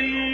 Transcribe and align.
الذي 0.00 0.33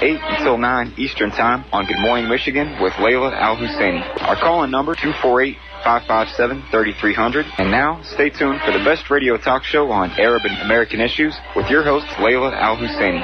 8 0.01 0.19
until 0.23 0.57
9 0.57 0.93
Eastern 0.97 1.29
Time 1.29 1.63
on 1.71 1.85
Good 1.85 1.99
Morning 1.99 2.27
Michigan 2.27 2.81
with 2.81 2.93
Layla 2.93 3.33
Al 3.33 3.55
Husseini. 3.55 4.01
Our 4.23 4.35
call-in 4.35 4.71
number 4.71 4.95
248 4.95 5.55
557 5.83 6.63
3300. 6.71 7.45
And 7.59 7.69
now, 7.69 8.01
stay 8.01 8.31
tuned 8.31 8.61
for 8.61 8.71
the 8.71 8.83
best 8.83 9.11
radio 9.11 9.37
talk 9.37 9.63
show 9.63 9.91
on 9.91 10.09
Arab 10.19 10.41
and 10.45 10.59
American 10.61 11.01
issues 11.01 11.35
with 11.55 11.69
your 11.69 11.83
host, 11.83 12.07
Layla 12.17 12.51
Al 12.51 12.77
Husseini. 12.77 13.21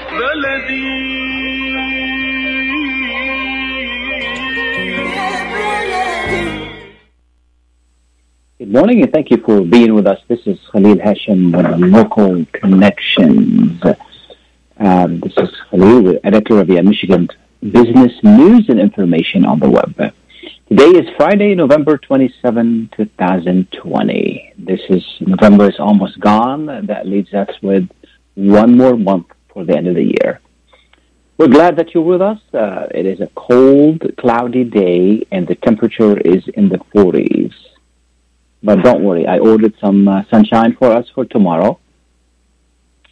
Good 8.60 8.72
morning 8.72 9.02
and 9.02 9.12
thank 9.12 9.32
you 9.32 9.38
for 9.38 9.62
being 9.62 9.96
with 9.96 10.06
us. 10.06 10.20
This 10.28 10.46
is 10.46 10.60
Khalil 10.72 10.98
Hashim 10.98 11.56
with 11.56 11.92
Local 11.92 12.46
Connections. 12.54 13.82
Um, 14.80 15.22
this 15.22 15.34
is 15.38 15.50
Khalil, 15.72 16.20
editor 16.24 16.60
of 16.62 16.68
the 16.68 16.80
Michigan 16.84 17.28
Business 17.62 18.12
News 18.22 18.70
and 18.70 18.80
Information 18.80 19.44
on 19.44 19.60
the 19.60 19.68
web. 19.68 19.96
Today 20.70 21.00
is 21.00 21.08
Friday, 21.18 21.56
November 21.56 21.98
27, 21.98 22.92
2020. 22.96 24.54
This 24.56 24.80
is 24.90 25.04
November 25.22 25.68
is 25.68 25.80
almost 25.80 26.20
gone. 26.20 26.68
That 26.86 27.08
leaves 27.08 27.34
us 27.34 27.50
with 27.64 27.90
one 28.36 28.78
more 28.78 28.96
month 28.96 29.28
for 29.52 29.66
the 29.66 29.76
end 29.76 29.88
of 29.88 29.96
the 29.96 30.04
year. 30.04 30.42
We're 31.40 31.48
glad 31.48 31.76
that 31.78 31.96
you're 31.96 32.04
with 32.04 32.22
us. 32.22 32.40
Uh, 32.54 32.86
it 32.94 33.08
is 33.08 33.20
a 33.20 33.32
cold, 33.34 34.04
cloudy 34.18 34.64
day, 34.64 35.26
and 35.32 35.48
the 35.48 35.56
temperature 35.56 36.20
is 36.20 36.48
in 36.50 36.70
the 36.70 36.78
40s. 36.94 37.54
But 38.62 38.84
don't 38.84 39.04
worry, 39.04 39.26
I 39.26 39.40
ordered 39.40 39.74
some 39.82 40.08
uh, 40.08 40.22
sunshine 40.30 40.76
for 40.78 40.92
us 40.92 41.08
for 41.16 41.26
tomorrow. 41.26 41.80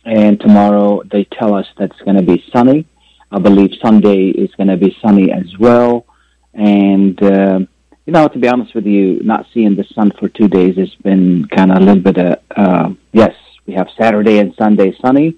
And 0.05 0.39
tomorrow 0.39 1.01
they 1.11 1.23
tell 1.25 1.55
us 1.55 1.65
that 1.77 1.91
it's 1.91 2.01
going 2.01 2.17
to 2.17 2.23
be 2.23 2.43
sunny. 2.53 2.87
I 3.31 3.39
believe 3.39 3.71
Sunday 3.81 4.27
is 4.27 4.53
going 4.55 4.67
to 4.67 4.77
be 4.77 4.95
sunny 5.01 5.31
as 5.31 5.57
well. 5.59 6.05
And, 6.53 7.21
uh, 7.21 7.59
you 8.05 8.13
know, 8.13 8.27
to 8.27 8.39
be 8.39 8.47
honest 8.47 8.75
with 8.75 8.85
you, 8.85 9.19
not 9.23 9.47
seeing 9.53 9.75
the 9.75 9.83
sun 9.95 10.11
for 10.19 10.29
two 10.29 10.47
days 10.47 10.77
has 10.77 10.93
been 10.95 11.47
kind 11.47 11.71
of 11.71 11.77
a 11.77 11.81
little 11.81 12.03
bit 12.03 12.17
of, 12.17 12.39
uh, 12.55 12.89
yes, 13.11 13.33
we 13.65 13.73
have 13.73 13.87
Saturday 13.99 14.37
and 14.37 14.53
Sunday 14.55 14.95
sunny. 15.01 15.37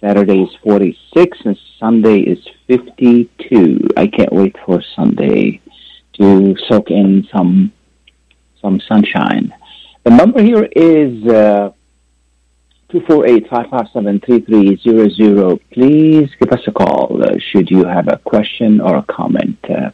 Saturday 0.00 0.42
is 0.42 0.50
46 0.62 1.38
and 1.44 1.58
Sunday 1.78 2.20
is 2.20 2.38
52. 2.66 3.88
I 3.96 4.06
can't 4.06 4.32
wait 4.32 4.56
for 4.64 4.82
Sunday 4.96 5.60
to 6.14 6.56
soak 6.68 6.90
in 6.90 7.28
some 7.32 7.72
some 8.60 8.80
sunshine. 8.80 9.54
The 10.04 10.10
number 10.10 10.42
here 10.42 10.64
is 10.64 11.24
uh, 11.26 11.72
248-557-3300. 12.90 15.60
Please 15.70 16.30
give 16.40 16.52
us 16.52 16.66
a 16.66 16.72
call 16.72 17.22
uh, 17.22 17.38
should 17.38 17.70
you 17.70 17.84
have 17.84 18.08
a 18.08 18.16
question 18.18 18.80
or 18.80 18.96
a 18.96 19.02
comment. 19.02 19.58
Uh, 19.68 19.90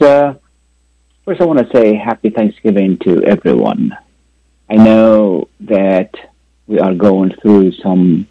uh, 0.00 0.34
first 1.24 1.40
I 1.40 1.44
want 1.44 1.58
to 1.58 1.68
say 1.74 1.94
happy 1.94 2.30
Thanksgiving 2.30 2.98
to 2.98 3.22
everyone. 3.24 3.96
I 4.70 4.76
know 4.76 5.48
that 5.60 6.14
we 6.66 6.78
are 6.78 6.94
going 6.94 7.34
through 7.42 7.72
some 7.72 8.26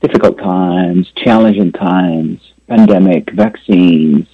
difficult 0.00 0.38
times, 0.38 1.10
challenging 1.16 1.72
times, 1.72 2.40
pandemic, 2.68 3.30
vaccines, 3.32 4.26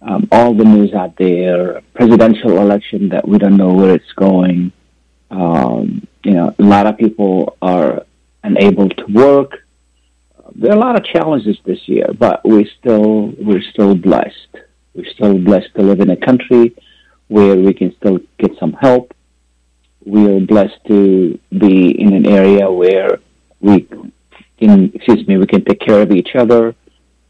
um, 0.00 0.28
all 0.30 0.54
the 0.54 0.64
news 0.64 0.92
out 0.92 1.16
there, 1.16 1.80
presidential 1.94 2.58
election 2.58 3.08
that 3.08 3.26
we 3.26 3.38
don't 3.38 3.56
know 3.56 3.72
where 3.72 3.94
it's 3.94 4.12
going. 4.12 4.70
Um, 5.30 6.06
you 6.24 6.32
know, 6.32 6.54
a 6.58 6.62
lot 6.62 6.86
of 6.86 6.96
people 6.96 7.56
are 7.60 8.04
unable 8.42 8.88
to 8.88 9.04
work. 9.06 9.66
There 10.54 10.72
are 10.72 10.76
a 10.76 10.80
lot 10.80 10.96
of 10.96 11.04
challenges 11.04 11.58
this 11.64 11.86
year, 11.86 12.08
but 12.18 12.46
we 12.46 12.70
still 12.78 13.32
we're 13.38 13.62
still 13.62 13.94
blessed. 13.94 14.52
We're 14.94 15.12
still 15.12 15.38
blessed 15.38 15.74
to 15.76 15.82
live 15.82 16.00
in 16.00 16.10
a 16.10 16.16
country 16.16 16.74
where 17.28 17.56
we 17.56 17.74
can 17.74 17.94
still 17.96 18.18
get 18.38 18.56
some 18.58 18.72
help. 18.74 19.14
We 20.04 20.30
are 20.30 20.40
blessed 20.40 20.78
to 20.88 21.38
be 21.50 22.00
in 22.00 22.12
an 22.12 22.26
area 22.26 22.70
where 22.70 23.18
we 23.60 23.88
can, 24.58 24.92
excuse 24.94 25.26
me, 25.26 25.38
we 25.38 25.46
can 25.46 25.64
take 25.64 25.80
care 25.80 26.02
of 26.02 26.12
each 26.12 26.36
other. 26.36 26.74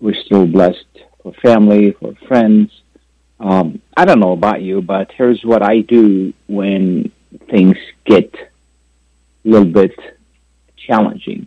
We're 0.01 0.21
still 0.27 0.47
blessed 0.47 0.87
for 1.23 1.33
family, 1.35 1.93
for 1.93 2.15
friends. 2.29 2.71
Um, 3.41 3.81
I 3.97 4.05
don't 4.05 4.21
know 4.21 4.33
about 4.33 4.61
you, 4.61 4.83
but 4.83 5.11
here's 5.13 5.43
what 5.45 5.63
I 5.63 5.81
do 5.81 6.35
when 6.47 7.13
things 7.49 7.77
get 8.05 8.35
a 9.45 9.49
little 9.49 9.71
bit 9.71 9.93
challenging. 10.77 11.47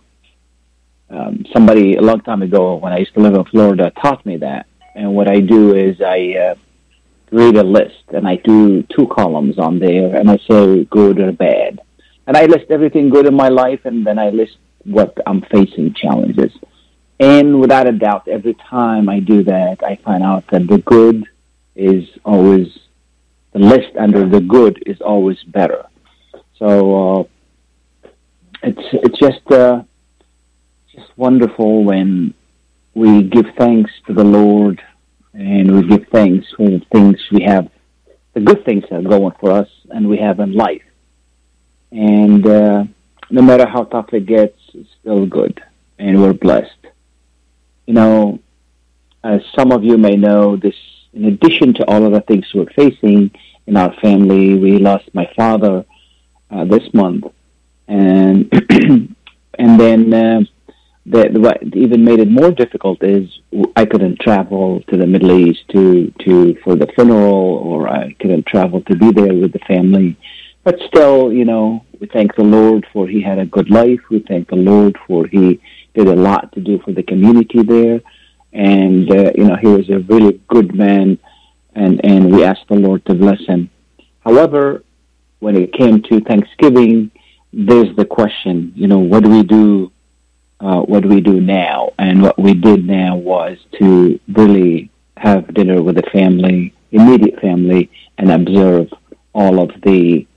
Um, 1.09 1.45
somebody 1.53 1.95
a 1.95 2.01
long 2.01 2.21
time 2.21 2.41
ago, 2.41 2.75
when 2.75 2.93
I 2.93 2.97
used 2.97 3.13
to 3.13 3.21
live 3.21 3.33
in 3.33 3.45
Florida, 3.45 3.91
taught 4.01 4.25
me 4.25 4.37
that. 4.37 4.67
And 4.95 5.13
what 5.15 5.29
I 5.29 5.39
do 5.39 5.75
is 5.75 6.01
I 6.01 6.33
uh, 6.37 6.55
read 7.31 7.55
a 7.55 7.63
list 7.63 8.03
and 8.09 8.27
I 8.27 8.37
do 8.37 8.83
two 8.83 9.07
columns 9.07 9.57
on 9.59 9.79
there 9.79 10.15
and 10.15 10.29
I 10.29 10.37
say 10.49 10.85
good 10.85 11.19
or 11.19 11.31
bad. 11.31 11.81
And 12.25 12.35
I 12.35 12.45
list 12.45 12.65
everything 12.69 13.09
good 13.09 13.25
in 13.25 13.35
my 13.35 13.49
life 13.49 13.81
and 13.85 14.05
then 14.05 14.19
I 14.19 14.29
list 14.29 14.57
what 14.83 15.17
I'm 15.25 15.41
facing 15.41 15.93
challenges. 15.93 16.51
And 17.19 17.59
without 17.59 17.87
a 17.87 17.91
doubt, 17.91 18.27
every 18.27 18.53
time 18.55 19.09
I 19.09 19.19
do 19.19 19.43
that, 19.43 19.83
I 19.83 19.95
find 19.95 20.23
out 20.23 20.45
that 20.51 20.67
the 20.67 20.77
good 20.79 21.25
is 21.75 22.07
always, 22.23 22.67
the 23.53 23.59
list 23.59 23.95
under 23.97 24.27
the 24.27 24.41
good 24.41 24.83
is 24.85 25.01
always 25.01 25.41
better. 25.43 25.85
So 26.57 27.19
uh, 27.19 27.23
it's 28.63 28.81
it's 28.91 29.19
just 29.19 29.51
uh, 29.51 29.83
just 30.93 31.09
wonderful 31.17 31.83
when 31.83 32.33
we 32.93 33.23
give 33.23 33.45
thanks 33.57 33.91
to 34.07 34.13
the 34.13 34.23
Lord 34.23 34.81
and 35.33 35.71
we 35.71 35.87
give 35.87 36.07
thanks 36.07 36.47
for 36.55 36.67
the 36.67 36.81
things 36.91 37.21
we 37.31 37.43
have, 37.43 37.69
the 38.33 38.39
good 38.39 38.65
things 38.65 38.83
that 38.89 39.05
are 39.05 39.09
going 39.09 39.33
for 39.39 39.51
us 39.51 39.69
and 39.91 40.09
we 40.09 40.17
have 40.17 40.39
in 40.39 40.53
life. 40.53 40.81
And 41.91 42.45
uh, 42.45 42.85
no 43.29 43.41
matter 43.41 43.67
how 43.67 43.83
tough 43.83 44.13
it 44.13 44.25
gets, 44.25 44.59
it's 44.73 44.89
still 44.99 45.25
good, 45.25 45.61
and 45.99 46.21
we're 46.21 46.33
blessed. 46.33 46.71
You 47.85 47.93
know, 47.93 48.39
as 49.23 49.41
some 49.55 49.71
of 49.71 49.83
you 49.83 49.97
may 49.97 50.15
know, 50.15 50.55
this 50.55 50.75
in 51.13 51.25
addition 51.25 51.73
to 51.75 51.85
all 51.85 52.05
of 52.05 52.11
the 52.13 52.21
things 52.21 52.45
we're 52.53 52.65
facing 52.75 53.31
in 53.65 53.77
our 53.77 53.93
family, 53.95 54.55
we 54.55 54.77
lost 54.77 55.13
my 55.13 55.29
father 55.35 55.85
uh, 56.51 56.65
this 56.65 56.93
month, 56.93 57.25
and 57.87 58.51
and 59.59 59.79
then 59.79 60.13
uh, 60.13 60.41
the, 61.05 61.29
the, 61.29 61.39
what 61.39 61.63
even 61.73 62.03
made 62.03 62.19
it 62.19 62.29
more 62.29 62.51
difficult 62.51 63.01
is 63.01 63.39
I 63.75 63.85
couldn't 63.85 64.19
travel 64.19 64.81
to 64.89 64.97
the 64.97 65.07
Middle 65.07 65.39
East 65.39 65.63
to 65.69 66.11
to 66.25 66.55
for 66.63 66.75
the 66.75 66.87
funeral, 66.87 67.61
or 67.63 67.87
I 67.87 68.13
couldn't 68.19 68.45
travel 68.45 68.81
to 68.81 68.95
be 68.95 69.11
there 69.11 69.33
with 69.33 69.53
the 69.53 69.59
family. 69.59 70.17
But 70.63 70.79
still, 70.87 71.31
you 71.31 71.45
know, 71.45 71.85
we 71.99 72.07
thank 72.07 72.35
the 72.35 72.43
Lord 72.43 72.85
for 72.91 73.07
he 73.07 73.21
had 73.21 73.39
a 73.39 73.45
good 73.45 73.69
life. 73.69 74.01
We 74.09 74.19
thank 74.19 74.49
the 74.49 74.57
Lord 74.57 74.97
for 75.07 75.25
he 75.25 75.61
did 75.93 76.07
a 76.07 76.15
lot 76.15 76.51
to 76.53 76.59
do 76.59 76.79
for 76.79 76.91
the 76.91 77.03
community 77.03 77.63
there, 77.63 78.01
and 78.51 79.09
uh, 79.09 79.31
you 79.33 79.45
know 79.45 79.55
he 79.55 79.67
was 79.67 79.89
a 79.89 79.99
really 79.99 80.41
good 80.49 80.75
man, 80.75 81.17
and 81.73 82.03
and 82.03 82.35
we 82.35 82.43
asked 82.43 82.67
the 82.67 82.75
Lord 82.75 83.05
to 83.05 83.13
bless 83.13 83.45
him. 83.45 83.69
However, 84.19 84.83
when 85.39 85.55
it 85.55 85.71
came 85.71 86.01
to 86.03 86.19
Thanksgiving, 86.19 87.11
there's 87.57 87.93
the 87.95 88.05
question, 88.05 88.71
you 88.75 88.87
know, 88.87 88.99
what 88.99 89.23
do 89.23 89.31
we 89.31 89.41
do? 89.41 89.91
Uh, 90.59 90.81
what 90.81 91.01
do 91.01 91.09
we 91.09 91.21
do 91.21 91.41
now? 91.41 91.91
And 91.97 92.21
what 92.21 92.37
we 92.37 92.53
did 92.53 92.85
now 92.85 93.15
was 93.15 93.57
to 93.79 94.19
really 94.27 94.91
have 95.17 95.51
dinner 95.55 95.81
with 95.81 95.95
the 95.95 96.03
family, 96.13 96.75
immediate 96.91 97.39
family, 97.41 97.89
and 98.19 98.31
observe 98.31 98.93
all 99.33 99.59
of 99.59 99.69
the 99.81 100.27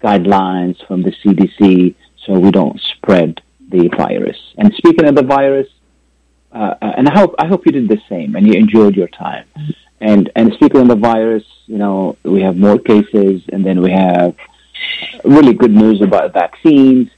guidelines 0.00 0.76
from 0.86 1.02
the 1.02 1.10
CDC 1.10 1.96
so 2.24 2.38
we 2.38 2.52
don't 2.52 2.80
spread 2.80 3.42
the 3.70 3.88
virus. 3.96 4.38
And 4.56 4.72
speaking 4.74 5.06
of 5.06 5.16
the 5.16 5.24
virus, 5.24 5.66
uh, 6.52 6.74
and 6.80 7.08
I 7.08 7.18
hope 7.18 7.34
I 7.38 7.46
hope 7.46 7.66
you 7.66 7.72
did 7.72 7.88
the 7.88 8.00
same 8.08 8.36
and 8.36 8.46
you 8.46 8.54
enjoyed 8.54 8.94
your 8.94 9.08
time. 9.08 9.46
And 10.00 10.30
and 10.36 10.52
speaking 10.54 10.80
of 10.80 10.88
the 10.88 10.96
virus, 10.96 11.44
you 11.66 11.76
know, 11.76 12.16
we 12.22 12.40
have 12.42 12.56
more 12.56 12.78
cases, 12.78 13.42
and 13.52 13.66
then 13.66 13.82
we 13.82 13.90
have 13.90 14.34
really 15.24 15.54
good 15.54 15.72
news 15.72 16.00
about 16.00 16.32
vaccines, 16.32 17.10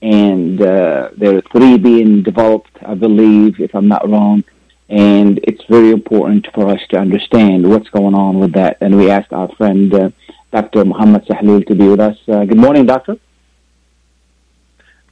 and 0.00 0.60
uh, 0.60 1.10
there 1.16 1.36
are 1.36 1.42
three 1.52 1.78
being 1.78 2.22
developed, 2.22 2.76
I 2.84 2.94
believe, 2.94 3.60
if 3.60 3.74
I'm 3.74 3.88
not 3.88 4.08
wrong. 4.08 4.44
And 4.88 5.40
it's 5.44 5.64
very 5.64 5.90
important 5.90 6.48
for 6.54 6.68
us 6.68 6.80
to 6.90 6.98
understand 6.98 7.68
what's 7.68 7.88
going 7.88 8.14
on 8.14 8.40
with 8.40 8.52
that. 8.52 8.76
And 8.80 8.98
we 8.98 9.10
asked 9.10 9.32
our 9.32 9.48
friend 9.54 9.94
uh, 9.94 10.10
Dr. 10.50 10.84
Muhammad 10.84 11.24
Sahloul 11.24 11.66
to 11.68 11.74
be 11.74 11.88
with 11.88 12.00
us. 12.00 12.18
Uh, 12.28 12.44
good 12.44 12.58
morning, 12.58 12.84
doctor. 12.84 13.16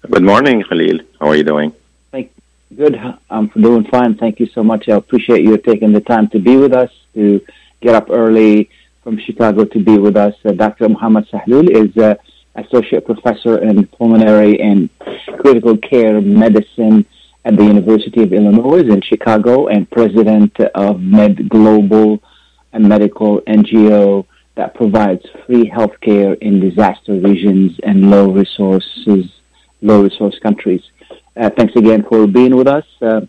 Good 0.02 0.22
morning, 0.22 0.62
Khalil. 0.68 1.00
How 1.20 1.28
are 1.28 1.36
you 1.36 1.44
doing? 1.44 1.72
Thank, 2.10 2.32
you. 2.70 2.76
good. 2.76 3.00
I'm 3.30 3.46
doing 3.48 3.84
fine. 3.84 4.16
Thank 4.16 4.40
you 4.40 4.46
so 4.46 4.62
much. 4.62 4.88
I 4.88 4.96
appreciate 4.96 5.42
you 5.42 5.56
taking 5.56 5.92
the 5.92 6.00
time 6.00 6.28
to 6.28 6.38
be 6.38 6.56
with 6.56 6.74
us, 6.74 6.90
to 7.14 7.40
get 7.80 7.94
up 7.94 8.10
early 8.10 8.70
from 9.02 9.18
Chicago 9.18 9.64
to 9.64 9.78
be 9.82 9.98
with 9.98 10.16
us. 10.16 10.34
Uh, 10.44 10.52
Dr. 10.52 10.88
Muhammad 10.88 11.26
Sahloul 11.30 11.68
is 11.70 11.96
uh, 11.96 12.14
associate 12.54 13.04
professor 13.06 13.58
in 13.58 13.86
pulmonary 13.86 14.60
and 14.60 14.90
critical 15.38 15.76
care 15.76 16.20
medicine 16.20 17.06
at 17.44 17.56
the 17.56 17.64
University 17.64 18.22
of 18.22 18.32
Illinois 18.32 18.80
in 18.80 19.00
Chicago 19.00 19.68
and 19.68 19.90
president 19.90 20.58
of 20.74 21.00
Med 21.00 21.48
Global, 21.48 22.22
a 22.72 22.80
medical 22.80 23.40
NGO 23.42 24.26
that 24.56 24.74
provides 24.74 25.24
free 25.46 25.70
healthcare 25.70 26.36
in 26.38 26.60
disaster 26.60 27.14
regions 27.14 27.78
and 27.82 28.10
low 28.10 28.30
resources 28.30 29.30
low 29.82 30.02
resource 30.02 30.38
countries. 30.42 30.82
Uh, 31.36 31.50
thanks 31.56 31.74
again 31.76 32.04
for 32.08 32.26
being 32.26 32.54
with 32.54 32.68
us. 32.68 32.84
Uh, 33.00 33.22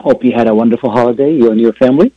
hope 0.00 0.24
you 0.24 0.32
had 0.32 0.48
a 0.48 0.54
wonderful 0.54 0.90
holiday, 0.90 1.34
you 1.34 1.50
and 1.50 1.60
your 1.60 1.72
family. 1.74 2.12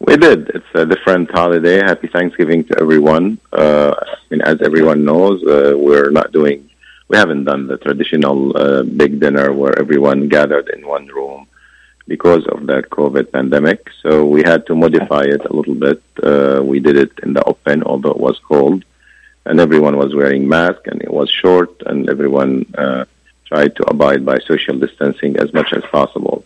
We 0.00 0.16
did. 0.16 0.50
It's 0.50 0.74
a 0.74 0.86
different 0.86 1.30
holiday. 1.30 1.78
Happy 1.78 2.08
Thanksgiving 2.08 2.64
to 2.64 2.80
everyone. 2.80 3.38
Uh, 3.52 3.94
I 3.98 4.16
mean, 4.30 4.42
as 4.42 4.60
everyone 4.62 5.04
knows, 5.04 5.42
uh, 5.44 5.74
we're 5.76 6.10
not 6.10 6.32
doing, 6.32 6.68
we 7.08 7.16
haven't 7.16 7.44
done 7.44 7.66
the 7.66 7.78
traditional 7.78 8.56
uh, 8.56 8.82
big 8.82 9.20
dinner 9.20 9.52
where 9.52 9.78
everyone 9.78 10.28
gathered 10.28 10.68
in 10.68 10.86
one 10.86 11.06
room 11.06 11.46
because 12.06 12.46
of 12.48 12.66
the 12.66 12.82
COVID 12.82 13.32
pandemic. 13.32 13.88
So 14.02 14.26
we 14.26 14.42
had 14.42 14.66
to 14.66 14.74
modify 14.74 15.22
it 15.22 15.44
a 15.44 15.52
little 15.52 15.74
bit. 15.74 16.02
Uh, 16.22 16.60
we 16.62 16.80
did 16.80 16.96
it 16.96 17.12
in 17.22 17.32
the 17.32 17.44
open, 17.44 17.82
although 17.82 18.10
it 18.10 18.20
was 18.20 18.38
cold 18.40 18.84
and 19.46 19.60
everyone 19.60 19.96
was 19.96 20.14
wearing 20.14 20.48
masks 20.48 20.86
and 20.86 21.02
it 21.02 21.12
was 21.12 21.30
short 21.30 21.82
and 21.86 22.08
everyone 22.08 22.66
uh, 22.76 23.04
tried 23.46 23.76
to 23.76 23.84
abide 23.88 24.24
by 24.24 24.38
social 24.40 24.78
distancing 24.78 25.36
as 25.36 25.52
much 25.52 25.72
as 25.72 25.82
possible. 25.84 26.44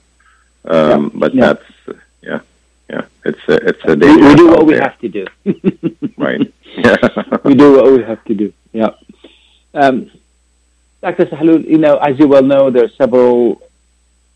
Um, 0.65 1.05
yeah. 1.05 1.11
But 1.15 1.35
yeah. 1.35 1.41
that's 1.47 1.99
yeah, 2.23 2.41
yeah. 2.88 3.02
It's 3.25 3.40
a, 3.49 3.55
it's 3.69 3.85
a 3.85 3.96
we, 3.96 4.17
we 4.17 4.35
do 4.35 4.49
what 4.49 4.67
we 4.67 4.75
have 4.75 4.99
to 5.00 5.08
do. 5.08 5.26
right. 6.17 6.52
Yeah. 6.76 6.96
we 7.44 7.55
do 7.55 7.76
what 7.76 7.93
we 7.93 8.02
have 8.02 8.25
to 8.25 8.35
do. 8.35 8.52
Yeah. 8.73 8.90
Um, 9.75 10.11
Dr. 11.02 11.26
Sahloul, 11.26 11.64
you 11.64 11.79
know, 11.79 11.96
as 11.96 12.19
you 12.19 12.29
well 12.29 12.43
know, 12.43 12.70
there 12.70 12.85
are 12.85 12.90
several. 12.90 13.62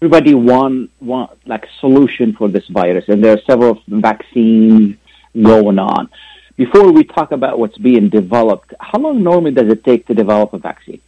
Everybody 0.00 0.34
want 0.34 0.90
want 1.00 1.31
like 1.46 1.69
solution 1.78 2.32
for 2.32 2.49
this 2.49 2.66
virus, 2.69 3.08
and 3.08 3.22
there 3.22 3.34
are 3.34 3.40
several 3.46 3.81
vaccines 3.87 4.96
going 5.40 5.78
on. 5.78 6.08
Before 6.56 6.93
we 6.93 7.04
talk 7.04 7.32
about 7.32 7.58
what's 7.58 7.78
being 7.78 8.08
developed, 8.08 8.75
how 8.78 8.99
long 8.99 9.22
normally 9.22 9.52
does 9.52 9.70
it 9.70 9.84
take 9.84 10.06
to 10.08 10.14
develop 10.14 10.52
a 10.52 10.58
vaccine? 10.58 11.00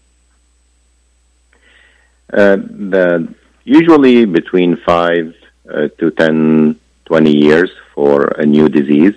Uh, 2.32 2.56
the, 2.56 3.34
usually 3.64 4.24
between 4.24 4.76
5 4.76 5.34
uh, 5.68 5.88
to 5.98 6.10
10, 6.10 6.80
20 7.14 7.30
years 7.30 7.70
for 7.94 8.24
a 8.42 8.44
new 8.44 8.68
disease. 8.68 9.14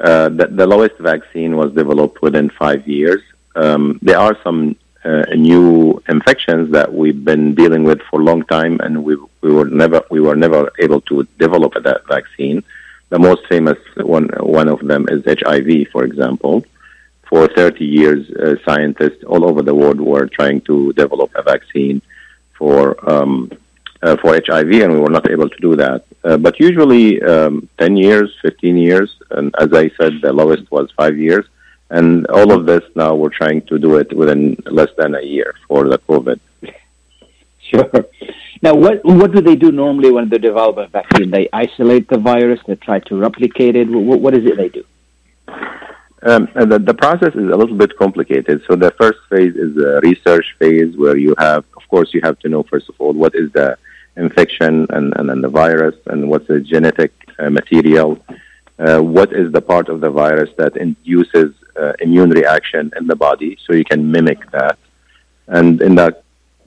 Uh, 0.00 0.28
the, 0.30 0.46
the, 0.48 0.66
lowest 0.66 0.96
vaccine 0.98 1.56
was 1.56 1.72
developed 1.72 2.20
within 2.20 2.50
five 2.50 2.88
years. 2.88 3.22
Um, 3.54 4.00
there 4.02 4.18
are 4.18 4.36
some 4.42 4.74
uh, 5.04 5.22
new 5.52 6.02
infections 6.08 6.72
that 6.72 6.92
we've 6.92 7.24
been 7.24 7.54
dealing 7.54 7.84
with 7.84 8.00
for 8.10 8.20
a 8.20 8.24
long 8.24 8.42
time, 8.56 8.80
and 8.80 9.04
we, 9.04 9.14
we 9.42 9.52
were 9.52 9.66
never 9.82 10.02
we 10.10 10.20
were 10.26 10.34
never 10.34 10.72
able 10.80 11.00
to 11.02 11.22
develop 11.38 11.72
that 11.88 12.00
vaccine. 12.08 12.64
The 13.10 13.20
most 13.20 13.42
famous 13.46 13.78
one, 13.94 14.28
one 14.40 14.68
of 14.68 14.80
them 14.90 15.06
is 15.08 15.20
HIV, 15.24 15.70
for 15.92 16.02
example. 16.02 16.64
For 17.28 17.46
30 17.46 17.84
years, 17.84 18.28
uh, 18.32 18.56
scientists 18.64 19.22
all 19.22 19.44
over 19.48 19.62
the 19.62 19.76
world 19.82 20.00
were 20.00 20.26
trying 20.26 20.62
to 20.62 20.92
develop 20.94 21.30
a 21.36 21.44
vaccine 21.44 22.02
for 22.58 22.80
um, 23.08 23.52
uh, 24.02 24.16
for 24.16 24.34
HIV, 24.34 24.72
and 24.84 24.92
we 24.94 24.98
were 24.98 25.14
not 25.18 25.30
able 25.30 25.48
to 25.48 25.60
do 25.60 25.76
that. 25.76 26.04
Uh, 26.24 26.38
but 26.38 26.58
usually, 26.58 27.22
um, 27.22 27.68
10 27.78 27.96
years, 27.96 28.34
15 28.42 28.76
years, 28.78 29.14
and 29.30 29.54
as 29.58 29.72
I 29.74 29.90
said, 30.00 30.14
the 30.22 30.32
lowest 30.32 30.70
was 30.70 30.90
five 30.96 31.18
years. 31.18 31.44
And 31.90 32.26
all 32.28 32.50
of 32.50 32.64
this 32.64 32.82
now, 32.96 33.14
we're 33.14 33.28
trying 33.28 33.60
to 33.66 33.78
do 33.78 33.96
it 33.96 34.16
within 34.16 34.56
less 34.66 34.88
than 34.96 35.14
a 35.14 35.22
year 35.22 35.54
for 35.68 35.88
the 35.88 35.98
COVID. 35.98 36.40
Sure. 37.70 37.90
Now, 38.60 38.74
what 38.74 39.02
what 39.04 39.32
do 39.32 39.40
they 39.40 39.56
do 39.56 39.72
normally 39.72 40.10
when 40.10 40.28
they 40.28 40.36
develop 40.36 40.76
a 40.76 40.86
vaccine? 40.86 41.30
They 41.30 41.48
isolate 41.50 42.08
the 42.08 42.18
virus. 42.18 42.60
They 42.66 42.74
try 42.74 42.98
to 43.08 43.16
replicate 43.16 43.74
it. 43.74 43.88
What, 43.88 44.20
what 44.20 44.34
is 44.34 44.44
it 44.44 44.58
they 44.58 44.68
do? 44.68 44.84
Um, 46.22 46.48
the, 46.54 46.78
the 46.78 46.94
process 46.94 47.34
is 47.34 47.48
a 47.50 47.56
little 47.56 47.76
bit 47.76 47.96
complicated. 47.98 48.62
So 48.68 48.76
the 48.76 48.90
first 48.92 49.18
phase 49.30 49.54
is 49.54 49.76
a 49.76 50.00
research 50.02 50.46
phase 50.58 50.96
where 50.96 51.16
you 51.16 51.34
have, 51.38 51.64
of 51.76 51.88
course, 51.88 52.14
you 52.14 52.20
have 52.22 52.38
to 52.40 52.48
know 52.48 52.62
first 52.62 52.88
of 52.88 52.94
all 52.98 53.12
what 53.12 53.34
is 53.34 53.52
the 53.52 53.76
infection 54.16 54.86
and, 54.90 55.12
and 55.16 55.28
then 55.28 55.40
the 55.40 55.48
virus 55.48 55.96
and 56.06 56.28
what's 56.30 56.46
the 56.46 56.60
genetic 56.60 57.12
uh, 57.38 57.50
material. 57.50 58.18
Uh, 58.78 59.00
what 59.00 59.32
is 59.32 59.52
the 59.52 59.60
part 59.60 59.88
of 59.88 60.00
the 60.00 60.10
virus 60.10 60.50
that 60.56 60.76
induces 60.76 61.54
uh, 61.76 61.92
immune 62.00 62.30
reaction 62.30 62.90
in 62.96 63.06
the 63.06 63.16
body 63.16 63.56
so 63.64 63.72
you 63.72 63.84
can 63.84 64.10
mimic 64.10 64.50
that. 64.50 64.78
And 65.46 65.80
in 65.80 65.94
that 65.96 66.24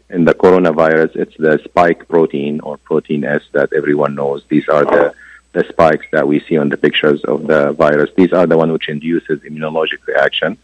in 0.09 0.23
the 0.23 0.33
coronavirus, 0.33 1.15
it's 1.17 1.35
the 1.37 1.59
spike 1.65 2.07
protein 2.07 2.61
or 2.61 2.77
protein 2.77 3.25
S 3.25 3.41
that 3.51 3.73
everyone 3.73 4.15
knows. 4.15 4.43
These 4.47 4.69
are 4.69 4.85
the, 4.85 5.13
the 5.51 5.65
spikes 5.67 6.05
that 6.13 6.25
we 6.25 6.39
see 6.39 6.57
on 6.57 6.69
the 6.69 6.77
pictures 6.77 7.21
of 7.25 7.45
the 7.47 7.73
virus. 7.73 8.09
These 8.15 8.31
are 8.31 8.47
the 8.47 8.57
one 8.57 8.71
which 8.71 8.87
induces 8.87 9.41
immunologic 9.41 10.05
reaction. 10.07 10.57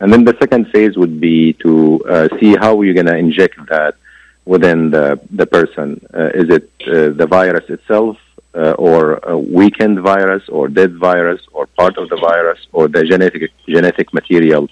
And 0.00 0.12
then 0.12 0.24
the 0.24 0.36
second 0.38 0.70
phase 0.70 0.96
would 0.96 1.20
be 1.20 1.52
to 1.54 2.02
uh, 2.04 2.28
see 2.38 2.56
how 2.56 2.80
you're 2.80 2.94
going 2.94 3.06
to 3.06 3.16
inject 3.16 3.58
that 3.68 3.96
within 4.46 4.90
the, 4.90 5.20
the 5.30 5.46
person. 5.46 6.00
Uh, 6.14 6.30
is 6.40 6.48
it 6.48 6.70
uh, 6.86 7.10
the 7.10 7.26
virus 7.26 7.68
itself 7.68 8.16
uh, 8.54 8.70
or 8.78 9.14
a 9.24 9.36
weakened 9.36 10.00
virus 10.00 10.48
or 10.48 10.68
dead 10.68 10.96
virus 10.96 11.42
or 11.52 11.66
part 11.66 11.98
of 11.98 12.08
the 12.08 12.16
virus 12.16 12.60
or 12.72 12.88
the 12.88 13.04
genetic, 13.04 13.50
genetic 13.68 14.14
material 14.14 14.68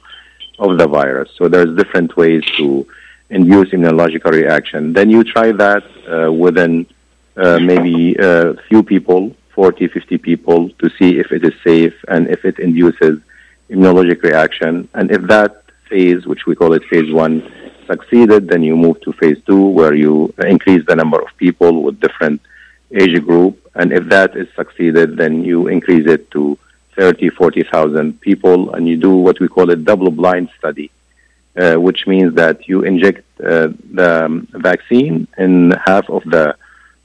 of 0.58 0.78
the 0.78 0.86
virus? 0.86 1.28
So 1.36 1.48
there's 1.48 1.76
different 1.76 2.16
ways 2.16 2.42
to 2.56 2.86
induce 3.30 3.70
immunological 3.70 4.30
reaction. 4.30 4.92
Then 4.92 5.10
you 5.10 5.24
try 5.24 5.50
that 5.52 5.84
uh, 6.08 6.32
within 6.32 6.86
uh, 7.36 7.58
maybe 7.58 8.14
a 8.14 8.50
uh, 8.50 8.54
few 8.68 8.82
people, 8.82 9.34
40, 9.54 9.88
50 9.88 10.18
people, 10.18 10.70
to 10.80 10.88
see 10.98 11.18
if 11.18 11.32
it 11.32 11.44
is 11.44 11.54
safe 11.64 11.94
and 12.06 12.28
if 12.28 12.44
it 12.44 12.60
induces 12.60 13.18
immunologic 13.68 14.22
reaction. 14.22 14.88
And 14.94 15.10
if 15.10 15.22
that 15.22 15.64
phase, 15.88 16.26
which 16.26 16.46
we 16.46 16.54
call 16.54 16.74
it 16.74 16.84
phase 16.84 17.12
one, 17.12 17.42
succeeded, 17.86 18.48
then 18.48 18.62
you 18.62 18.76
move 18.76 19.00
to 19.02 19.12
phase 19.12 19.38
two, 19.46 19.66
where 19.68 19.94
you 19.94 20.32
increase 20.38 20.84
the 20.86 20.96
number 20.96 21.20
of 21.20 21.28
people 21.36 21.82
with 21.82 22.00
different 22.00 22.40
age 22.92 23.22
group. 23.24 23.58
And 23.74 23.92
if 23.92 24.04
that 24.08 24.36
is 24.36 24.48
succeeded, 24.54 25.16
then 25.16 25.44
you 25.44 25.68
increase 25.68 26.06
it 26.08 26.30
to 26.32 26.58
30, 26.96 27.30
40,000 27.30 28.20
people, 28.20 28.74
and 28.74 28.86
you 28.86 28.96
do 28.96 29.14
what 29.16 29.40
we 29.40 29.48
call 29.48 29.70
a 29.70 29.76
double 29.76 30.10
blind 30.10 30.50
study 30.58 30.90
uh, 31.56 31.76
which 31.76 32.06
means 32.06 32.34
that 32.34 32.68
you 32.68 32.82
inject 32.82 33.24
uh, 33.40 33.68
the 33.92 34.46
vaccine 34.54 35.28
in 35.38 35.72
half 35.86 36.08
of 36.10 36.22
the 36.24 36.56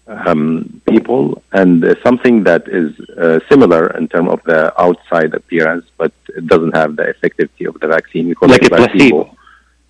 um, 0.07 0.81
people, 0.89 1.43
and 1.51 1.85
uh, 1.85 1.93
something 2.03 2.43
that 2.43 2.67
is 2.67 2.99
uh, 3.11 3.39
similar 3.47 3.95
in 3.95 4.07
terms 4.07 4.29
of 4.31 4.41
the 4.45 4.73
outside 4.81 5.35
appearance, 5.35 5.85
but 5.97 6.11
it 6.29 6.47
doesn't 6.47 6.75
have 6.75 6.95
the 6.95 7.03
effectivity 7.03 7.67
of 7.67 7.79
the 7.79 7.87
vaccine. 7.87 8.27
We 8.27 8.33
call 8.33 8.49
like 8.49 8.63
it 8.63 8.71
placebo. 8.71 9.25
placebo. 9.25 9.37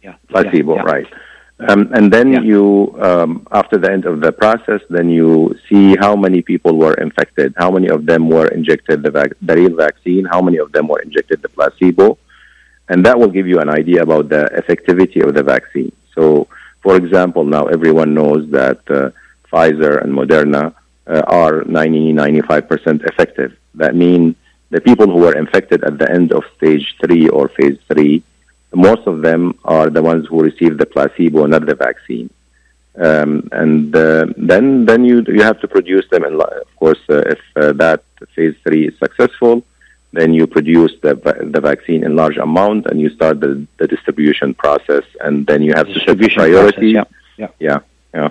Yeah, 0.09 0.15
placebo, 0.29 0.75
yeah, 0.75 0.81
right? 0.81 1.07
Um, 1.67 1.91
and 1.93 2.11
then 2.11 2.31
yeah. 2.31 2.41
you, 2.41 2.95
um, 3.01 3.45
after 3.51 3.77
the 3.77 3.91
end 3.91 4.05
of 4.05 4.21
the 4.21 4.31
process, 4.31 4.81
then 4.89 5.09
you 5.09 5.55
see 5.67 5.95
how 5.99 6.15
many 6.15 6.41
people 6.41 6.77
were 6.77 6.93
infected, 6.93 7.53
how 7.57 7.69
many 7.69 7.89
of 7.89 8.05
them 8.05 8.29
were 8.29 8.47
injected 8.47 9.03
the, 9.03 9.11
vac- 9.11 9.37
the 9.41 9.55
real 9.55 9.75
vaccine, 9.75 10.23
how 10.25 10.41
many 10.41 10.57
of 10.57 10.71
them 10.71 10.87
were 10.87 11.01
injected 11.01 11.41
the 11.41 11.49
placebo, 11.49 12.17
and 12.87 13.05
that 13.05 13.19
will 13.19 13.27
give 13.27 13.45
you 13.45 13.59
an 13.59 13.69
idea 13.69 14.01
about 14.01 14.29
the 14.29 14.49
effectivity 14.55 15.21
of 15.25 15.33
the 15.33 15.43
vaccine. 15.43 15.91
So, 16.15 16.47
for 16.81 16.95
example, 16.95 17.43
now 17.43 17.65
everyone 17.65 18.13
knows 18.13 18.49
that 18.51 18.79
uh, 18.89 19.11
Pfizer 19.51 20.01
and 20.01 20.13
Moderna 20.13 20.73
uh, 21.07 21.23
are 21.27 21.63
90, 21.65 22.13
95% 22.13 23.05
effective. 23.05 23.57
That 23.75 23.95
means 23.95 24.35
the 24.69 24.79
people 24.79 25.07
who 25.07 25.17
were 25.17 25.37
infected 25.37 25.83
at 25.83 25.97
the 25.97 26.09
end 26.09 26.31
of 26.31 26.43
stage 26.55 26.95
three 27.03 27.27
or 27.27 27.49
phase 27.49 27.77
three, 27.91 28.23
most 28.73 29.07
of 29.07 29.21
them 29.21 29.57
are 29.65 29.89
the 29.89 30.01
ones 30.01 30.27
who 30.27 30.41
received 30.41 30.77
the 30.79 30.85
placebo, 30.85 31.45
not 31.45 31.65
the 31.65 31.75
vaccine. 31.75 32.29
Um, 32.95 33.47
and 33.51 33.95
uh, 33.95 34.25
then 34.35 34.85
then 34.85 35.05
you 35.05 35.23
you 35.27 35.41
have 35.43 35.59
to 35.61 35.67
produce 35.67 36.05
them, 36.09 36.23
and 36.23 36.41
of 36.41 36.75
course, 36.75 36.99
uh, 37.09 37.21
if 37.27 37.39
uh, 37.55 37.71
that 37.73 38.03
phase 38.35 38.55
three 38.63 38.87
is 38.87 38.97
successful, 38.99 39.63
then 40.11 40.33
you 40.33 40.47
produce 40.47 40.91
the 41.01 41.15
the 41.55 41.61
vaccine 41.61 42.03
in 42.03 42.15
large 42.15 42.37
amount, 42.37 42.87
and 42.87 42.99
you 42.99 43.09
start 43.09 43.39
the, 43.39 43.65
the 43.77 43.87
distribution 43.87 44.53
process, 44.53 45.03
and 45.21 45.47
then 45.47 45.61
you 45.61 45.73
have 45.75 45.87
to 45.87 45.99
set 45.99 46.17
priority. 46.17 46.93
Process, 46.93 47.13
yeah, 47.37 47.47
yeah, 47.59 47.79
yeah, 48.13 48.29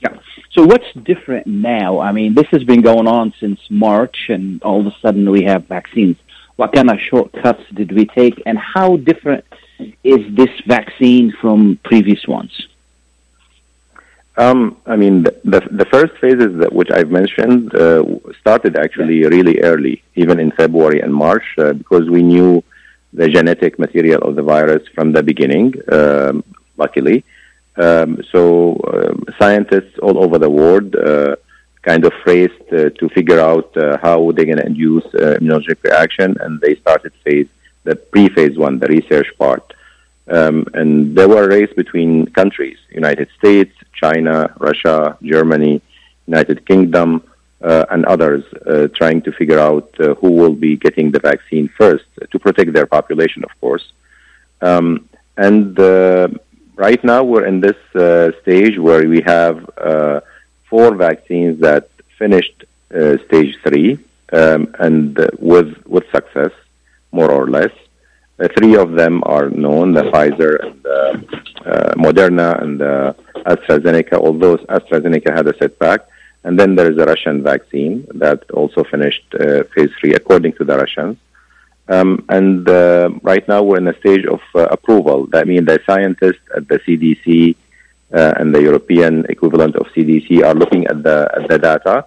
yeah. 0.00 0.18
So 0.52 0.64
what's 0.64 0.92
different 0.94 1.46
now? 1.46 2.00
I 2.00 2.10
mean, 2.12 2.34
this 2.34 2.48
has 2.48 2.64
been 2.64 2.80
going 2.80 3.06
on 3.06 3.32
since 3.38 3.60
March, 3.70 4.26
and 4.28 4.60
all 4.62 4.80
of 4.80 4.86
a 4.86 4.96
sudden 5.00 5.30
we 5.30 5.44
have 5.44 5.66
vaccines. 5.66 6.16
What 6.62 6.72
kind 6.72 6.90
of 6.90 7.00
shortcuts 7.00 7.64
did 7.74 7.90
we 7.90 8.04
take, 8.06 8.40
and 8.46 8.56
how 8.56 8.88
different 9.10 9.44
is 10.04 10.22
this 10.40 10.54
vaccine 10.64 11.34
from 11.40 11.58
previous 11.82 12.22
ones? 12.28 12.52
Um, 14.36 14.76
I 14.86 14.94
mean, 14.94 15.24
the, 15.24 15.32
the, 15.42 15.60
the 15.80 15.86
first 15.86 16.12
phases 16.20 16.52
that 16.60 16.72
which 16.72 16.92
I've 16.92 17.10
mentioned 17.10 17.74
uh, 17.74 18.04
started 18.42 18.76
actually 18.76 19.18
really 19.26 19.58
early, 19.70 20.04
even 20.14 20.38
in 20.38 20.52
February 20.52 21.00
and 21.00 21.12
March, 21.12 21.46
uh, 21.58 21.72
because 21.72 22.08
we 22.08 22.22
knew 22.22 22.62
the 23.12 23.28
genetic 23.28 23.80
material 23.80 24.22
of 24.22 24.36
the 24.36 24.46
virus 24.54 24.84
from 24.94 25.10
the 25.10 25.22
beginning. 25.24 25.74
Um, 25.90 26.44
luckily, 26.76 27.24
um, 27.74 28.22
so 28.30 28.80
um, 28.94 29.24
scientists 29.40 29.98
all 30.00 30.16
over 30.24 30.38
the 30.38 30.52
world 30.60 30.94
uh, 30.94 31.34
kind 31.82 32.04
of 32.04 32.12
raced 32.26 32.68
uh, 32.72 32.90
to 32.90 33.08
figure 33.10 33.40
out 33.40 33.76
uh, 33.76 33.98
how 34.02 34.30
they're 34.32 34.44
going 34.44 34.58
to 34.58 34.66
induce 34.66 35.04
uh, 35.06 35.36
immunologic 35.38 35.82
reaction, 35.82 36.36
and 36.40 36.60
they 36.60 36.74
started 36.76 37.12
phase 37.24 37.48
the 37.84 37.96
pre-phase 37.96 38.56
one, 38.56 38.78
the 38.78 38.86
research 38.86 39.26
part. 39.38 39.74
Um, 40.28 40.66
and 40.74 41.16
there 41.16 41.28
were 41.28 41.48
race 41.48 41.72
between 41.74 42.26
countries, 42.26 42.78
United 42.90 43.28
States, 43.38 43.74
China, 43.92 44.54
Russia, 44.58 45.18
Germany, 45.20 45.82
United 46.26 46.64
Kingdom, 46.64 47.24
uh, 47.60 47.84
and 47.90 48.04
others, 48.06 48.44
uh, 48.66 48.88
trying 48.94 49.22
to 49.22 49.32
figure 49.32 49.58
out 49.58 49.88
uh, 50.00 50.14
who 50.14 50.30
will 50.30 50.54
be 50.54 50.76
getting 50.76 51.10
the 51.10 51.20
vaccine 51.20 51.68
first 51.78 52.04
to 52.30 52.38
protect 52.38 52.72
their 52.72 52.86
population, 52.86 53.44
of 53.44 53.50
course. 53.60 53.92
Um, 54.60 55.08
and 55.36 55.78
uh, 55.78 56.28
right 56.76 57.02
now 57.04 57.24
we're 57.24 57.46
in 57.46 57.60
this 57.60 57.76
stage 58.42 58.78
where 58.78 59.08
we 59.08 59.20
have 59.26 59.56
four 60.72 60.90
vaccines 61.08 61.54
that 61.60 61.84
finished 62.18 62.58
stage 63.26 63.52
three 63.64 63.90
um, 64.32 64.74
and 64.78 65.18
with 65.38 65.70
with 65.86 66.04
success, 66.16 66.52
more 67.18 67.30
or 67.30 67.46
less. 67.48 67.74
Uh, 68.40 68.48
three 68.56 68.76
of 68.76 68.92
them 68.92 69.22
are 69.24 69.48
known, 69.50 69.92
the 69.92 70.04
Pfizer 70.10 70.54
and 70.64 70.82
the 70.82 71.00
uh, 71.72 71.92
Moderna 72.04 72.50
and 72.62 72.80
the 72.80 73.14
AstraZeneca, 73.52 74.14
although 74.14 74.56
AstraZeneca 74.76 75.30
had 75.36 75.46
a 75.46 75.56
setback. 75.58 76.00
And 76.44 76.58
then 76.58 76.74
there 76.74 76.90
is 76.90 76.98
a 76.98 77.04
Russian 77.04 77.42
vaccine 77.42 78.06
that 78.14 78.50
also 78.50 78.82
finished 78.84 79.24
uh, 79.34 79.62
phase 79.74 79.92
three, 80.00 80.14
according 80.14 80.54
to 80.54 80.64
the 80.64 80.76
Russians. 80.76 81.18
Um, 81.88 82.24
and 82.28 82.68
uh, 82.68 83.10
right 83.22 83.46
now 83.46 83.62
we're 83.62 83.78
in 83.78 83.86
a 83.86 83.98
stage 83.98 84.24
of 84.26 84.40
uh, 84.54 84.66
approval. 84.76 85.26
That 85.26 85.46
means 85.46 85.66
the 85.66 85.78
scientists 85.86 86.44
at 86.56 86.66
the 86.66 86.78
CDC 86.80 87.54
uh, 87.54 87.58
and 88.12 88.54
the 88.54 88.62
European 88.62 89.24
equivalent 89.28 89.76
of 89.76 89.86
CDC 89.94 90.44
are 90.44 90.54
looking 90.54 90.86
at 90.86 91.02
the 91.02 91.30
at 91.36 91.48
the 91.48 91.58
data, 91.58 92.06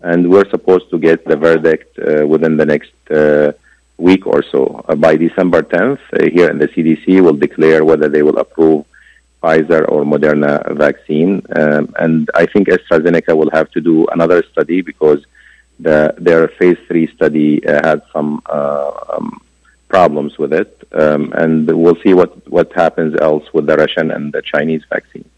and 0.00 0.30
we're 0.30 0.48
supposed 0.50 0.90
to 0.90 0.98
get 0.98 1.24
the 1.24 1.36
verdict 1.36 1.98
within 2.26 2.56
the 2.56 2.66
next 2.66 2.92
week 4.02 4.26
or 4.26 4.42
so. 4.42 4.84
Uh, 4.88 4.94
by 4.94 5.16
December 5.16 5.62
10th, 5.62 6.00
uh, 6.12 6.28
here 6.36 6.50
in 6.50 6.58
the 6.58 6.68
CDC 6.68 7.20
will 7.20 7.38
declare 7.46 7.84
whether 7.84 8.08
they 8.08 8.22
will 8.22 8.38
approve 8.38 8.84
Pfizer 9.42 9.82
or 9.88 10.04
Moderna 10.04 10.52
vaccine. 10.76 11.42
Um, 11.56 11.94
and 11.98 12.28
I 12.34 12.46
think 12.46 12.68
AstraZeneca 12.68 13.36
will 13.36 13.50
have 13.50 13.70
to 13.72 13.80
do 13.80 14.06
another 14.08 14.42
study 14.52 14.82
because 14.82 15.24
the, 15.80 16.14
their 16.18 16.48
phase 16.48 16.78
three 16.88 17.06
study 17.16 17.64
uh, 17.66 17.80
had 17.88 18.02
some 18.12 18.42
uh, 18.46 18.92
um, 19.14 19.40
problems 19.88 20.38
with 20.38 20.52
it. 20.52 20.72
Um, 20.92 21.32
and 21.36 21.66
we'll 21.66 22.00
see 22.04 22.14
what, 22.14 22.30
what 22.48 22.72
happens 22.72 23.16
else 23.20 23.44
with 23.52 23.66
the 23.66 23.76
Russian 23.76 24.10
and 24.10 24.32
the 24.32 24.42
Chinese 24.42 24.82
vaccine. 24.88 25.28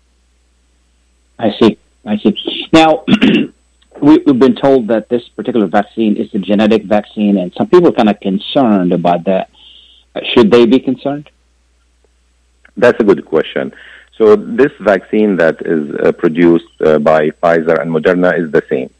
I 1.38 1.50
see. 1.60 1.78
I 2.06 2.16
see. 2.18 2.68
Now, 2.72 3.04
we, 4.00 4.22
have 4.26 4.38
been 4.38 4.56
told 4.56 4.88
that 4.88 5.08
this 5.08 5.28
particular 5.28 5.66
vaccine 5.66 6.16
is 6.16 6.32
a 6.34 6.38
genetic 6.38 6.84
vaccine, 6.84 7.38
and 7.38 7.52
some 7.54 7.68
people 7.68 7.88
are 7.88 7.92
kind 7.92 8.10
of 8.10 8.20
concerned 8.20 8.92
about 8.92 9.24
that. 9.24 9.50
Should 10.32 10.50
they 10.50 10.66
be 10.66 10.78
concerned? 10.78 11.30
That's 12.76 12.98
a 13.00 13.04
good 13.04 13.24
question. 13.24 13.72
So 14.16 14.36
this 14.36 14.72
vaccine 14.80 15.36
that 15.36 15.60
is 15.64 15.94
uh, 15.96 16.12
produced 16.12 16.80
uh, 16.84 16.98
by 16.98 17.30
Pfizer 17.30 17.80
and 17.80 17.90
Moderna 17.90 18.38
is 18.38 18.52
the 18.52 18.62
same. 18.68 18.90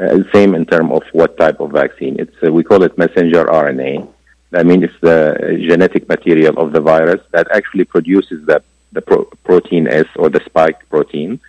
Uh, 0.00 0.18
same 0.32 0.54
in 0.54 0.64
terms 0.64 0.90
of 0.92 1.02
what 1.12 1.36
type 1.36 1.60
of 1.60 1.70
vaccine. 1.72 2.16
It's 2.18 2.34
uh, 2.42 2.50
we 2.50 2.64
call 2.64 2.82
it 2.82 2.96
messenger 2.96 3.44
RNA. 3.44 4.08
I 4.54 4.62
mean, 4.62 4.82
it's 4.82 5.00
the 5.00 5.58
genetic 5.68 6.08
material 6.08 6.58
of 6.58 6.72
the 6.72 6.80
virus 6.80 7.20
that 7.30 7.48
actually 7.52 7.84
produces 7.84 8.44
the 8.46 8.62
the 8.92 9.02
pro- 9.02 9.28
protein 9.44 9.88
S 9.88 10.06
or 10.16 10.28
the 10.28 10.42
spike 10.44 10.88
protein 10.88 11.40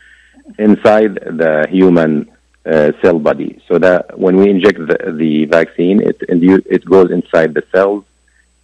inside 0.60 1.16
the 1.16 1.68
human 1.70 2.30
uh, 2.66 2.92
cell 3.02 3.20
body. 3.20 3.62
So 3.68 3.78
that 3.80 4.18
when 4.18 4.38
we 4.38 4.50
inject 4.50 4.80
the, 4.80 5.14
the 5.18 5.46
vaccine, 5.46 6.02
it, 6.02 6.18
it 6.28 6.86
goes 6.86 7.12
inside 7.12 7.54
the 7.54 7.64
cells 7.72 8.06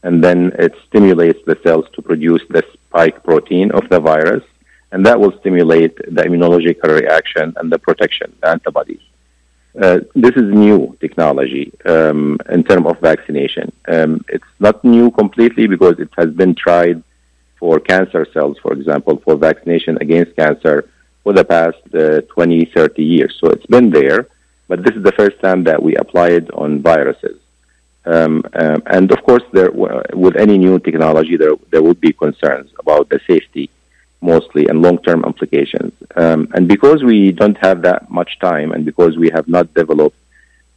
and 0.03 0.24
then 0.24 0.53
it 0.58 0.74
stimulates 0.88 1.39
the 1.46 1.58
cells 1.63 1.86
to 1.93 2.01
produce 2.01 2.41
the 2.50 2.63
spike 2.74 3.24
protein 3.24 3.72
of 3.72 3.89
the 3.89 4.00
virus. 4.00 4.43
And 4.91 5.05
that 5.05 5.19
will 5.19 5.38
stimulate 5.39 5.98
the 5.98 6.24
immunological 6.24 7.00
reaction 7.00 7.53
and 7.58 7.72
the 7.72 7.77
protection, 7.77 8.36
the 8.41 8.50
antibodies. 8.50 9.01
Uh, 9.79 10.00
this 10.15 10.36
is 10.36 10.51
new 10.51 10.98
technology 11.00 11.72
um, 11.86 12.39
in 12.50 12.63
terms 12.63 12.88
of 12.88 13.00
vaccination. 13.00 13.72
Um, 13.88 14.25
it's 14.27 14.43
not 14.60 14.84
new 14.84 15.12
completely 15.12 15.67
because 15.67 16.00
it 16.00 16.10
has 16.17 16.31
been 16.31 16.55
tried 16.55 17.03
for 17.60 17.79
cancer 17.79 18.25
cells, 18.34 18.58
for 18.63 18.74
example, 18.74 19.22
for 19.24 19.36
vaccination 19.36 19.98
against 20.01 20.36
cancer 20.36 20.89
for 21.23 21.33
the 21.33 21.43
past 21.43 21.77
uh, 21.93 22.21
20, 22.21 22.65
30 22.65 23.03
years. 23.03 23.38
So 23.39 23.49
it's 23.49 23.65
been 23.65 23.89
there, 23.89 24.27
but 24.67 24.83
this 24.83 24.95
is 24.95 25.03
the 25.03 25.11
first 25.13 25.39
time 25.41 25.63
that 25.65 25.81
we 25.81 25.95
apply 25.95 26.29
it 26.29 26.49
on 26.53 26.81
viruses. 26.81 27.39
Um, 28.05 28.43
um, 28.53 28.81
and 28.88 29.11
of 29.11 29.21
course, 29.23 29.43
there, 29.51 29.71
with 29.71 30.35
any 30.38 30.57
new 30.57 30.79
technology, 30.79 31.38
there, 31.38 31.55
there 31.69 31.83
would 31.83 31.99
be 31.99 32.13
concerns 32.13 32.71
about 32.79 33.09
the 33.09 33.19
safety 33.27 33.69
mostly 34.21 34.67
and 34.67 34.81
long-term 34.81 35.23
implications. 35.25 35.93
Um, 36.15 36.49
and 36.53 36.67
because 36.67 37.03
we 37.03 37.31
don't 37.31 37.57
have 37.57 37.81
that 37.83 38.09
much 38.09 38.39
time 38.39 38.71
and 38.71 38.83
because 38.85 39.17
we 39.17 39.29
have 39.29 39.47
not 39.47 39.73
developed 39.73 40.17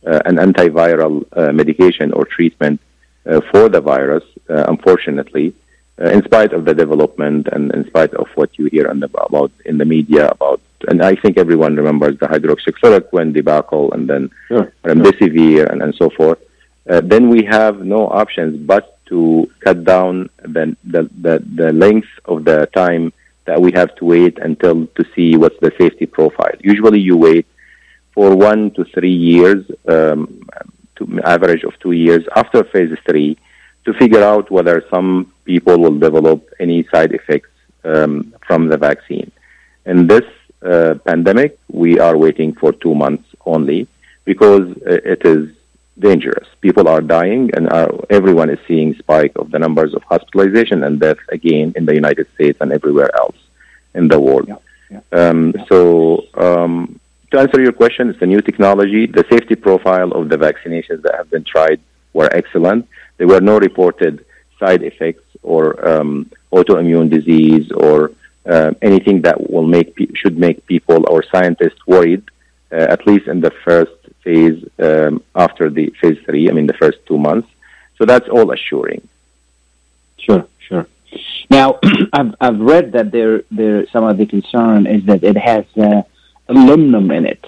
uh, 0.06 0.20
an 0.25 0.37
antiviral 0.37 1.25
uh, 1.32 1.52
medication 1.52 2.12
or 2.12 2.25
treatment 2.25 2.80
uh, 3.26 3.40
for 3.50 3.68
the 3.68 3.80
virus, 3.80 4.25
uh, 4.49 4.64
unfortunately, 4.68 5.54
in 5.99 6.22
spite 6.25 6.52
of 6.52 6.64
the 6.64 6.75
development 6.75 7.49
and 7.52 7.72
in 7.72 7.87
spite 7.87 8.14
of 8.14 8.26
what 8.34 8.58
you 8.58 8.66
hear 8.66 8.84
the, 8.84 9.11
about 9.22 9.52
in 9.64 9.78
the 9.78 9.84
media 9.84 10.28
about, 10.28 10.61
and 10.88 11.02
I 11.02 11.14
think 11.14 11.38
everyone 11.38 11.76
remembers 11.76 12.18
the 12.18 12.26
hydroxychloroquine 12.26 13.32
debacle 13.34 13.92
and 13.92 14.08
then 14.08 14.30
sure, 14.49 14.72
remdesivir 14.84 15.56
sure. 15.56 15.66
and, 15.66 15.82
and 15.82 15.94
so 15.94 16.11
forth. 16.11 16.38
Uh, 16.88 17.00
then 17.04 17.28
we 17.28 17.44
have 17.44 17.84
no 17.84 18.08
options 18.08 18.58
but 18.66 18.99
to 19.06 19.50
cut 19.61 19.84
down 19.84 20.30
the, 20.42 20.76
the, 20.84 21.08
the, 21.20 21.44
the 21.54 21.72
length 21.72 22.08
of 22.25 22.44
the 22.44 22.66
time 22.75 23.12
that 23.44 23.61
we 23.61 23.70
have 23.72 23.94
to 23.96 24.04
wait 24.04 24.38
until 24.38 24.87
to 24.87 25.04
see 25.14 25.37
what's 25.37 25.58
the 25.61 25.72
safety 25.78 26.06
profile. 26.06 26.54
Usually 26.61 27.00
you 27.00 27.16
wait 27.16 27.46
for 28.14 28.34
one 28.34 28.70
to 28.72 28.84
three 28.84 29.12
years, 29.14 29.64
um, 29.87 30.46
to 30.96 31.20
average 31.25 31.64
of 31.64 31.78
two 31.80 31.92
years 31.92 32.25
after 32.34 32.64
phase 32.64 32.96
three 33.06 33.37
to 33.84 33.92
figure 33.94 34.22
out 34.22 34.50
whether 34.50 34.84
some 34.90 35.32
people 35.44 35.78
will 35.78 35.98
develop 35.98 36.48
any 36.60 36.84
side 36.84 37.12
effects 37.12 37.50
um, 37.84 38.34
from 38.46 38.68
the 38.68 38.76
vaccine. 38.76 39.30
In 39.86 40.06
this 40.06 40.24
uh, 40.62 40.94
pandemic, 41.04 41.58
we 41.68 41.98
are 41.98 42.16
waiting 42.16 42.54
for 42.54 42.72
two 42.72 42.94
months 42.94 43.28
only 43.44 43.88
because 44.24 44.76
it 44.86 45.22
is 45.24 45.50
dangerous. 45.98 46.48
People 46.60 46.88
are 46.88 47.00
dying, 47.00 47.50
and 47.54 47.68
are, 47.70 47.90
everyone 48.10 48.50
is 48.50 48.58
seeing 48.66 48.94
spike 48.94 49.32
of 49.36 49.50
the 49.50 49.58
numbers 49.58 49.94
of 49.94 50.02
hospitalization 50.04 50.84
and 50.84 51.00
death 51.00 51.18
again 51.30 51.72
in 51.76 51.86
the 51.86 51.94
United 51.94 52.26
States 52.34 52.58
and 52.60 52.72
everywhere 52.72 53.10
else 53.16 53.36
in 53.94 54.08
the 54.08 54.20
world. 54.20 54.48
Yeah, 54.48 54.56
yeah, 54.90 55.28
um, 55.28 55.52
yeah. 55.56 55.64
So, 55.68 56.26
um, 56.34 57.00
to 57.30 57.40
answer 57.40 57.60
your 57.60 57.72
question, 57.72 58.10
it's 58.10 58.22
a 58.22 58.26
new 58.26 58.40
technology. 58.40 59.06
The 59.06 59.24
safety 59.30 59.54
profile 59.54 60.12
of 60.12 60.28
the 60.28 60.36
vaccinations 60.36 61.02
that 61.02 61.14
have 61.16 61.30
been 61.30 61.44
tried 61.44 61.80
were 62.12 62.28
excellent. 62.32 62.88
There 63.22 63.28
were 63.28 63.40
no 63.40 63.56
reported 63.60 64.24
side 64.58 64.82
effects 64.82 65.22
or 65.44 65.62
um, 65.88 66.28
autoimmune 66.52 67.08
disease 67.08 67.70
or 67.70 68.10
uh, 68.44 68.72
anything 68.82 69.22
that 69.22 69.48
will 69.48 69.68
make 69.76 69.94
pe- 69.94 70.12
should 70.16 70.36
make 70.36 70.66
people 70.66 71.04
or 71.08 71.22
scientists 71.22 71.86
worried. 71.86 72.24
Uh, 72.72 72.86
at 72.94 73.06
least 73.06 73.28
in 73.28 73.40
the 73.40 73.52
first 73.64 73.92
phase 74.24 74.58
um, 74.80 75.22
after 75.36 75.70
the 75.70 75.94
phase 76.00 76.18
three, 76.24 76.50
I 76.50 76.52
mean 76.52 76.66
the 76.66 76.80
first 76.84 76.98
two 77.06 77.16
months. 77.16 77.48
So 77.96 78.04
that's 78.04 78.28
all 78.28 78.50
assuring. 78.50 79.06
Sure, 80.16 80.44
sure. 80.66 80.88
Now, 81.48 81.78
I've, 82.12 82.34
I've 82.40 82.58
read 82.58 82.90
that 82.94 83.12
there, 83.12 83.44
there, 83.52 83.86
some 83.90 84.02
of 84.02 84.18
the 84.18 84.26
concern 84.26 84.88
is 84.88 85.04
that 85.04 85.22
it 85.22 85.36
has 85.36 85.64
uh, 85.76 86.02
aluminum 86.48 87.12
in 87.12 87.26
it. 87.26 87.44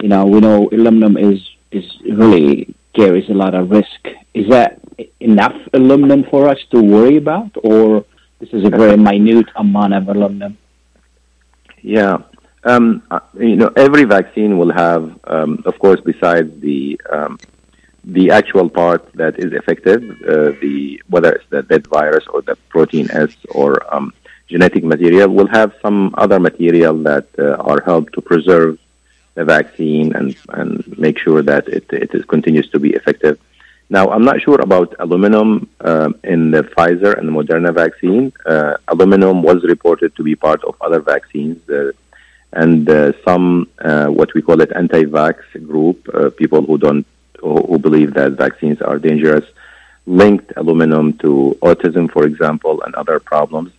You 0.00 0.10
know, 0.10 0.24
we 0.26 0.38
know 0.38 0.68
aluminum 0.70 1.16
is, 1.16 1.40
is 1.72 1.84
really 2.02 2.76
carries 2.94 3.28
a 3.28 3.34
lot 3.34 3.54
of 3.54 3.70
risk. 3.70 4.00
Is 4.34 4.48
that 4.48 4.80
enough 5.20 5.56
aluminum 5.72 6.24
for 6.24 6.48
us 6.48 6.58
to 6.72 6.80
worry 6.80 7.16
about, 7.16 7.50
or 7.62 8.04
this 8.40 8.50
is 8.52 8.64
a 8.64 8.70
very 8.70 8.96
minute 8.96 9.48
amount 9.56 9.94
of 9.94 10.08
aluminum? 10.08 10.56
Yeah. 11.82 12.18
Um, 12.64 13.02
uh, 13.10 13.20
you 13.34 13.56
know, 13.56 13.70
every 13.76 14.04
vaccine 14.04 14.56
will 14.58 14.72
have, 14.72 15.02
um, 15.24 15.62
of 15.66 15.78
course, 15.78 16.00
besides 16.00 16.50
the 16.60 16.98
um, 17.12 17.38
the 18.04 18.30
actual 18.30 18.68
part 18.68 19.10
that 19.14 19.38
is 19.38 19.52
effective, 19.52 20.02
uh, 20.28 20.52
the 20.60 21.02
whether 21.08 21.32
it's 21.32 21.48
the 21.50 21.62
dead 21.62 21.86
virus 21.86 22.24
or 22.32 22.42
the 22.42 22.56
protein 22.68 23.10
S 23.10 23.34
or 23.50 23.70
um, 23.94 24.12
genetic 24.46 24.84
material, 24.84 25.28
will 25.28 25.46
have 25.48 25.74
some 25.82 26.14
other 26.18 26.38
material 26.38 26.94
that 27.02 27.26
uh, 27.38 27.56
are 27.70 27.82
helped 27.84 28.12
to 28.14 28.20
preserve 28.20 28.78
the 29.34 29.44
vaccine 29.44 30.14
and 30.16 30.36
and 30.50 30.98
make 30.98 31.18
sure 31.18 31.42
that 31.42 31.68
it 31.68 31.86
it 31.92 32.14
is, 32.14 32.24
continues 32.24 32.68
to 32.70 32.78
be 32.78 32.90
effective. 32.90 33.38
Now, 33.90 34.10
I'm 34.10 34.24
not 34.24 34.40
sure 34.40 34.60
about 34.60 34.94
aluminum 34.98 35.68
uh, 35.80 36.10
in 36.24 36.50
the 36.50 36.62
Pfizer 36.62 37.18
and 37.18 37.28
the 37.28 37.32
Moderna 37.32 37.72
vaccine. 37.74 38.32
Uh, 38.46 38.74
aluminum 38.88 39.42
was 39.42 39.62
reported 39.64 40.16
to 40.16 40.22
be 40.22 40.34
part 40.34 40.64
of 40.64 40.74
other 40.80 41.00
vaccines. 41.00 41.58
Uh, 41.68 41.92
and 42.54 42.88
uh, 42.88 43.12
some, 43.24 43.68
uh, 43.80 44.06
what 44.06 44.32
we 44.32 44.40
call 44.40 44.60
it, 44.60 44.72
anti-vax 44.74 45.36
group, 45.66 46.08
uh, 46.14 46.30
people 46.30 46.62
who 46.62 46.78
don't 46.78 47.06
who 47.40 47.78
believe 47.78 48.14
that 48.14 48.32
vaccines 48.32 48.80
are 48.80 48.98
dangerous, 48.98 49.44
linked 50.06 50.50
aluminum 50.56 51.12
to 51.18 51.58
autism, 51.60 52.10
for 52.10 52.24
example, 52.24 52.80
and 52.84 52.94
other 52.94 53.20
problems. 53.20 53.70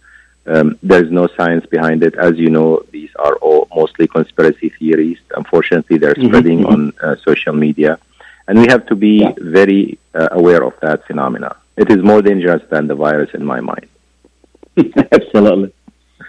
Um, 0.48 0.78
there's 0.84 1.12
no 1.12 1.28
science 1.38 1.66
behind 1.66 2.04
it. 2.04 2.16
As 2.16 2.38
you 2.38 2.50
know, 2.50 2.84
these 2.92 3.10
are 3.18 3.36
all 3.38 3.68
mostly 3.76 4.08
conspiracy 4.08 4.70
theories. 4.78 5.18
Unfortunately, 5.36 5.98
they're 5.98 6.14
mm-hmm, 6.14 6.28
spreading 6.28 6.60
mm-hmm. 6.60 6.74
on 6.74 6.94
uh, 7.02 7.16
social 7.24 7.54
media. 7.54 8.00
And 8.48 8.60
we 8.60 8.68
have 8.68 8.86
to 8.88 8.96
be 8.96 9.22
yeah. 9.22 9.34
very 9.40 9.98
uh, 10.14 10.30
aware 10.32 10.64
of 10.64 10.74
that 10.82 11.06
phenomena. 11.08 11.56
It 11.78 11.90
is 11.90 12.04
more 12.04 12.22
dangerous 12.22 12.62
than 12.70 12.88
the 12.88 12.96
virus 12.96 13.32
in 13.34 13.44
my 13.44 13.60
mind. 13.60 13.88
Absolutely. 15.12 15.74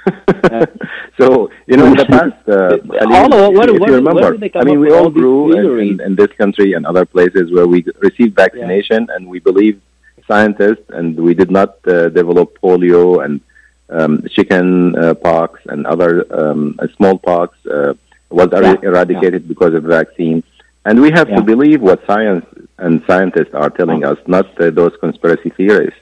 so 1.19 1.51
you 1.67 1.77
know, 1.77 1.87
in 1.87 1.97
the 1.97 2.07
past, 2.17 2.49
uh, 2.49 2.79
Khalil, 2.79 3.53
what, 3.53 3.69
if 3.69 3.81
what, 3.81 3.89
you 3.91 3.97
remember, 3.97 4.39
I 4.55 4.65
mean, 4.65 4.81
we 4.81 4.93
all 4.93 5.11
grew 5.11 5.53
in, 5.79 6.01
in, 6.01 6.15
this 6.15 6.33
country 6.39 6.75
and 6.75 6.87
other 6.87 7.05
places 7.05 7.53
where 7.53 7.67
we 7.67 7.85
received 7.99 8.35
vaccination, 8.37 9.07
yeah. 9.09 9.17
and 9.17 9.29
we 9.29 9.41
believe 9.41 9.81
scientists, 10.29 10.89
and 10.91 11.17
we 11.17 11.35
did 11.35 11.51
not 11.51 11.77
uh, 11.87 12.09
develop 12.09 12.59
polio 12.61 13.25
and 13.25 13.41
um, 13.89 14.23
chicken 14.29 14.97
uh, 14.97 15.15
pox 15.15 15.61
and 15.67 15.87
other 15.87 16.27
um, 16.37 16.79
smallpox 16.97 17.57
uh, 17.67 17.95
was 18.31 18.49
yeah. 18.53 18.77
eradicated 18.83 19.43
yeah. 19.43 19.49
because 19.49 19.75
of 19.75 19.85
vaccine. 19.85 20.43
And 20.85 21.01
we 21.01 21.11
have 21.11 21.29
to 21.29 21.43
believe 21.43 21.83
what 21.83 22.07
science 22.07 22.47
and 22.79 23.03
scientists 23.07 23.55
are 23.55 23.71
telling 23.71 24.05
us, 24.05 24.19
not 24.27 24.47
uh, 24.61 24.71
those 24.71 24.93
conspiracy 25.01 25.51
theories. 25.51 25.95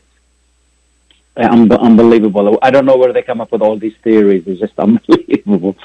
Un- 1.36 1.72
unbelievable. 1.72 2.58
I 2.62 2.70
don't 2.70 2.84
know 2.84 2.96
where 2.96 3.12
they 3.12 3.22
come 3.22 3.40
up 3.40 3.50
with 3.50 3.62
all 3.62 3.76
these 3.76 3.96
theories. 4.04 4.44
It's 4.46 4.60
just 4.60 4.78
unbelievable. 4.78 5.76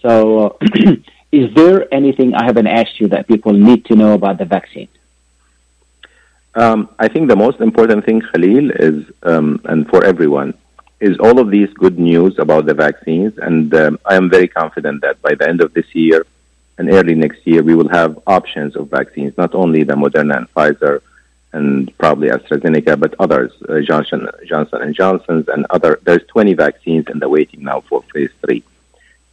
So, 0.00 0.58
uh, 0.60 0.94
is 1.32 1.52
there 1.54 1.92
anything 1.92 2.34
I 2.34 2.44
haven't 2.44 2.68
asked 2.68 3.00
you 3.00 3.08
that 3.08 3.26
people 3.26 3.52
need 3.52 3.84
to 3.86 3.96
know 3.96 4.14
about 4.14 4.38
the 4.38 4.44
vaccine? 4.44 4.88
Um, 6.54 6.88
I 6.98 7.08
think 7.08 7.28
the 7.28 7.36
most 7.36 7.60
important 7.60 8.06
thing, 8.06 8.22
Khalil, 8.22 8.70
is, 8.70 9.04
um, 9.24 9.60
and 9.64 9.86
for 9.88 10.04
everyone, 10.04 10.54
is 11.00 11.18
all 11.18 11.38
of 11.38 11.50
these 11.50 11.72
good 11.74 11.98
news 11.98 12.38
about 12.38 12.66
the 12.66 12.74
vaccines. 12.74 13.36
And 13.38 13.74
um, 13.74 13.98
I 14.04 14.14
am 14.16 14.30
very 14.30 14.48
confident 14.48 15.02
that 15.02 15.20
by 15.22 15.34
the 15.34 15.48
end 15.48 15.60
of 15.60 15.74
this 15.74 15.94
year 15.94 16.26
and 16.78 16.90
early 16.90 17.14
next 17.14 17.46
year, 17.46 17.62
we 17.62 17.74
will 17.74 17.88
have 17.88 18.18
options 18.26 18.76
of 18.76 18.88
vaccines, 18.88 19.36
not 19.36 19.54
only 19.54 19.82
the 19.82 19.94
Moderna 19.94 20.36
and 20.38 20.54
Pfizer 20.54 21.00
and 21.52 21.96
probably 21.98 22.28
AstraZeneca, 22.28 22.98
but 22.98 23.14
others, 23.18 23.52
uh, 23.68 23.80
Johnson, 23.80 24.28
Johnson 24.46 24.82
and 24.82 24.94
Johnson's 24.94 25.48
and 25.48 25.66
other. 25.70 26.00
There's 26.02 26.26
20 26.28 26.54
vaccines 26.54 27.06
in 27.08 27.18
the 27.18 27.28
waiting 27.28 27.62
now 27.62 27.80
for 27.82 28.02
phase 28.12 28.30
three. 28.44 28.62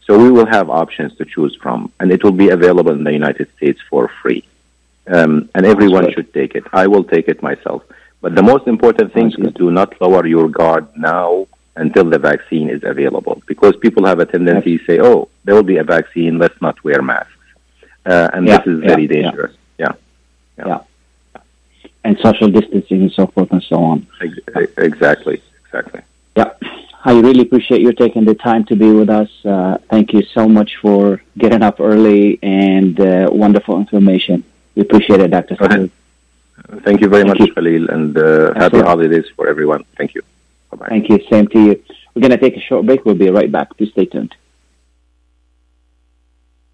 So 0.06 0.18
we 0.18 0.30
will 0.30 0.46
have 0.46 0.68
options 0.68 1.16
to 1.16 1.24
choose 1.24 1.56
from, 1.62 1.90
and 1.98 2.12
it 2.12 2.22
will 2.22 2.38
be 2.44 2.50
available 2.50 2.92
in 2.92 3.04
the 3.04 3.12
United 3.12 3.48
States 3.56 3.80
for 3.88 4.10
free. 4.22 4.44
Um, 5.06 5.50
and 5.54 5.66
everyone 5.66 6.12
should 6.12 6.32
take 6.32 6.54
it. 6.54 6.64
I 6.72 6.86
will 6.86 7.04
take 7.04 7.28
it 7.28 7.42
myself. 7.42 7.82
But 8.20 8.34
the 8.34 8.42
most 8.42 8.66
important 8.66 9.12
thing 9.12 9.28
is 9.32 9.52
do 9.54 9.70
not 9.70 10.00
lower 10.00 10.26
your 10.26 10.48
guard 10.48 10.86
now 10.96 11.46
until 11.76 12.04
the 12.04 12.18
vaccine 12.18 12.68
is 12.70 12.82
available, 12.84 13.42
because 13.46 13.76
people 13.76 14.04
have 14.06 14.20
a 14.20 14.26
tendency 14.26 14.78
to 14.78 14.84
say, 14.84 15.00
"Oh, 15.00 15.28
there 15.44 15.54
will 15.54 15.70
be 15.74 15.78
a 15.78 15.84
vaccine. 15.84 16.38
Let's 16.38 16.60
not 16.60 16.82
wear 16.84 17.02
masks," 17.02 17.32
uh, 18.06 18.28
and 18.32 18.46
yeah, 18.46 18.58
this 18.58 18.66
is 18.74 18.80
yeah, 18.80 18.88
very 18.88 19.06
dangerous. 19.06 19.54
yeah. 19.78 19.92
yeah. 20.58 20.66
yeah 20.66 20.80
and 22.04 22.18
social 22.20 22.48
distancing 22.48 23.02
and 23.02 23.12
so 23.12 23.26
forth 23.26 23.50
and 23.50 23.62
so 23.62 23.76
on. 23.82 24.06
Exactly, 24.76 25.42
exactly. 25.64 26.02
Yeah, 26.36 26.52
I 27.04 27.18
really 27.18 27.40
appreciate 27.40 27.80
you 27.80 27.92
taking 27.92 28.24
the 28.24 28.34
time 28.34 28.64
to 28.66 28.76
be 28.76 28.90
with 28.92 29.10
us. 29.10 29.30
Uh, 29.44 29.78
thank 29.90 30.12
you 30.12 30.22
so 30.22 30.48
much 30.48 30.76
for 30.76 31.22
getting 31.38 31.62
up 31.62 31.80
early 31.80 32.38
and 32.42 33.00
uh, 33.00 33.28
wonderful 33.32 33.78
information. 33.78 34.44
We 34.74 34.82
appreciate 34.82 35.20
it, 35.20 35.30
Dr. 35.30 35.56
Thank 35.56 37.00
you 37.00 37.08
very 37.08 37.24
thank 37.24 37.38
much, 37.38 37.40
you. 37.40 37.54
Khalil, 37.54 37.90
and 37.90 38.16
uh, 38.16 38.54
happy 38.54 38.80
holidays 38.80 39.26
for 39.34 39.48
everyone. 39.48 39.84
Thank 39.96 40.14
you. 40.14 40.22
Bye-bye. 40.74 40.88
Thank 40.88 41.08
you. 41.08 41.20
Same 41.30 41.46
to 41.48 41.58
you. 41.58 41.82
We're 42.14 42.20
going 42.20 42.30
to 42.30 42.38
take 42.38 42.56
a 42.56 42.60
short 42.60 42.86
break. 42.86 43.04
We'll 43.04 43.14
be 43.14 43.30
right 43.30 43.50
back. 43.50 43.76
Please 43.76 43.90
stay 43.90 44.06
tuned. 44.06 44.34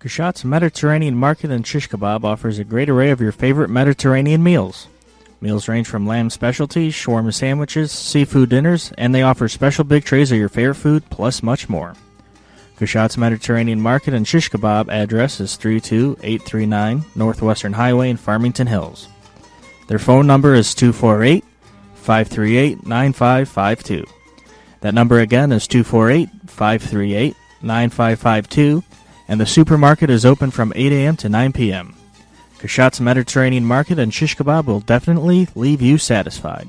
Kushat's 0.01 0.45
Mediterranean 0.45 1.15
Market 1.15 1.51
and 1.51 1.67
Shish 1.67 1.89
Kebab 1.89 2.25
offers 2.25 2.59
a 2.59 2.65
great 2.65 2.89
array 2.89 3.11
of 3.11 3.21
your 3.21 3.33
favorite 3.33 3.69
Mediterranean 3.69 4.43
meals. 4.43 4.89
Meals 5.43 5.69
range 5.69 5.89
from 5.89 6.07
lamb 6.07 6.31
specialties, 6.31 6.95
shawarma 6.95 7.35
sandwiches, 7.35 7.93
seafood 7.93 8.49
dinners, 8.49 8.93
and 8.97 9.15
they 9.15 9.23
offer 9.23 9.49
special 9.49 9.85
big 9.85 10.05
trays 10.05 10.33
of 10.33 10.39
your 10.39 10.49
favorite 10.49 10.77
food, 10.77 11.03
plus 11.11 11.43
much 11.43 11.69
more. 11.69 11.95
Kushat's 12.79 13.19
Mediterranean 13.19 13.81
Market 13.81 14.15
and 14.15 14.27
Shish 14.27 14.51
Kebab 14.51 14.89
address 14.89 15.39
is 15.39 15.57
32839 15.57 17.05
Northwestern 17.15 17.75
Highway 17.75 18.09
in 18.09 18.17
Farmington 18.17 18.67
Hills. 18.67 19.09
Their 19.89 19.99
phone 19.99 20.27
number 20.27 20.55
is 20.55 20.75
248 20.75 21.45
538 22.01 22.87
9552. 22.87 24.05
That 24.81 24.95
number 24.95 25.21
again 25.21 25.53
is 25.53 25.67
248 25.67 26.29
538 26.47 27.37
9552, 27.63 28.83
and 29.29 29.41
the 29.41 29.47
supermarket 29.47 30.11
is 30.11 30.25
open 30.25 30.51
from 30.51 30.73
8 30.75 30.93
a.m. 30.93 31.17
to 31.19 31.29
9 31.29 31.53
p.m. 31.53 31.95
Kushat's 32.59 33.01
Mediterranean 33.01 33.65
Market 33.65 33.99
and 33.99 34.13
shish 34.13 34.37
kebab 34.37 34.67
will 34.67 34.81
definitely 34.81 35.49
leave 35.55 35.81
you 35.81 35.99
satisfied. 35.99 36.69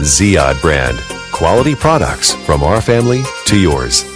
Ziyad 0.00 0.60
brand. 0.62 0.98
Quality 1.30 1.74
products 1.74 2.32
from 2.46 2.62
our 2.62 2.80
family 2.80 3.22
to 3.44 3.58
yours. 3.58 4.15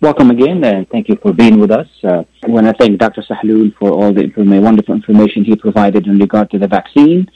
Welcome 0.00 0.30
again, 0.30 0.62
and 0.62 0.88
thank 0.88 1.08
you 1.08 1.16
for 1.20 1.32
being 1.32 1.58
with 1.58 1.72
us. 1.72 1.88
Uh, 2.04 2.22
I 2.44 2.48
want 2.48 2.66
to 2.68 2.72
thank 2.74 2.98
Dr. 3.00 3.22
Sahloul 3.22 3.74
for 3.78 3.90
all 3.90 4.12
the 4.12 4.22
informa- 4.22 4.62
wonderful 4.62 4.94
information 4.94 5.44
he 5.44 5.56
provided 5.56 6.06
in 6.06 6.18
regard 6.20 6.50
to 6.52 6.58
the 6.58 6.68
vaccine 6.68 7.28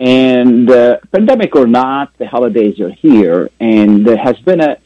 And 0.00 0.68
uh, 0.70 0.98
pandemic 1.12 1.54
or 1.54 1.68
not, 1.68 2.16
the 2.18 2.26
holidays 2.26 2.80
are 2.80 2.90
here, 2.90 3.50
and 3.60 4.04
there 4.04 4.16
has 4.16 4.36
been 4.40 4.60
a 4.60 4.78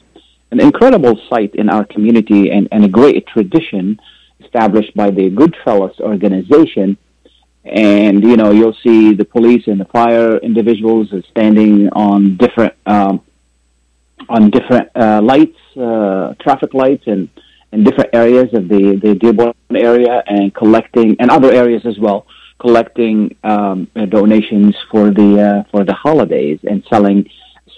an 0.51 0.61
incredible 0.61 1.19
sight 1.31 1.55
in 1.55 1.71
our 1.71 1.85
community 1.85 2.51
and, 2.51 2.69
and 2.71 2.85
a 2.85 2.89
great 2.89 3.27
tradition 3.27 3.99
established 4.41 4.95
by 4.95 5.11
the 5.11 5.31
Goodfellows 5.31 5.99
organization. 6.01 6.99
And 7.65 8.23
you 8.23 8.37
know, 8.37 8.51
you'll 8.51 8.79
see 8.83 9.15
the 9.15 9.25
police 9.25 9.67
and 9.67 9.81
the 9.81 9.87
fire 9.87 10.37
individuals 10.39 11.09
standing 11.31 11.89
on 11.91 12.37
different 12.37 12.75
um, 12.85 13.23
on 14.29 14.51
different 14.51 14.89
uh, 14.95 15.21
lights, 15.23 15.59
uh, 15.77 16.35
traffic 16.41 16.75
lights, 16.75 17.05
and 17.07 17.29
in 17.73 17.85
different 17.85 18.11
areas 18.15 18.53
of 18.55 18.69
the 18.69 18.99
the 19.03 19.15
Dearborn 19.15 19.55
area, 19.75 20.23
and 20.27 20.55
collecting 20.55 21.17
and 21.19 21.31
other 21.31 21.53
areas 21.53 21.83
as 21.85 21.99
well, 21.99 22.27
collecting 22.59 23.37
um, 23.45 23.89
donations 24.09 24.75
for 24.91 25.11
the 25.11 25.31
uh, 25.41 25.71
for 25.71 25.85
the 25.85 25.95
holidays 25.95 26.61
and 26.65 26.85
selling 26.89 27.29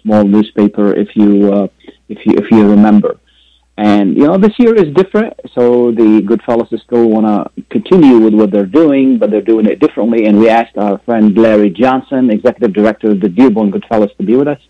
small 0.02 0.24
newspaper 0.24 0.94
if 0.94 1.16
you 1.16 1.52
uh, 1.52 1.68
if 2.08 2.24
you 2.26 2.34
if 2.36 2.50
you 2.50 2.68
remember. 2.68 3.18
And 3.78 4.16
you 4.16 4.26
know, 4.26 4.38
this 4.38 4.58
year 4.58 4.74
is 4.74 4.94
different, 4.94 5.34
so 5.54 5.92
the 5.92 6.22
Goodfellows 6.26 6.68
still 6.82 7.10
want 7.10 7.26
to 7.26 7.62
continue 7.68 8.18
with 8.18 8.32
what 8.32 8.50
they're 8.50 8.64
doing, 8.64 9.18
but 9.18 9.30
they're 9.30 9.42
doing 9.42 9.66
it 9.66 9.80
differently. 9.80 10.24
And 10.26 10.38
we 10.38 10.48
asked 10.48 10.78
our 10.78 10.98
friend 11.00 11.36
Larry 11.36 11.68
Johnson, 11.68 12.30
executive 12.30 12.72
director 12.72 13.10
of 13.10 13.20
the 13.20 13.28
Dearborn 13.28 13.70
Goodfellows, 13.70 14.14
to 14.16 14.24
be 14.24 14.34
with 14.34 14.48
us. 14.48 14.60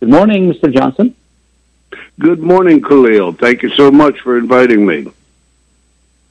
Good 0.00 0.08
morning, 0.08 0.50
Mr. 0.50 0.74
Johnson. 0.74 1.14
Good 2.18 2.40
morning, 2.40 2.80
Khalil. 2.80 3.34
Thank 3.34 3.62
you 3.62 3.68
so 3.70 3.90
much 3.90 4.20
for 4.20 4.38
inviting 4.38 4.86
me. 4.86 5.12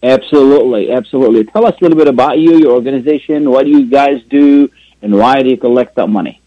Absolutely, 0.01 0.91
absolutely. 0.91 1.43
Tell 1.43 1.67
us 1.67 1.75
a 1.79 1.83
little 1.83 1.97
bit 1.97 2.07
about 2.07 2.39
you, 2.39 2.57
your 2.57 2.71
organization. 2.71 3.49
What 3.49 3.65
do 3.65 3.71
you 3.71 3.87
guys 3.87 4.23
do, 4.23 4.71
and 5.03 5.15
why 5.15 5.43
do 5.43 5.49
you 5.49 5.57
collect 5.57 5.95
that 5.95 6.07
money? 6.07 6.41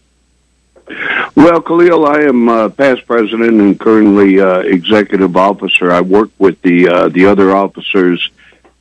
Well, 1.35 1.61
Khalil, 1.61 2.05
I 2.05 2.23
am 2.23 2.49
uh, 2.49 2.69
past 2.69 3.05
president 3.05 3.61
and 3.61 3.79
currently 3.79 4.41
uh, 4.41 4.59
executive 4.59 5.37
officer. 5.37 5.93
I 5.93 6.01
work 6.01 6.29
with 6.39 6.61
the 6.61 6.89
uh, 6.89 7.07
the 7.07 7.27
other 7.27 7.55
officers 7.55 8.29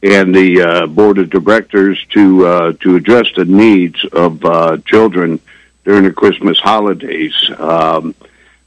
and 0.02 0.34
the 0.34 0.62
uh, 0.62 0.86
board 0.88 1.18
of 1.18 1.30
directors 1.30 2.04
to 2.10 2.46
uh, 2.46 2.72
to 2.80 2.96
address 2.96 3.28
the 3.36 3.44
needs 3.44 4.04
of 4.06 4.44
uh, 4.44 4.78
children 4.84 5.40
during 5.84 6.04
the 6.04 6.12
Christmas 6.12 6.58
holidays. 6.58 7.34
Um, 7.56 8.14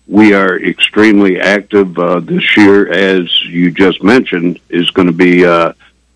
we 0.07 0.33
are 0.33 0.59
extremely 0.59 1.39
active 1.39 1.95
this 2.25 2.57
year, 2.57 2.91
as 2.91 3.43
you 3.43 3.71
just 3.71 4.03
mentioned, 4.03 4.59
is 4.69 4.89
going 4.91 5.07
to 5.07 5.13
be 5.13 5.41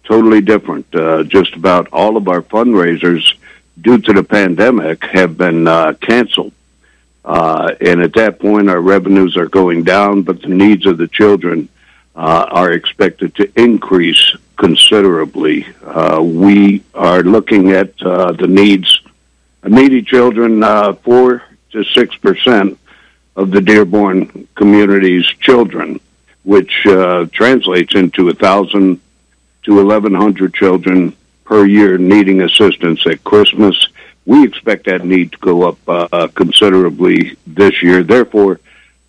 totally 0.04 0.41
different. 0.41 0.89
just 1.30 1.56
about 1.56 1.88
all 1.91 2.17
of 2.17 2.28
our 2.28 2.41
fundraisers, 2.41 3.36
due 3.82 3.97
to 3.97 4.13
the 4.13 4.23
pandemic, 4.23 5.04
have 5.06 5.38
been 5.38 5.65
canceled. 6.02 6.54
Uh, 7.30 7.75
and 7.82 8.02
at 8.02 8.13
that 8.13 8.39
point, 8.39 8.69
our 8.69 8.82
revenues 8.82 9.38
are 9.38 9.47
going 9.47 9.84
down, 9.84 10.23
but 10.23 10.41
the 10.41 10.47
needs 10.47 10.86
of 10.86 10.97
the 10.97 11.08
children 11.08 11.69
uh, 12.15 12.47
are 12.49 12.71
expected 12.71 13.36
to 13.36 13.52
increase 13.56 14.36
considerably. 14.58 15.65
Uh, 15.84 16.21
we 16.21 16.84
are 16.93 17.21
looking 17.21 17.71
at 17.71 17.93
uh, 18.02 18.32
the 18.32 18.47
needs 18.47 19.02
of 19.63 19.71
needy 19.71 20.02
children, 20.02 20.63
uh, 20.63 20.93
four 20.93 21.43
to 21.71 21.84
six 21.84 22.15
percent 22.15 22.80
of 23.36 23.52
the 23.52 23.62
Dearborn 23.62 24.48
community's 24.56 25.26
children, 25.26 26.00
which 26.44 26.86
uh, 26.86 27.26
translates 27.32 27.96
into 27.96 28.30
a 28.30 28.34
thousand 28.34 29.00
to 29.63 29.80
eleven 29.80 30.13
hundred 30.13 30.54
children 30.54 31.15
per 31.46 31.65
year 31.65 31.98
needing 31.98 32.42
assistance 32.42 33.06
at 33.08 33.24
Christmas 33.24 33.88
we 34.30 34.46
expect 34.46 34.86
that 34.86 35.04
need 35.04 35.32
to 35.32 35.39
go 35.39 35.68
up 35.68 35.78
uh, 35.88 36.28
considerably 36.36 37.36
this 37.48 37.82
year. 37.82 38.04
Therefore, 38.04 38.60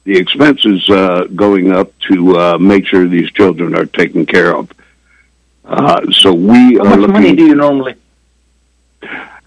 the 0.04 0.16
expenses 0.16 0.88
uh, 0.88 1.24
going 1.34 1.72
up 1.72 1.92
to 2.08 2.38
uh, 2.38 2.58
make 2.58 2.86
sure 2.86 3.06
these 3.06 3.30
children 3.30 3.76
are 3.76 3.84
taken 3.84 4.24
care 4.24 4.56
of. 4.56 4.70
Uh, 5.62 6.10
so 6.10 6.32
we 6.32 6.76
How 6.76 6.84
are 6.84 6.84
much 6.84 6.98
looking. 7.00 7.12
money 7.12 7.36
do 7.36 7.44
you 7.44 7.54
normally? 7.54 7.96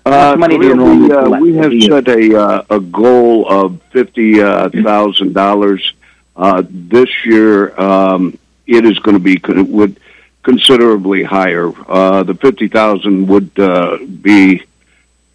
Uh, 0.06 0.36
much 0.38 0.40
money 0.40 0.58
do 0.60 0.68
you 0.68 0.76
normally 0.76 1.12
uh, 1.12 1.24
collect 1.24 1.42
we 1.42 1.56
have 1.56 1.72
set 1.84 2.08
a 2.10 2.38
uh, 2.38 2.64
a 2.70 2.80
goal 2.80 3.48
of 3.50 3.82
fifty 3.92 4.36
thousand 4.40 5.34
dollars. 5.34 5.94
Uh, 6.36 6.64
this 6.70 7.10
year, 7.26 7.80
um, 7.80 8.38
it 8.68 8.86
is 8.86 9.00
going 9.00 9.16
to 9.16 9.20
be 9.20 9.40
would 9.64 10.00
considerably 10.42 11.24
higher. 11.24 11.72
Uh, 11.88 12.24
the 12.24 12.34
fifty 12.34 12.68
thousand 12.68 13.28
would 13.28 13.58
uh, 13.58 13.98
be 14.22 14.64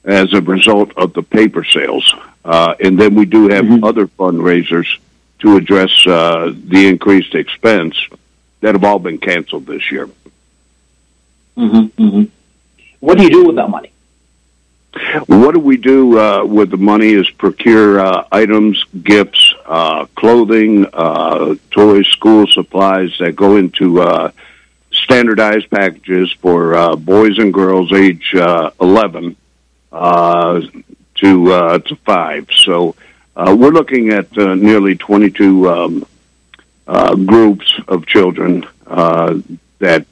as 0.04 0.32
a 0.34 0.40
result 0.40 0.92
of 0.98 1.14
the 1.14 1.22
paper 1.22 1.64
sales, 1.64 2.14
uh, 2.44 2.74
and 2.80 2.98
then 2.98 3.14
we 3.14 3.24
do 3.24 3.48
have 3.48 3.64
Mhm. 3.64 3.84
other 3.88 4.06
fundraisers 4.06 4.88
to 5.40 5.56
address 5.56 6.06
uh, 6.06 6.52
the 6.66 6.88
increased 6.88 7.34
expense 7.34 7.96
that 8.60 8.74
have 8.74 8.84
all 8.84 8.98
been 8.98 9.18
canceled 9.18 9.66
this 9.66 9.90
year. 9.90 10.08
Mm-hmm, 11.56 12.02
mm-hmm. 12.02 12.24
What 13.00 13.18
do 13.18 13.24
you 13.24 13.30
do 13.30 13.46
with 13.46 13.56
that 13.56 13.70
money? 13.70 13.92
What 15.26 15.52
do 15.52 15.60
we 15.60 15.76
do 15.76 16.18
uh, 16.18 16.44
with 16.44 16.70
the 16.70 16.78
money 16.78 17.12
is 17.12 17.28
procure 17.30 18.00
uh, 18.00 18.24
items, 18.32 18.82
gifts, 19.02 19.54
uh, 19.66 20.06
clothing, 20.16 20.86
uh, 20.92 21.56
toys, 21.70 22.06
school 22.08 22.46
supplies 22.46 23.14
that 23.18 23.36
go 23.36 23.56
into 23.56 24.00
uh, 24.00 24.30
standardized 24.90 25.70
packages 25.70 26.32
for 26.40 26.74
uh, 26.74 26.96
boys 26.96 27.38
and 27.38 27.52
girls 27.52 27.92
age 27.92 28.34
uh, 28.34 28.70
11 28.80 29.36
uh, 29.92 30.60
to 31.16 31.78
to 31.80 31.96
five. 32.04 32.48
So 32.56 32.94
we're 33.36 33.70
looking 33.70 34.10
at 34.10 34.34
nearly 34.36 34.96
22 34.96 35.68
um, 35.68 36.06
groups 37.26 37.72
of 37.88 38.06
children 38.06 38.66
that 38.86 40.06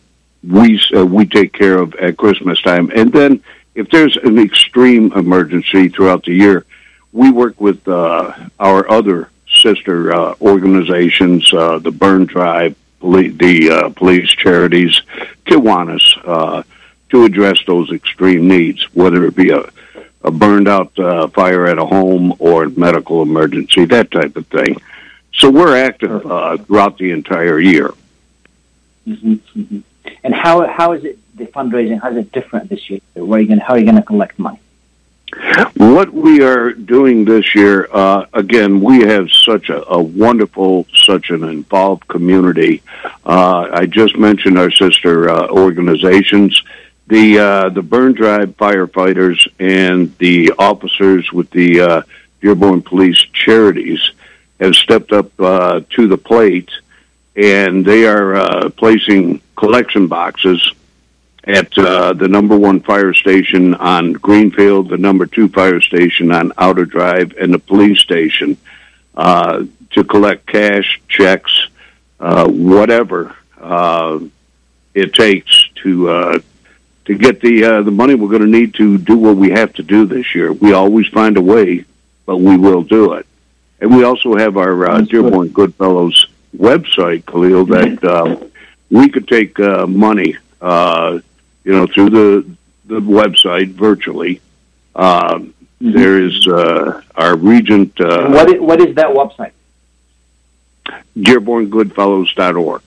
we 0.47 0.81
we 0.93 1.27
take 1.27 1.53
care 1.53 1.79
of 1.79 1.95
at 1.95 2.17
Christmas 2.17 2.61
time, 2.61 2.91
and 2.95 3.12
then 3.12 3.43
if 3.77 3.91
there's 3.91 4.17
an 4.17 4.39
extreme 4.39 5.12
emergency 5.12 5.89
throughout 5.89 6.25
the 6.25 6.33
year, 6.33 6.65
we 7.12 7.31
work 7.31 7.61
with 7.61 7.87
uh, 7.87 8.33
our 8.59 8.91
other 8.91 9.31
sister 9.49 10.12
uh, 10.12 10.35
organizations, 10.41 11.53
uh, 11.53 11.79
the 11.79 11.91
Burn 11.91 12.25
Drive, 12.25 12.75
poli- 13.01 13.29
the 13.29 13.71
uh, 13.71 13.89
police 13.91 14.31
charities, 14.31 15.03
Kiwanis, 15.45 16.07
uh, 16.25 16.62
to 17.11 17.25
address 17.25 17.59
those 17.67 17.93
extreme 17.93 18.49
needs, 18.49 18.83
whether 18.95 19.25
it 19.27 19.37
be 19.37 19.51
a, 19.51 19.69
a 20.23 20.31
burned 20.31 20.69
out 20.69 20.99
uh, 20.99 21.29
fire 21.29 21.67
at 21.67 21.79
a 21.79 21.87
home 21.87 22.35
or 22.39 22.65
a 22.65 22.71
medical 22.71 23.23
emergency, 23.23 23.85
that 23.85 24.11
type 24.11 24.37
of 24.37 24.47
thing. 24.47 24.81
So 25.35 25.51
we're 25.51 25.77
active 25.77 26.23
throughout 26.23 26.97
the 26.97 27.11
entire 27.11 27.61
year. 27.61 27.93
Mm-hmm, 29.07 29.35
mm-hmm. 29.35 29.79
And 30.25 30.35
how 30.35 30.67
how 30.67 30.93
is 30.93 31.05
it 31.05 31.19
the 31.37 31.46
fundraising? 31.46 32.01
How 32.01 32.11
is 32.11 32.16
it 32.16 32.33
different 32.33 32.68
this 32.68 32.88
year? 32.90 33.01
Where 33.14 33.38
are 33.38 33.42
you 33.42 33.49
going? 33.49 33.61
How 33.61 33.75
are 33.75 33.79
you 33.79 33.85
going 33.85 33.96
to 33.96 34.03
collect 34.03 34.38
money? 34.38 34.61
What 35.75 36.12
we 36.12 36.42
are 36.42 36.72
doing 36.72 37.25
this 37.25 37.55
year, 37.55 37.88
uh, 37.92 38.27
again, 38.33 38.81
we 38.81 39.01
have 39.01 39.31
such 39.31 39.68
a, 39.68 39.87
a 39.92 40.01
wonderful, 40.01 40.87
such 40.94 41.31
an 41.31 41.44
involved 41.44 42.07
community. 42.09 42.83
Uh, 43.25 43.68
I 43.72 43.87
just 43.87 44.16
mentioned 44.16 44.57
our 44.59 44.70
sister 44.70 45.29
uh, 45.29 45.49
organizations, 45.49 46.62
the 47.09 47.38
uh, 47.38 47.68
the 47.70 47.83
Burn 47.83 48.12
Drive 48.12 48.57
firefighters 48.57 49.46
and 49.59 50.16
the 50.18 50.53
officers 50.59 51.31
with 51.33 51.51
the 51.51 51.81
uh, 51.81 52.03
Dearborn 52.40 52.83
Police 52.83 53.18
Charities 53.33 54.12
have 54.61 54.75
stepped 54.75 55.12
up 55.12 55.38
uh, 55.38 55.81
to 55.90 56.09
the 56.09 56.16
plate, 56.16 56.70
and 57.35 57.85
they 57.85 58.07
are 58.07 58.70
placing 58.70 59.40
collection 59.57 60.07
boxes 60.07 60.72
at 61.47 61.77
uh, 61.79 62.13
the 62.13 62.29
number 62.29 62.57
one 62.57 62.81
fire 62.81 63.15
station 63.15 63.75
on 63.75 64.13
Greenfield, 64.13 64.89
the 64.89 64.99
number 64.99 65.27
two 65.27 65.49
fire 65.49 65.81
station 65.81 66.33
on 66.33 66.53
Outer 66.59 66.85
Drive, 66.85 67.35
and 67.39 67.55
the 67.55 67.59
police 67.59 68.01
station 68.01 68.57
uh, 69.15 69.65
to 69.91 70.05
collect 70.05 70.47
cash, 70.47 71.01
checks, 71.09 71.69
uh, 72.19 72.49
whatever 72.49 73.37
uh, 73.61 74.19
it 74.95 75.15
takes 75.15 75.69
to 75.83 76.09
uh, 76.09 76.39
to 77.05 77.15
get 77.15 77.41
the 77.41 77.65
uh, 77.65 77.83
the 77.83 77.91
money 77.91 78.15
we're 78.15 78.29
going 78.29 78.43
to 78.43 78.49
need 78.49 78.75
to 78.75 78.99
do 78.99 79.17
what 79.17 79.37
we 79.37 79.51
have 79.51 79.73
to 79.75 79.83
do 79.83 80.07
this 80.07 80.35
year. 80.35 80.53
We 80.53 80.73
always 80.73 81.07
find 81.09 81.37
a 81.37 81.43
way, 81.43 81.85
but 82.25 82.39
we 82.39 82.57
will 82.57 82.83
do 82.83 83.13
it. 83.15 83.27
And 83.81 83.95
we 83.95 84.05
also 84.05 84.37
have 84.37 84.57
our 84.57 84.89
uh. 84.89 85.01
Dearborn 85.03 85.49
Goodfellows 85.49 86.27
website, 86.57 87.27
Khalil, 87.27 87.67
that 87.67 88.03
uh, 88.03 88.47
we 88.91 89.09
could 89.09 89.29
take 89.29 89.61
uh, 89.61 89.87
money, 89.87 90.37
uh, 90.61 91.21
you 91.66 91.72
know, 91.76 91.87
through 91.92 92.11
the 92.18 92.29
the 92.92 93.00
website 93.00 93.70
virtually. 93.88 94.35
Uh, 94.94 95.40
There 95.79 96.16
is 96.29 96.37
uh, 96.48 97.02
our 97.22 97.35
regent 97.37 97.92
uh, 98.00 98.31
what 98.38 98.48
is, 98.52 98.59
what 98.68 98.79
is 98.87 98.90
that 99.00 99.11
website? 99.20 99.55
DearbornGoodfellows.org. 101.24 102.85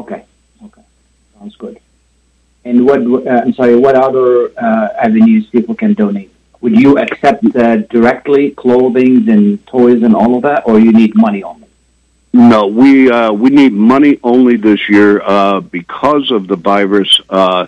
Okay, 0.00 0.20
okay, 0.66 0.84
sounds 1.38 1.56
good. 1.62 1.76
And 2.68 2.76
what 2.88 3.00
uh, 3.00 3.42
I'm 3.44 3.54
sorry, 3.60 3.76
what 3.84 3.94
other 3.94 4.28
uh, 4.66 5.06
avenues 5.06 5.44
people 5.54 5.74
can 5.82 5.92
donate? 5.94 6.32
would 6.62 6.76
you 6.80 6.96
accept 6.96 7.44
uh, 7.56 7.76
directly 7.96 8.52
clothing 8.52 9.28
and 9.28 9.44
toys 9.66 10.00
and 10.02 10.14
all 10.14 10.36
of 10.36 10.42
that, 10.42 10.62
or 10.66 10.78
you 10.78 10.92
need 10.92 11.12
money 11.14 11.42
only? 11.42 11.66
No, 12.32 12.66
we 12.66 13.10
uh, 13.10 13.32
we 13.32 13.50
need 13.50 13.72
money 13.72 14.18
only 14.22 14.56
this 14.56 14.88
year 14.88 15.20
uh, 15.20 15.60
because 15.60 16.30
of 16.30 16.48
the 16.48 16.56
virus. 16.56 17.20
Uh, 17.28 17.66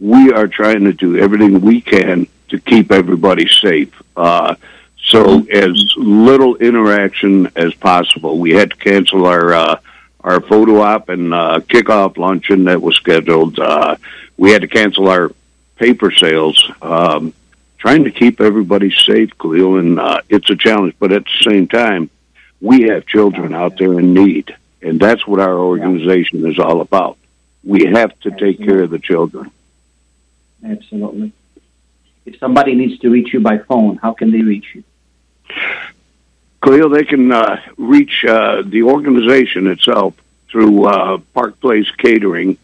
we 0.00 0.32
are 0.32 0.48
trying 0.48 0.84
to 0.84 0.92
do 0.92 1.16
everything 1.16 1.60
we 1.60 1.80
can 1.80 2.26
to 2.48 2.58
keep 2.58 2.90
everybody 2.90 3.46
safe. 3.46 3.92
Uh, 4.16 4.56
so 5.04 5.44
as 5.46 5.94
little 5.96 6.56
interaction 6.56 7.50
as 7.56 7.74
possible. 7.74 8.38
We 8.38 8.50
had 8.52 8.70
to 8.70 8.76
cancel 8.76 9.26
our 9.26 9.52
uh, 9.52 9.80
our 10.20 10.40
photo 10.40 10.80
op 10.80 11.08
and 11.08 11.32
uh, 11.32 11.60
kickoff 11.60 12.16
luncheon 12.16 12.64
that 12.64 12.82
was 12.82 12.96
scheduled. 12.96 13.58
Uh, 13.58 13.96
we 14.36 14.50
had 14.50 14.62
to 14.62 14.68
cancel 14.68 15.08
our 15.08 15.30
paper 15.76 16.10
sales. 16.10 16.70
Um, 16.82 17.32
trying 17.78 18.04
to 18.04 18.10
keep 18.10 18.40
everybody 18.40 18.90
safe, 18.90 19.30
Khalil, 19.38 19.78
and 19.78 19.98
uh, 19.98 20.20
it's 20.28 20.50
a 20.50 20.56
challenge. 20.56 20.94
But 20.98 21.12
at 21.12 21.24
the 21.24 21.50
same 21.50 21.66
time, 21.66 22.10
we 22.60 22.82
have 22.82 23.06
children 23.06 23.54
out 23.54 23.78
there 23.78 23.98
in 23.98 24.12
need, 24.14 24.54
and 24.82 25.00
that's 25.00 25.26
what 25.26 25.40
our 25.40 25.58
organization 25.58 26.46
is 26.46 26.58
all 26.58 26.80
about. 26.80 27.16
We 27.64 27.86
have 27.86 28.18
to 28.20 28.30
take 28.30 28.58
care 28.58 28.82
of 28.82 28.90
the 28.90 28.98
children. 28.98 29.50
Absolutely. 30.64 31.32
If 32.26 32.38
somebody 32.38 32.74
needs 32.74 32.98
to 33.00 33.10
reach 33.10 33.32
you 33.32 33.40
by 33.40 33.58
phone, 33.58 33.96
how 33.96 34.12
can 34.12 34.30
they 34.30 34.42
reach 34.42 34.74
you? 34.74 34.84
Khalil, 36.62 36.90
they 36.90 37.04
can 37.04 37.32
uh, 37.32 37.60
reach 37.78 38.24
uh, 38.24 38.62
the 38.64 38.82
organization 38.82 39.66
itself 39.66 40.14
through 40.50 40.84
uh, 40.84 41.18
Park 41.32 41.58
Place 41.60 41.90
Catering, 41.92 42.58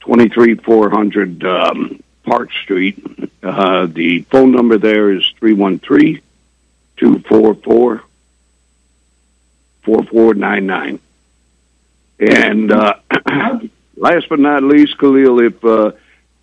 23400 0.00 1.44
um, 1.44 2.02
Park 2.24 2.50
Street. 2.52 2.98
Uh, 3.42 3.86
the 3.86 4.22
phone 4.22 4.50
number 4.50 4.78
there 4.78 5.12
is 5.12 5.24
313 5.38 6.20
244 6.96 8.02
4499. 9.86 11.00
And 12.18 12.72
uh, 12.72 12.94
last 13.96 14.28
but 14.28 14.38
not 14.38 14.62
least, 14.62 14.98
Khalil, 14.98 15.40
if 15.40 15.64
uh, 15.64 15.92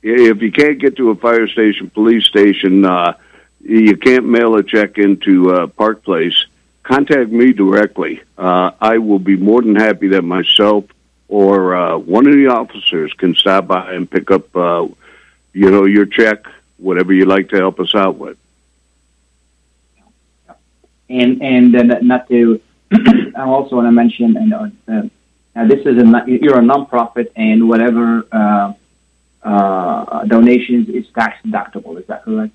if 0.02 0.42
you 0.42 0.52
can't 0.52 0.80
get 0.80 0.98
to 0.98 1.12
a 1.12 1.16
fire 1.16 1.48
station, 1.48 1.90
police 1.90 2.26
station, 2.26 2.86
uh, 2.86 3.14
you 3.62 3.96
can't 3.96 4.26
mail 4.26 4.56
a 4.56 4.64
check 4.64 4.98
into 4.98 5.54
uh, 5.54 5.68
Park 5.68 6.04
Place, 6.04 6.46
contact 6.84 7.30
me 7.30 7.54
directly. 7.54 8.22
Uh, 8.38 8.72
I 8.82 8.98
will 8.98 9.20
be 9.20 9.38
more 9.38 9.62
than 9.62 9.76
happy 9.76 10.10
that 10.10 10.24
myself 10.24 10.86
or 11.30 11.76
uh, 11.76 11.98
one 11.98 12.28
of 12.28 12.34
the 12.34 12.48
officers 12.48 13.14
can 13.14 13.34
stop 13.34 13.68
by 13.68 13.94
and 13.94 14.10
pick 14.10 14.30
up, 14.30 14.56
uh, 14.56 14.88
you 15.54 15.72
know, 15.72 15.86
your 15.86 16.06
check, 16.06 16.46
whatever 16.78 17.14
you'd 17.14 17.28
like 17.28 17.50
to 17.50 17.56
help 17.56 17.80
us 17.80 17.96
out 17.96 18.18
with. 18.18 18.38
And 21.10 21.42
and 21.42 21.76
uh, 21.76 22.00
not 22.02 22.28
to, 22.30 22.62
I 23.36 23.44
also 23.44 23.78
want 23.78 23.88
to 23.88 23.92
mention, 23.92 24.38
and 24.38 24.54
uh, 24.54 24.68
uh, 25.56 25.68
this 25.68 25.86
is 25.86 25.98
a 25.98 26.24
you're 26.28 26.60
a 26.60 26.62
nonprofit, 26.62 27.32
and 27.36 27.68
whatever 27.68 28.28
uh, 28.32 28.74
uh, 29.44 30.24
donations 30.26 30.88
is 30.90 31.08
tax 31.14 31.40
deductible. 31.46 32.00
Is 32.00 32.06
that 32.08 32.24
correct? 32.24 32.54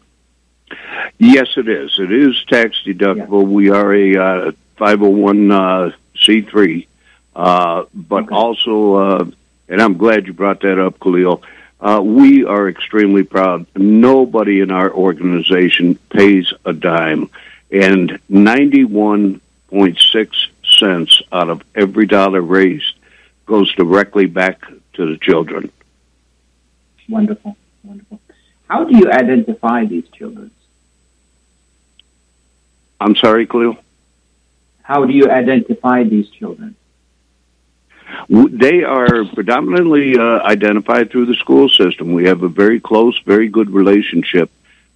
Yes, 1.19 1.57
it 1.57 1.69
is. 1.69 1.99
It 1.99 2.12
is 2.12 2.45
tax 2.45 2.81
deductible. 2.85 3.43
Yeah. 3.43 3.49
We 3.49 3.71
are 3.71 3.93
a 3.93 4.17
uh, 4.17 4.53
501c3, 4.79 6.87
uh, 7.35 7.85
but 7.95 8.25
okay. 8.25 8.35
also, 8.35 8.95
uh, 8.95 9.25
and 9.69 9.83
I'm 9.83 9.97
glad 9.97 10.27
you 10.27 10.33
brought 10.33 10.61
that 10.61 10.79
up, 10.79 11.01
Khalil. 11.01 11.43
Uh, 11.81 12.03
we 12.05 12.45
are 12.45 12.69
extremely 12.69 13.23
proud. 13.23 13.64
Nobody 13.77 14.59
in 14.61 14.73
our 14.73 14.93
organization 14.93 15.95
pays 16.11 16.53
a 16.64 16.73
dime, 16.73 17.31
and 17.71 18.19
91.6 18.31 19.41
cents 20.79 21.23
out 21.33 21.49
of 21.49 21.62
every 21.75 22.07
dollar 22.07 22.41
raised 22.41 22.95
goes 23.47 23.73
directly 23.75 24.27
back 24.27 24.61
to 24.95 25.11
the 25.11 25.19
children. 25.19 25.71
Wonderful, 27.09 27.57
wonderful. 27.83 28.21
How 28.69 28.85
do 28.85 28.97
you 28.97 29.11
identify 29.11 29.87
these 29.87 30.09
children? 30.11 30.51
I'm 33.01 33.17
sorry, 33.17 33.47
Khalil? 33.47 33.77
How 34.83 35.05
do 35.05 35.12
you 35.12 35.31
identify 35.31 36.05
these 36.05 36.29
children? 36.31 36.75
They 38.29 38.85
are 38.85 39.25
predominantly 39.25 40.19
uh, 40.19 40.41
identified 40.43 41.11
through 41.11 41.27
the 41.27 41.35
school 41.35 41.69
system. 41.69 42.12
We 42.12 42.25
have 42.25 42.43
a 42.43 42.49
very 42.49 42.81
close, 42.81 43.19
very 43.21 43.49
good 43.49 43.71
relationship 43.71 44.51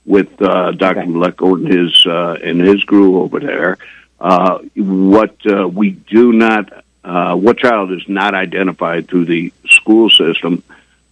with 0.05 0.31
uh, 0.43 0.73
Dr. 0.73 1.01
Okay. 1.01 1.09
Maleyko 1.09 1.59
and 1.59 1.69
his 1.69 2.07
uh, 2.07 2.37
and 2.43 2.61
his 2.61 2.83
crew 2.85 3.21
over 3.21 3.39
there. 3.39 3.79
Uh, 4.23 4.59
what 4.77 5.35
uh, 5.47 5.67
we 5.67 5.91
do 5.91 6.33
not, 6.33 6.85
uh, 7.03 7.35
what 7.35 7.59
child 7.59 7.91
is 7.91 8.09
not 8.09 8.35
identified 8.35 9.09
through 9.09 9.25
the 9.25 9.53
school 9.69 10.09
system, 10.11 10.63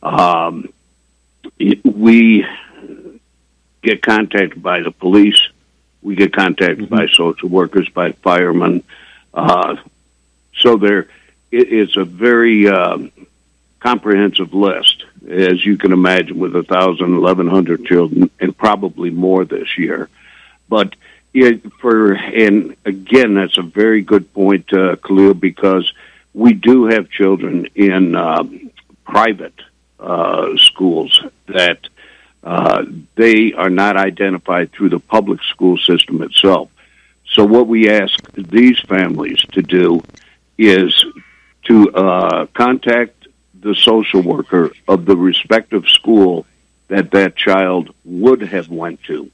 um, 0.03 0.73
we 1.85 2.47
get 3.83 4.01
contacted 4.01 4.63
by 4.63 4.81
the 4.81 4.93
police 4.93 5.41
we 6.03 6.15
get 6.15 6.33
contacted 6.33 6.87
mm-hmm. 6.87 6.95
by 6.95 7.07
social 7.07 7.49
workers, 7.49 7.89
by 7.89 8.13
firemen. 8.13 8.83
Uh, 9.35 9.77
so 10.57 10.77
there, 10.77 11.09
it, 11.51 11.73
it's 11.73 11.97
a 11.97 12.05
very 12.05 12.69
um, 12.69 13.13
comprehensive 13.79 14.55
list, 14.55 15.05
as 15.29 15.65
you 15.65 15.77
can 15.77 15.93
imagine, 15.93 16.39
with 16.39 16.57
a 16.57 16.63
thousand, 16.63 17.15
eleven 17.15 17.49
hundred 17.49 17.85
children, 17.85 18.31
and 18.41 18.57
probably 18.57 19.11
more 19.11 19.45
this 19.45 19.77
year. 19.79 20.09
But 20.69 20.95
it, 21.33 21.73
for 21.75 22.13
and 22.13 22.77
again, 22.85 23.35
that's 23.35 23.59
a 23.59 23.63
very 23.63 24.03
good 24.03 24.33
point, 24.33 24.73
uh, 24.73 24.97
Khalil, 24.97 25.35
because 25.35 25.93
we 26.35 26.53
do 26.53 26.87
have 26.87 27.11
children 27.11 27.67
in 27.75 28.15
um, 28.15 28.71
private 29.05 29.61
uh, 29.99 30.57
schools 30.57 31.23
that 31.47 31.79
uh, 32.43 32.85
they 33.17 33.53
are 33.53 33.71
not 33.71 33.97
identified 33.97 34.73
through 34.73 34.89
the 34.89 34.99
public 34.99 35.43
school 35.43 35.77
system 35.79 36.23
itself. 36.23 36.71
So 37.27 37.45
what 37.45 37.67
we 37.67 37.91
ask 37.91 38.19
these 38.33 38.81
families 38.81 39.41
to 39.53 39.63
do 39.63 40.03
is 40.59 41.05
to 41.65 41.91
uh, 41.93 42.47
contact 42.47 43.29
the 43.61 43.75
social 43.75 44.23
worker 44.23 44.73
of 44.89 45.05
the 45.05 45.17
respective 45.17 45.87
school 45.89 46.47
that 46.89 47.11
that 47.13 47.37
child 47.37 47.95
would 48.05 48.41
have 48.41 48.69
went 48.69 49.03
to 49.05 49.31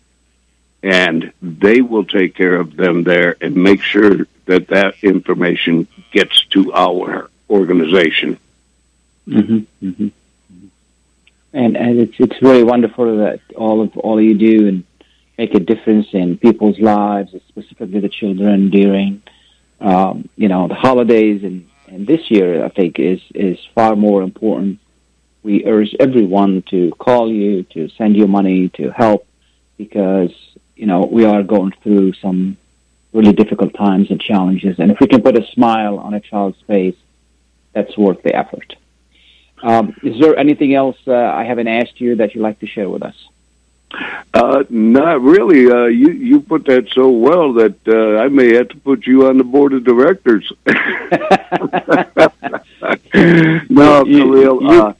and 0.86 1.32
they 1.42 1.80
will 1.80 2.04
take 2.04 2.34
care 2.34 2.56
of 2.56 2.76
them 2.76 3.02
there 3.02 3.36
and 3.40 3.54
make 3.56 3.82
sure 3.82 4.26
that 4.46 4.68
that 4.68 4.94
information 5.02 5.88
gets 6.12 6.44
to 6.46 6.72
our 6.72 7.30
organization. 7.50 8.38
Mm-hmm, 9.28 9.86
mm-hmm 9.86 10.08
and 11.56 11.76
and 11.76 11.98
it's 11.98 12.14
it's 12.18 12.40
really 12.42 12.62
wonderful 12.62 13.16
that 13.16 13.40
all 13.56 13.80
of 13.80 13.96
all 13.96 14.20
you 14.20 14.34
do 14.34 14.68
and 14.68 14.84
make 15.38 15.54
a 15.54 15.60
difference 15.60 16.08
in 16.12 16.38
people's 16.38 16.78
lives, 16.78 17.34
specifically 17.48 18.00
the 18.00 18.10
children 18.10 18.70
during 18.70 19.22
um, 19.80 20.28
you 20.36 20.48
know 20.48 20.68
the 20.68 20.74
holidays 20.74 21.42
and 21.42 21.68
and 21.88 22.06
this 22.06 22.30
year 22.30 22.64
I 22.64 22.68
think 22.68 22.98
is 22.98 23.20
is 23.34 23.58
far 23.74 23.96
more 23.96 24.22
important. 24.22 24.80
We 25.42 25.64
urge 25.64 25.94
everyone 25.98 26.62
to 26.72 26.90
call 26.98 27.32
you, 27.32 27.62
to 27.74 27.88
send 27.90 28.16
you 28.16 28.26
money, 28.26 28.68
to 28.70 28.90
help, 28.90 29.26
because 29.78 30.34
you 30.76 30.86
know 30.86 31.04
we 31.04 31.24
are 31.24 31.42
going 31.42 31.72
through 31.82 32.12
some 32.14 32.56
really 33.12 33.32
difficult 33.32 33.74
times 33.74 34.10
and 34.10 34.20
challenges. 34.20 34.78
And 34.78 34.90
if 34.90 35.00
we 35.00 35.06
can 35.06 35.22
put 35.22 35.38
a 35.38 35.46
smile 35.52 35.98
on 35.98 36.14
a 36.14 36.20
child's 36.20 36.60
face, 36.66 36.96
that's 37.72 37.96
worth 37.96 38.22
the 38.22 38.34
effort. 38.34 38.76
Um, 39.62 39.96
is 40.02 40.20
there 40.20 40.38
anything 40.38 40.74
else 40.74 40.96
uh, 41.06 41.14
I 41.14 41.44
haven't 41.44 41.68
asked 41.68 42.00
you 42.00 42.16
that 42.16 42.34
you'd 42.34 42.42
like 42.42 42.60
to 42.60 42.66
share 42.66 42.90
with 42.90 43.02
us? 43.02 43.14
Uh, 44.34 44.64
not 44.68 45.22
really. 45.22 45.70
Uh, 45.70 45.86
you 45.86 46.10
you 46.10 46.40
put 46.40 46.66
that 46.66 46.90
so 46.90 47.08
well 47.08 47.54
that 47.54 47.76
uh, 47.88 48.22
I 48.22 48.28
may 48.28 48.54
have 48.54 48.68
to 48.68 48.76
put 48.76 49.06
you 49.06 49.28
on 49.28 49.38
the 49.38 49.44
board 49.44 49.72
of 49.72 49.84
directors. 49.84 50.52
no, 53.70 54.04
Khalil. 54.04 54.68
Uh, 54.68 54.92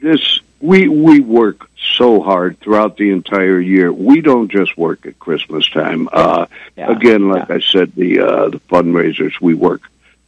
this 0.00 0.40
we 0.62 0.88
we 0.88 1.20
work 1.20 1.68
so 1.96 2.22
hard 2.22 2.58
throughout 2.60 2.96
the 2.96 3.10
entire 3.10 3.60
year. 3.60 3.92
We 3.92 4.20
don't 4.20 4.50
just 4.50 4.78
work 4.78 5.04
at 5.04 5.18
Christmas 5.18 5.68
time. 5.68 6.08
Uh, 6.10 6.46
yeah, 6.76 6.90
again, 6.90 7.28
like 7.28 7.48
yeah. 7.48 7.56
I 7.56 7.60
said, 7.60 7.94
the 7.94 8.20
uh, 8.20 8.48
the 8.48 8.60
fundraisers 8.60 9.38
we 9.40 9.54
work 9.54 9.82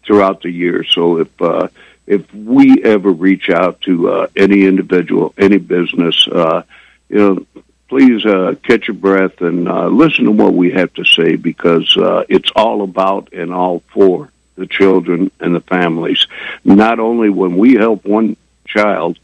throughout 0.05 0.43
the 0.43 0.51
year. 0.51 0.85
So 0.85 1.19
if 1.19 1.41
uh, 1.41 1.69
if 2.07 2.35
we 2.35 2.83
ever 2.83 3.11
reach 3.11 3.49
out 3.49 3.81
to 3.83 4.11
uh, 4.11 4.27
any 4.37 4.65
individual, 4.65 5.33
any 5.39 5.59
business, 5.59 6.27
uh, 6.27 6.65
you 7.09 7.19
know, 7.19 7.63
please 7.89 8.27
uh, 8.27 8.57
catch 8.65 8.89
your 8.89 8.97
breath 8.97 9.41
and 9.41 9.69
uh, 9.69 9.87
listen 9.87 10.25
to 10.25 10.33
what 10.33 10.53
we 10.53 10.73
have 10.73 10.93
to 10.95 11.05
say 11.05 11.37
because 11.37 11.97
uh, 11.97 12.25
it's 12.29 12.51
all 12.57 12.83
about 12.83 13.33
and 13.33 13.55
all 13.55 13.85
for 13.93 14.31
the 14.57 14.67
children 14.67 15.31
and 15.39 15.55
the 15.55 15.61
families. 15.61 16.27
Not 16.65 16.99
only 16.99 17.31
when 17.31 17.57
we 17.57 17.75
help 17.75 18.05
one 18.05 18.37
child, 18.67 19.19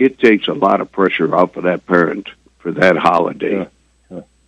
it 0.00 0.18
takes 0.18 0.48
a 0.48 0.54
lot 0.54 0.80
of 0.80 0.90
pressure 0.90 1.34
off 1.34 1.56
of 1.56 1.64
that 1.64 1.86
parent 1.86 2.28
for 2.58 2.72
that 2.72 2.96
holiday. 2.96 3.68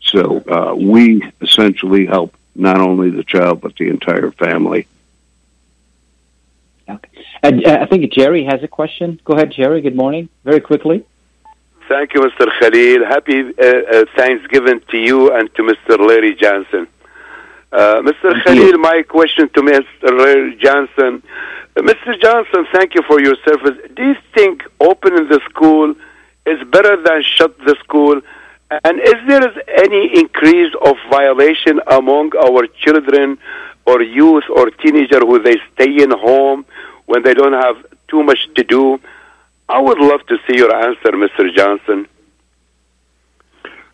So 0.01 0.43
uh, 0.49 0.75
we 0.75 1.23
essentially 1.41 2.07
help 2.07 2.35
not 2.55 2.81
only 2.81 3.11
the 3.11 3.23
child 3.23 3.61
but 3.61 3.77
the 3.77 3.89
entire 3.89 4.31
family. 4.33 4.87
Okay. 6.89 7.09
Uh, 7.43 7.79
I 7.81 7.87
think 7.87 8.13
Jerry 8.13 8.45
has 8.45 8.63
a 8.63 8.69
question. 8.69 9.21
Go 9.25 9.35
ahead, 9.35 9.53
Jerry. 9.53 9.81
Good 9.81 9.97
morning. 9.97 10.29
Very 10.45 10.61
quickly. 10.61 11.05
Thank 11.89 12.15
you, 12.15 12.21
Mr. 12.21 12.47
Khalil. 12.59 13.05
Happy 13.05 13.41
uh, 13.41 13.65
uh, 13.65 14.05
Thanksgiving 14.17 14.81
to 14.91 14.99
you 14.99 15.33
and 15.33 15.55
to 15.55 15.63
Mr. 15.63 15.99
Larry 15.99 16.35
Johnson. 16.35 16.89
Uh, 17.73 18.03
Mr. 18.03 18.33
Thank 18.33 18.45
Khalil, 18.45 18.67
you. 18.73 18.79
my 18.79 19.03
question 19.09 19.49
to 19.55 19.63
Mr. 19.63 20.59
Johnson. 20.61 21.23
Uh, 21.75 21.81
Mr. 21.81 22.21
Johnson, 22.21 22.67
thank 22.73 22.95
you 22.95 23.03
for 23.07 23.19
your 23.21 23.37
service. 23.47 23.79
Do 23.97 24.03
you 24.11 24.17
think 24.35 24.63
opening 24.79 25.29
the 25.29 25.41
school 25.49 25.95
is 26.45 26.59
better 26.71 27.03
than 27.03 27.23
shut 27.23 27.59
the 27.61 27.75
school? 27.83 28.21
And 28.85 29.01
is 29.01 29.15
there 29.27 29.43
any 29.85 30.19
increase 30.19 30.75
of 30.85 30.97
violation 31.11 31.81
among 31.87 32.33
our 32.37 32.67
children 32.67 33.39
or 33.87 34.03
youth 34.03 34.45
or 34.55 34.71
teenager 34.71 35.21
who 35.21 35.43
they 35.43 35.57
stay 35.75 36.03
in 36.03 36.11
home 36.11 36.67
when 37.07 37.23
they 37.23 37.33
don't 37.35 37.55
have 37.55 37.77
too 38.09 38.23
much 38.23 38.49
to 38.57 38.65
do? 38.65 39.01
I 39.69 39.81
would 39.81 39.99
love 39.99 40.27
to 40.27 40.37
see 40.47 40.59
your 40.59 40.75
answer, 40.75 41.13
Mr. 41.13 41.55
Johnson. 41.55 42.07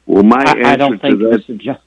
Well, 0.06 0.24
my 0.24 0.42
I, 0.42 0.50
answer 0.50 0.64
I 0.66 0.76
don't 0.76 1.00
think 1.00 1.18
to 1.20 1.28
that, 1.28 1.46
Mr. 1.46 1.58
John. 1.58 1.78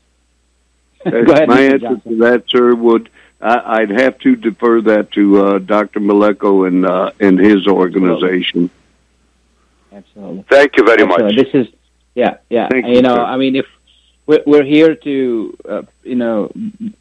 Go 1.04 1.34
ahead, 1.34 1.48
my 1.48 1.58
Mr. 1.58 1.74
answer 1.74 1.78
Johnson. 1.80 2.12
to 2.12 2.18
that, 2.20 2.44
sir, 2.50 2.76
would 2.76 3.10
I, 3.42 3.80
I'd 3.82 3.90
have 3.90 4.20
to 4.20 4.36
defer 4.36 4.82
that 4.82 5.12
to 5.14 5.46
uh, 5.46 5.60
Dr. 5.60 6.00
Maleyko 6.00 6.68
and 6.68 6.86
uh, 6.86 7.12
and 7.20 7.40
his 7.40 7.68
organization. 7.68 8.70
Absolutely. 9.92 10.46
Thank 10.50 10.78
you 10.78 10.86
very 10.86 11.04
Absolutely. 11.04 11.36
much. 11.36 11.46
This 11.46 11.68
is, 11.68 11.74
yeah, 12.16 12.38
yeah. 12.50 12.70
Thank 12.70 12.86
you 12.88 12.96
you, 12.96 13.02
know, 13.02 13.16
sir. 13.16 13.22
I 13.22 13.38
mean, 13.38 13.56
if 13.56 13.66
we're, 14.26 14.44
we're 14.46 14.64
here 14.64 14.96
to, 14.96 15.58
uh, 15.68 15.82
you 16.04 16.16
know, 16.16 16.52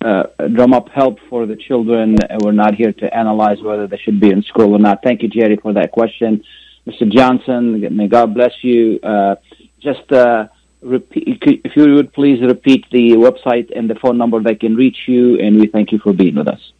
uh, 0.00 0.24
drum 0.52 0.72
up 0.72 0.88
help 0.88 1.20
for 1.28 1.46
the 1.46 1.56
children, 1.56 2.16
and 2.28 2.42
we're 2.42 2.52
not 2.52 2.74
here 2.74 2.92
to 2.92 3.16
analyze 3.16 3.60
whether 3.62 3.86
they 3.86 3.98
should 3.98 4.18
be 4.18 4.30
in 4.30 4.42
school 4.42 4.74
or 4.74 4.78
not. 4.78 5.02
Thank 5.02 5.22
you, 5.22 5.28
Jerry, 5.28 5.56
for 5.56 5.72
that 5.74 5.92
question. 5.92 6.42
Mr. 6.86 7.08
Johnson, 7.08 7.96
may 7.96 8.08
God 8.08 8.34
bless 8.34 8.52
you. 8.62 8.98
Uh, 9.02 9.36
just 9.80 10.10
uh, 10.10 10.48
repeat, 10.82 11.42
if 11.64 11.76
you 11.76 11.94
would 11.94 12.12
please 12.12 12.40
repeat 12.40 12.86
the 12.90 13.12
website 13.12 13.70
and 13.74 13.88
the 13.88 13.94
phone 13.94 14.18
number 14.18 14.40
that 14.40 14.60
can 14.60 14.74
reach 14.76 15.06
you, 15.06 15.38
and 15.38 15.60
we 15.60 15.66
thank 15.66 15.92
you 15.92 15.98
for 15.98 16.12
being 16.12 16.36
with 16.36 16.48
us. 16.48 16.72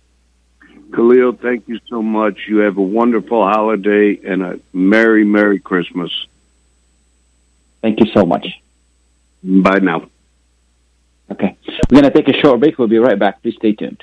Khalil, 0.93 1.33
thank 1.33 1.69
you 1.69 1.79
so 1.89 2.03
much. 2.03 2.47
You 2.49 2.59
have 2.59 2.77
a 2.77 2.83
wonderful 2.83 3.45
holiday 3.45 4.19
and 4.25 4.43
a 4.43 4.61
merry, 4.73 5.25
merry 5.25 5.61
Christmas. 5.61 6.11
Thank 7.81 8.01
you 8.01 8.07
so 8.13 8.27
much. 8.27 8.61
Bye 9.43 9.79
now. 9.79 10.09
Okay. 11.31 11.57
We're 11.91 12.01
going 12.01 12.13
to 12.13 12.23
take 12.23 12.29
a 12.29 12.39
short 12.39 12.61
break. 12.61 12.77
We'll 12.79 12.89
be 12.89 12.99
right 12.99 13.19
back. 13.19 13.41
Please 13.41 13.55
stay 13.57 13.73
tuned. 13.73 14.03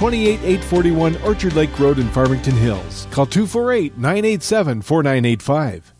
28841 0.00 1.22
Orchard 1.22 1.52
Lake 1.52 1.78
Road 1.78 1.98
in 1.98 2.08
Farmington 2.08 2.56
Hills. 2.56 3.06
Call 3.10 3.26
248 3.26 3.98
987 3.98 4.80
4985. 4.80 5.99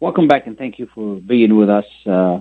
Welcome 0.00 0.28
back, 0.28 0.46
and 0.46 0.56
thank 0.56 0.78
you 0.78 0.88
for 0.94 1.16
being 1.16 1.56
with 1.56 1.68
us. 1.68 1.84
Uh, 2.06 2.38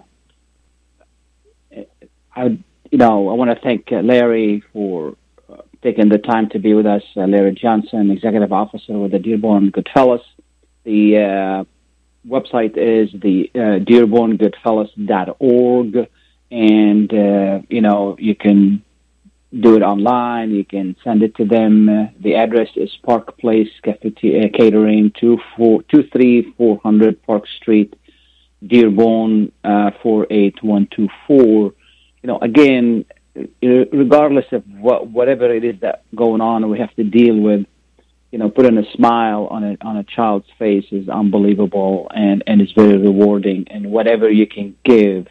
I, 2.36 2.60
you 2.92 3.00
know, 3.00 3.30
I 3.30 3.34
want 3.34 3.50
to 3.50 3.60
thank 3.60 3.92
uh, 3.92 4.02
Larry 4.02 4.62
for 4.72 5.16
uh, 5.52 5.64
taking 5.82 6.08
the 6.08 6.20
time 6.20 6.50
to 6.50 6.60
be 6.60 6.76
with 6.76 6.86
us. 6.86 7.02
Uh, 7.16 7.26
Larry 7.26 7.54
Johnson, 7.54 8.12
Executive 8.12 8.54
Officer 8.54 9.00
with 9.00 9.12
the 9.12 9.18
Dearborn 9.18 9.72
Goodfellows. 9.72 10.22
The 10.84 11.18
uh, 11.18 11.64
website 12.28 12.78
is 12.78 13.10
the 13.20 13.50
uh, 13.56 13.80
dearborngoodfellows.org, 13.84 16.10
and 16.52 17.12
uh, 17.12 17.62
you 17.70 17.82
know 17.82 18.18
you 18.20 18.36
can 18.36 18.84
do 19.54 19.76
it 19.76 19.82
online. 19.82 20.52
You 20.52 20.66
can 20.66 20.96
send 21.04 21.24
it 21.24 21.36
to 21.36 21.46
them. 21.46 21.88
Uh, 21.88 22.08
the 22.20 22.36
address 22.36 22.70
is 22.76 22.90
Park 23.04 23.38
Place 23.38 23.70
Cafete- 23.84 24.46
uh, 24.46 24.58
Catering, 24.58 25.12
two 25.20 25.40
four 25.56 25.84
two 25.84 26.04
three 26.12 26.54
four 26.58 26.80
hundred 26.84 27.22
Park 27.24 27.46
Street, 27.62 27.96
Dearborn, 28.66 29.52
uh, 29.64 29.92
four 30.04 30.28
eight 30.30 30.62
one 30.62 30.88
two 30.92 31.08
four. 31.26 31.74
You 32.22 32.28
know, 32.28 32.40
again, 32.40 33.06
uh, 33.38 33.44
regardless 33.62 34.46
of 34.52 34.64
what 34.80 35.08
whatever 35.08 35.54
it 35.54 35.64
is 35.64 35.80
that 35.82 36.04
going 36.16 36.42
on, 36.42 36.70
we 36.70 36.80
have 36.80 36.94
to 36.96 37.04
deal 37.04 37.38
with. 37.38 37.66
You 38.32 38.40
know, 38.40 38.50
putting 38.50 38.78
a 38.78 38.84
smile 38.92 39.48
on 39.50 39.64
a 39.64 39.78
on 39.80 39.96
a 39.96 40.04
child's 40.04 40.48
face 40.60 40.86
is 40.92 41.08
unbelievable 41.08 42.12
and 42.14 42.44
and 42.46 42.62
it's 42.62 42.74
very 42.74 42.98
rewarding. 42.98 43.66
And 43.70 43.90
whatever 43.90 44.30
you 44.30 44.46
can 44.46 44.76
give 44.84 45.28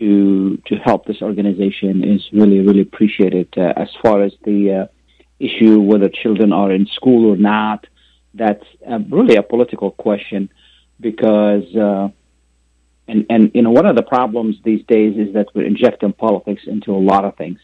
to 0.00 0.56
to 0.66 0.74
help 0.76 1.06
this 1.06 1.22
organization 1.22 2.02
is 2.02 2.22
really 2.32 2.60
really 2.60 2.80
appreciated. 2.80 3.48
Uh, 3.56 3.72
as 3.76 3.88
far 4.02 4.22
as 4.22 4.32
the 4.44 4.60
uh, 4.72 4.86
issue 5.38 5.80
whether 5.80 6.08
children 6.08 6.52
are 6.52 6.72
in 6.72 6.86
school 6.86 7.30
or 7.32 7.36
not, 7.36 7.86
that's 8.34 8.64
uh, 8.90 8.98
really 9.10 9.36
a 9.36 9.42
political 9.42 9.92
question 9.92 10.50
because 10.98 11.64
uh, 11.76 12.08
and 13.06 13.26
and 13.30 13.52
you 13.54 13.62
know 13.62 13.70
one 13.70 13.86
of 13.86 13.94
the 13.94 14.02
problems 14.02 14.56
these 14.64 14.84
days 14.86 15.16
is 15.16 15.34
that 15.34 15.48
we're 15.54 15.66
injecting 15.66 16.12
politics 16.12 16.62
into 16.66 16.92
a 16.92 17.02
lot 17.12 17.24
of 17.24 17.36
things. 17.36 17.60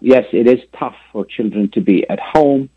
Yes, 0.00 0.26
it 0.32 0.46
is 0.46 0.60
tough 0.78 0.94
for 1.10 1.24
children 1.24 1.68
to 1.72 1.80
be 1.80 2.08
at 2.08 2.20
home, 2.20 2.70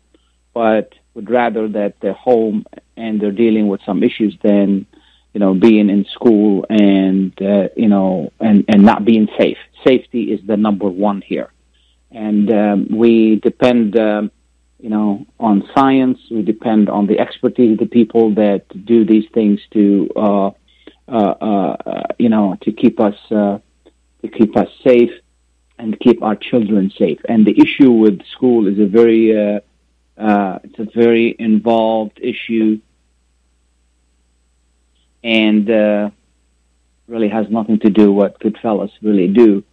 but 0.52 0.94
would 1.14 1.30
rather 1.30 1.68
that 1.68 1.94
they're 2.00 2.12
home 2.12 2.64
and 2.96 3.20
they're 3.20 3.30
dealing 3.30 3.68
with 3.68 3.80
some 3.86 4.02
issues 4.02 4.36
than 4.42 4.84
you 5.34 5.40
know 5.40 5.52
being 5.52 5.90
in 5.90 6.06
school 6.06 6.64
and 6.70 7.32
uh, 7.42 7.68
you 7.76 7.88
know 7.88 8.32
and 8.40 8.64
and 8.68 8.82
not 8.82 9.04
being 9.04 9.28
safe. 9.38 9.58
Safety 9.86 10.32
is 10.32 10.40
the 10.46 10.56
number 10.56 10.88
one 10.88 11.20
here, 11.20 11.50
and 12.10 12.50
um, 12.52 12.88
we 12.90 13.36
depend. 13.36 13.98
Um, 13.98 14.30
you 14.84 14.90
know, 14.90 15.24
on 15.40 15.66
science. 15.74 16.18
We 16.30 16.42
depend 16.42 16.90
on 16.90 17.06
the 17.06 17.18
expertise 17.18 17.72
of 17.72 17.78
the 17.78 17.86
people 17.86 18.34
that 18.34 18.64
do 18.84 19.06
these 19.06 19.24
things 19.32 19.58
to, 19.72 20.10
uh, 20.14 20.50
uh, 21.08 21.34
uh, 21.40 22.02
you 22.18 22.28
know, 22.28 22.58
to 22.60 22.70
keep 22.70 23.00
us 23.00 23.14
uh, 23.30 23.60
to 24.20 24.28
keep 24.28 24.54
us 24.58 24.68
safe 24.86 25.10
and 25.78 25.98
keep 26.00 26.22
our 26.22 26.36
children 26.36 26.92
safe. 26.98 27.18
And 27.26 27.46
the 27.46 27.58
issue 27.58 27.92
with 27.92 28.20
school 28.26 28.66
is 28.66 28.78
a 28.78 28.86
very 28.86 29.22
uh, 29.34 29.60
uh, 30.20 30.58
it's 30.64 30.78
a 30.78 30.88
very 30.94 31.34
involved 31.38 32.20
issue, 32.22 32.78
and 35.24 35.68
uh, 35.70 36.10
really 37.08 37.28
has 37.28 37.46
nothing 37.48 37.78
to 37.80 37.90
do 37.90 38.12
what 38.12 38.38
Goodfellows 38.38 38.92
really 39.02 39.28
do. 39.28 39.64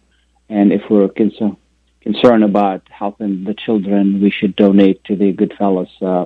And 0.48 0.72
if 0.72 0.82
we're 0.90 1.08
concerned 1.08 2.44
about 2.44 2.82
helping 2.90 3.44
the 3.44 3.54
children, 3.54 4.20
we 4.20 4.30
should 4.30 4.56
donate 4.56 5.04
to 5.04 5.14
the 5.14 5.32
Goodfellows. 5.32 5.90
Uh, 6.00 6.24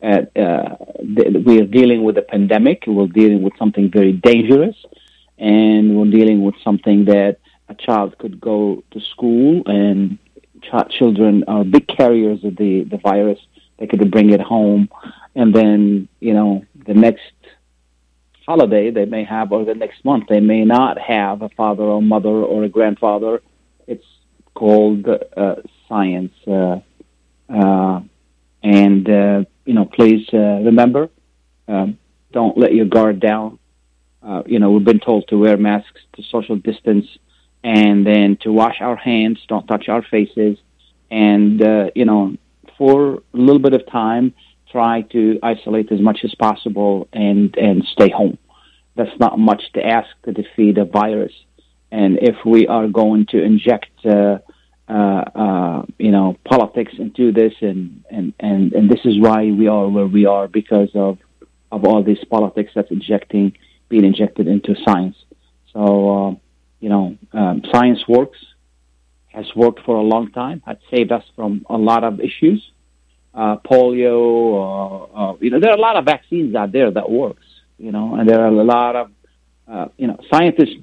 at, 0.00 0.36
uh, 0.36 0.76
we 1.00 1.60
are 1.60 1.66
dealing 1.66 2.04
with 2.04 2.18
a 2.18 2.22
pandemic. 2.22 2.84
We're 2.86 3.06
dealing 3.06 3.42
with 3.42 3.54
something 3.58 3.90
very 3.90 4.12
dangerous, 4.12 4.76
and 5.38 5.96
we're 5.96 6.10
dealing 6.10 6.44
with 6.44 6.54
something 6.62 7.06
that 7.06 7.38
a 7.68 7.74
child 7.74 8.16
could 8.18 8.40
go 8.40 8.84
to 8.92 9.00
school, 9.00 9.62
and 9.66 10.18
ch- 10.62 10.90
children 10.90 11.44
are 11.48 11.64
big 11.64 11.88
carriers 11.88 12.44
of 12.44 12.56
the, 12.56 12.84
the 12.84 12.98
virus. 12.98 13.40
They 13.78 13.86
could 13.86 14.10
bring 14.10 14.30
it 14.30 14.40
home, 14.40 14.88
and 15.34 15.54
then 15.54 16.08
you 16.20 16.32
know 16.32 16.64
the 16.86 16.94
next 16.94 17.22
holiday 18.48 18.90
they 18.90 19.04
may 19.04 19.24
have, 19.24 19.52
or 19.52 19.62
the 19.64 19.74
next 19.74 19.98
month 20.10 20.24
they 20.32 20.40
may 20.40 20.64
not 20.64 20.94
have 20.98 21.42
a 21.42 21.50
father 21.50 21.84
or 21.94 22.00
mother 22.00 22.36
or 22.52 22.64
a 22.64 22.70
grandfather. 22.76 23.42
It's 23.86 24.10
called 24.54 25.06
uh, 25.06 25.56
science. 25.88 26.32
Uh, 26.46 26.78
uh, 27.58 28.00
and, 28.62 29.04
uh, 29.08 29.44
you 29.66 29.74
know, 29.76 29.84
please 29.84 30.26
uh, 30.32 30.58
remember, 30.70 31.10
um, 31.72 31.98
don't 32.32 32.56
let 32.56 32.72
your 32.78 32.86
guard 32.86 33.20
down. 33.20 33.58
Uh, 34.22 34.42
you 34.46 34.58
know, 34.58 34.70
we've 34.72 34.90
been 34.92 35.04
told 35.10 35.28
to 35.28 35.36
wear 35.36 35.56
masks, 35.56 36.00
to 36.14 36.22
social 36.22 36.56
distance, 36.56 37.06
and 37.62 38.06
then 38.10 38.38
to 38.44 38.48
wash 38.50 38.78
our 38.80 38.96
hands, 38.96 39.38
don't 39.52 39.66
touch 39.66 39.86
our 39.88 40.02
faces. 40.14 40.56
And, 41.10 41.60
you 41.94 42.06
know, 42.10 42.36
for 42.78 42.96
a 43.16 43.36
little 43.46 43.64
bit 43.66 43.74
of 43.74 43.84
time, 43.86 44.34
try 44.70 45.02
to 45.02 45.38
isolate 45.42 45.90
as 45.92 46.00
much 46.00 46.20
as 46.24 46.34
possible 46.34 47.08
and, 47.12 47.56
and 47.56 47.84
stay 47.92 48.10
home. 48.10 48.38
That's 48.96 49.18
not 49.18 49.38
much 49.38 49.62
to 49.74 49.84
ask 49.84 50.08
to 50.24 50.32
defeat 50.32 50.78
a 50.78 50.84
virus. 50.84 51.32
And 51.90 52.18
if 52.20 52.36
we 52.44 52.66
are 52.66 52.88
going 52.88 53.26
to 53.30 53.42
inject, 53.42 53.90
uh, 54.04 54.38
uh, 54.88 54.92
uh, 54.92 55.82
you 55.98 56.10
know, 56.10 56.36
politics 56.44 56.92
into 56.98 57.32
this, 57.32 57.54
and, 57.60 58.04
and, 58.10 58.34
and, 58.40 58.72
and 58.72 58.90
this 58.90 59.00
is 59.04 59.20
why 59.20 59.50
we 59.50 59.68
are 59.68 59.88
where 59.88 60.06
we 60.06 60.26
are 60.26 60.48
because 60.48 60.90
of, 60.94 61.18
of 61.70 61.84
all 61.84 62.02
this 62.02 62.22
politics 62.24 62.72
that's 62.74 62.90
injecting, 62.90 63.56
being 63.88 64.04
injected 64.04 64.48
into 64.48 64.74
science. 64.84 65.16
So, 65.72 65.80
uh, 66.28 66.34
you 66.80 66.88
know, 66.88 67.16
um, 67.32 67.62
science 67.72 68.00
works, 68.08 68.38
has 69.28 69.46
worked 69.54 69.80
for 69.84 69.96
a 69.96 70.02
long 70.02 70.30
time, 70.32 70.62
has 70.66 70.78
saved 70.90 71.12
us 71.12 71.24
from 71.36 71.64
a 71.70 71.76
lot 71.76 72.04
of 72.04 72.20
issues. 72.20 72.70
Uh, 73.34 73.56
polio, 73.58 75.38
you 75.40 75.50
know, 75.50 75.60
there 75.60 75.70
are 75.70 75.76
a 75.76 75.80
lot 75.80 75.96
of 75.96 76.04
vaccines 76.04 76.54
out 76.56 76.72
there 76.72 76.90
that 76.90 77.08
works, 77.08 77.44
you 77.78 77.92
know, 77.92 78.16
and 78.16 78.28
there 78.28 78.40
are 78.40 78.48
a 78.48 78.64
lot 78.64 78.96
of, 78.96 79.10
uh, 79.70 79.86
you 79.96 80.06
know, 80.06 80.18
scientists 80.32 80.74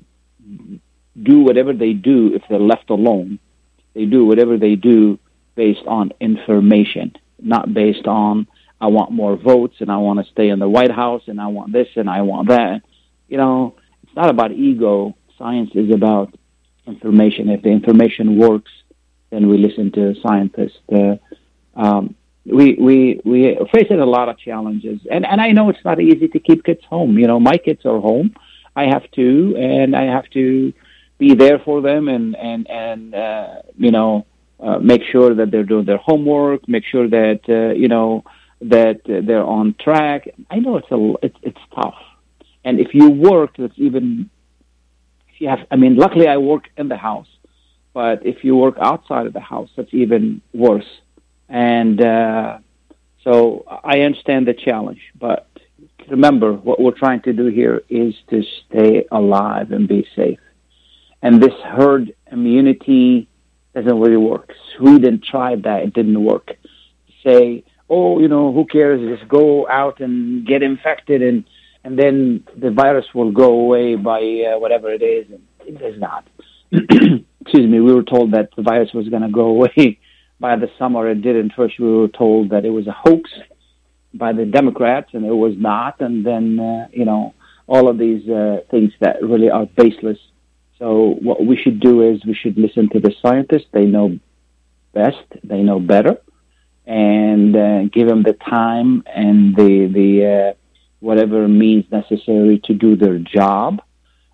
do 1.21 1.39
whatever 1.39 1.73
they 1.73 1.93
do 1.93 2.33
if 2.33 2.43
they're 2.49 2.59
left 2.59 2.89
alone. 2.89 3.39
They 3.93 4.05
do 4.05 4.25
whatever 4.25 4.57
they 4.57 4.75
do 4.75 5.19
based 5.55 5.85
on 5.87 6.11
information, 6.19 7.13
not 7.39 7.73
based 7.73 8.07
on 8.07 8.47
I 8.79 8.87
want 8.87 9.11
more 9.11 9.35
votes 9.37 9.77
and 9.79 9.91
I 9.91 9.97
want 9.97 10.23
to 10.23 10.31
stay 10.31 10.49
in 10.49 10.59
the 10.59 10.67
White 10.67 10.91
House 10.91 11.23
and 11.27 11.39
I 11.39 11.47
want 11.47 11.71
this 11.71 11.87
and 11.95 12.09
I 12.09 12.21
want 12.21 12.49
that. 12.49 12.81
You 13.27 13.37
know, 13.37 13.75
it's 14.03 14.15
not 14.15 14.29
about 14.29 14.51
ego. 14.51 15.15
Science 15.37 15.71
is 15.73 15.91
about 15.93 16.37
information. 16.85 17.49
If 17.49 17.61
the 17.61 17.69
information 17.69 18.37
works, 18.37 18.71
then 19.29 19.47
we 19.47 19.57
listen 19.57 19.91
to 19.93 20.13
scientists. 20.21 20.77
Uh, 20.91 21.15
um, 21.75 22.15
we 22.45 22.75
we 22.75 23.21
we 23.25 23.57
facing 23.73 23.99
a 23.99 24.05
lot 24.05 24.29
of 24.29 24.37
challenges, 24.37 24.99
and 25.09 25.25
and 25.25 25.41
I 25.41 25.51
know 25.51 25.69
it's 25.69 25.83
not 25.83 25.99
easy 25.99 26.27
to 26.27 26.39
keep 26.39 26.63
kids 26.63 26.83
home. 26.89 27.17
You 27.17 27.27
know, 27.27 27.39
my 27.39 27.57
kids 27.57 27.85
are 27.85 27.99
home. 27.99 28.35
I 28.75 28.85
have 28.85 29.09
to, 29.11 29.55
and 29.57 29.95
I 29.95 30.03
have 30.03 30.29
to 30.31 30.73
be 31.17 31.33
there 31.33 31.59
for 31.59 31.81
them 31.81 32.07
and 32.07 32.35
and 32.35 32.69
and 32.69 33.15
uh, 33.15 33.61
you 33.77 33.91
know 33.91 34.25
uh, 34.59 34.79
make 34.79 35.01
sure 35.11 35.33
that 35.35 35.51
they're 35.51 35.63
doing 35.63 35.85
their 35.85 35.97
homework, 35.97 36.67
make 36.67 36.83
sure 36.85 37.07
that 37.09 37.41
uh, 37.49 37.73
you 37.73 37.87
know 37.87 38.23
that 38.61 39.01
they're 39.05 39.43
on 39.43 39.75
track. 39.79 40.27
I 40.49 40.59
know 40.59 40.77
it's 40.77 40.91
a 40.91 41.13
it's 41.23 41.37
it's 41.41 41.59
tough, 41.73 41.97
and 42.63 42.79
if 42.79 42.93
you 42.93 43.09
work, 43.09 43.55
that's 43.57 43.73
even 43.77 44.29
if 45.29 45.41
you 45.41 45.49
have. 45.49 45.59
I 45.71 45.75
mean, 45.77 45.95
luckily 45.95 46.27
I 46.27 46.37
work 46.37 46.69
in 46.77 46.89
the 46.89 46.97
house, 46.97 47.27
but 47.93 48.25
if 48.25 48.43
you 48.43 48.55
work 48.55 48.75
outside 48.79 49.25
of 49.25 49.33
the 49.33 49.39
house, 49.39 49.69
that's 49.75 49.93
even 49.93 50.41
worse. 50.53 50.87
And 51.49 52.01
uh, 52.01 52.59
so 53.23 53.65
I 53.83 54.01
understand 54.01 54.47
the 54.47 54.53
challenge, 54.53 55.01
but 55.19 55.47
remember 56.09 56.53
what 56.53 56.79
we're 56.79 56.97
trying 56.97 57.21
to 57.23 57.33
do 57.33 57.47
here 57.47 57.81
is 57.89 58.13
to 58.29 58.43
stay 58.67 59.05
alive 59.11 59.71
and 59.71 59.87
be 59.87 60.07
safe. 60.15 60.39
And 61.21 61.41
this 61.41 61.53
herd 61.63 62.13
immunity 62.31 63.27
doesn't 63.73 63.99
really 63.99 64.17
work. 64.17 64.53
Sweden 64.77 65.21
tried 65.21 65.63
that; 65.63 65.83
it 65.83 65.93
didn't 65.93 66.23
work. 66.23 66.51
Say, 67.23 67.63
oh, 67.89 68.19
you 68.19 68.27
know, 68.27 68.53
who 68.53 68.65
cares? 68.65 69.17
Just 69.17 69.27
go 69.27 69.67
out 69.67 69.99
and 70.01 70.45
get 70.45 70.61
infected, 70.61 71.21
and 71.21 71.45
and 71.83 71.97
then 71.97 72.43
the 72.55 72.71
virus 72.71 73.05
will 73.13 73.31
go 73.31 73.53
away 73.53 73.95
by 73.95 74.19
uh, 74.19 74.59
whatever 74.59 74.91
it 74.91 75.01
is. 75.01 75.27
And 75.31 75.41
it 75.67 75.79
does 75.79 75.99
not. 75.99 76.27
Excuse 76.71 77.69
me. 77.69 77.79
We 77.79 77.93
were 77.93 78.03
told 78.03 78.31
that 78.31 78.49
the 78.55 78.63
virus 78.63 78.91
was 78.93 79.07
going 79.09 79.21
to 79.21 79.29
go 79.29 79.45
away 79.45 79.99
by 80.39 80.55
the 80.55 80.69
summer. 80.77 81.09
It 81.09 81.21
didn't. 81.21 81.53
First, 81.53 81.79
we 81.79 81.91
were 81.91 82.07
told 82.07 82.49
that 82.49 82.65
it 82.65 82.69
was 82.69 82.88
a 82.88 82.91
hoax 82.91 83.29
by 84.13 84.33
the 84.33 84.45
Democrats, 84.45 85.09
and 85.13 85.25
it 85.25 85.33
was 85.33 85.53
not. 85.57 86.01
And 86.01 86.25
then, 86.25 86.59
uh, 86.59 86.88
you 86.91 87.05
know, 87.05 87.33
all 87.67 87.89
of 87.89 87.97
these 87.97 88.27
uh, 88.29 88.59
things 88.71 88.91
that 88.99 89.21
really 89.21 89.49
are 89.49 89.65
baseless. 89.65 90.17
So 90.79 91.17
what 91.21 91.45
we 91.45 91.57
should 91.57 91.79
do 91.79 92.01
is 92.09 92.25
we 92.25 92.33
should 92.33 92.57
listen 92.57 92.89
to 92.89 92.99
the 92.99 93.13
scientists. 93.21 93.67
They 93.71 93.86
know 93.86 94.19
best. 94.93 95.25
They 95.43 95.61
know 95.61 95.79
better, 95.79 96.17
and 96.86 97.55
uh, 97.55 97.83
give 97.86 98.07
them 98.07 98.23
the 98.23 98.33
time 98.33 99.03
and 99.07 99.55
the 99.55 99.89
the 99.93 100.09
uh, 100.25 100.53
whatever 100.99 101.47
means 101.47 101.86
necessary 101.91 102.59
to 102.65 102.73
do 102.73 102.95
their 102.95 103.19
job, 103.19 103.81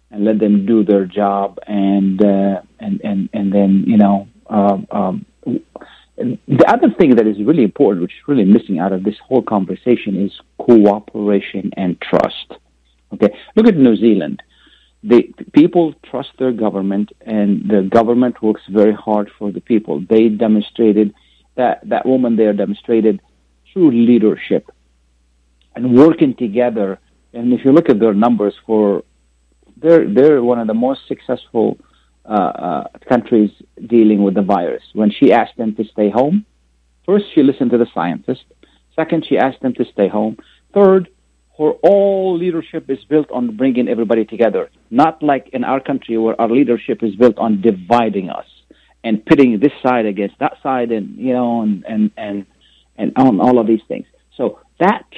and 0.10 0.26
let 0.26 0.40
them 0.40 0.66
do 0.66 0.84
their 0.84 1.06
job, 1.06 1.60
and 1.68 2.24
uh, 2.24 2.62
and 2.80 3.02
and 3.04 3.30
and 3.34 3.54
then 3.54 3.84
you 3.88 3.98
know. 3.98 4.28
Um, 4.48 4.86
um, 4.92 5.26
the 5.46 6.66
other 6.68 6.90
thing 6.98 7.16
that 7.16 7.28
is 7.28 7.38
really 7.44 7.64
important, 7.64 8.02
which 8.02 8.12
is 8.12 8.28
really 8.28 8.46
missing 8.46 8.80
out 8.80 8.94
of 8.94 9.04
this 9.04 9.16
whole 9.28 9.42
conversation, 9.42 10.26
is 10.26 10.32
cooperation 10.58 11.72
and 11.78 12.00
trust. 12.02 12.54
Okay, 13.14 13.36
look 13.56 13.68
at 13.68 13.76
New 13.76 13.96
Zealand 13.96 14.42
the 15.04 15.34
people 15.54 15.94
trust 16.04 16.30
their 16.38 16.52
government 16.52 17.12
and 17.22 17.68
the 17.70 17.82
government 17.82 18.42
works 18.42 18.62
very 18.70 18.94
hard 18.94 19.32
for 19.38 19.52
the 19.52 19.62
people. 19.62 20.04
They 20.08 20.30
demonstrated 20.30 21.14
that 21.56 21.82
that 21.90 22.06
woman 22.06 22.36
there 22.36 22.54
demonstrated 22.54 23.20
true 23.74 23.90
leadership 23.92 24.70
and 25.76 25.96
working 25.96 26.36
together. 26.36 27.00
And 27.34 27.52
if 27.54 27.66
you 27.66 27.72
look 27.72 27.90
at 27.90 28.00
their 28.00 28.14
numbers 28.14 28.54
for 28.66 29.04
they're 29.78 30.08
they're 30.08 30.44
one 30.44 30.60
of 30.60 30.68
the 30.68 30.76
most 30.76 31.08
successful 31.08 31.80
uh, 32.26 32.34
uh, 32.34 32.84
countries 33.08 33.52
dealing 33.88 34.24
with 34.24 34.36
the 34.36 34.42
virus. 34.42 34.84
When 34.94 35.12
she 35.12 35.34
asked 35.34 35.58
them 35.58 35.76
to 35.76 35.84
stay 35.86 36.10
home, 36.10 36.46
first 37.06 37.26
she 37.34 37.44
listened 37.44 37.72
to 37.72 37.78
the 37.78 37.88
scientists. 37.94 38.46
Second, 38.96 39.26
she 39.28 39.38
asked 39.38 39.62
them 39.62 39.74
to 39.76 39.86
stay 39.86 40.08
home. 40.08 40.38
Third, 40.74 41.10
for 41.58 41.74
all 41.84 42.38
leadership 42.38 42.90
is 42.90 43.04
built 43.06 43.30
on 43.32 43.56
bringing 43.56 43.88
everybody 43.88 44.26
together, 44.26 44.70
not 44.90 45.22
like 45.22 45.50
in 45.54 45.64
our 45.64 45.80
country 45.80 46.18
where 46.18 46.40
our 46.40 46.50
leadership 46.50 47.04
is 47.04 47.16
built 47.16 47.38
on 47.38 47.62
dividing 47.62 48.30
us 48.30 48.48
and 49.04 49.26
pitting 49.26 49.60
this 49.60 49.72
side 49.84 50.06
against 50.06 50.38
that 50.40 50.54
side, 50.64 50.92
and 50.92 51.18
you 51.18 51.34
know, 51.34 51.62
and 51.62 51.86
and 51.86 52.12
and 52.18 52.46
and 52.98 53.14
on 53.18 53.40
all 53.40 53.60
of 53.60 53.68
these 53.68 53.82
things. 53.88 54.06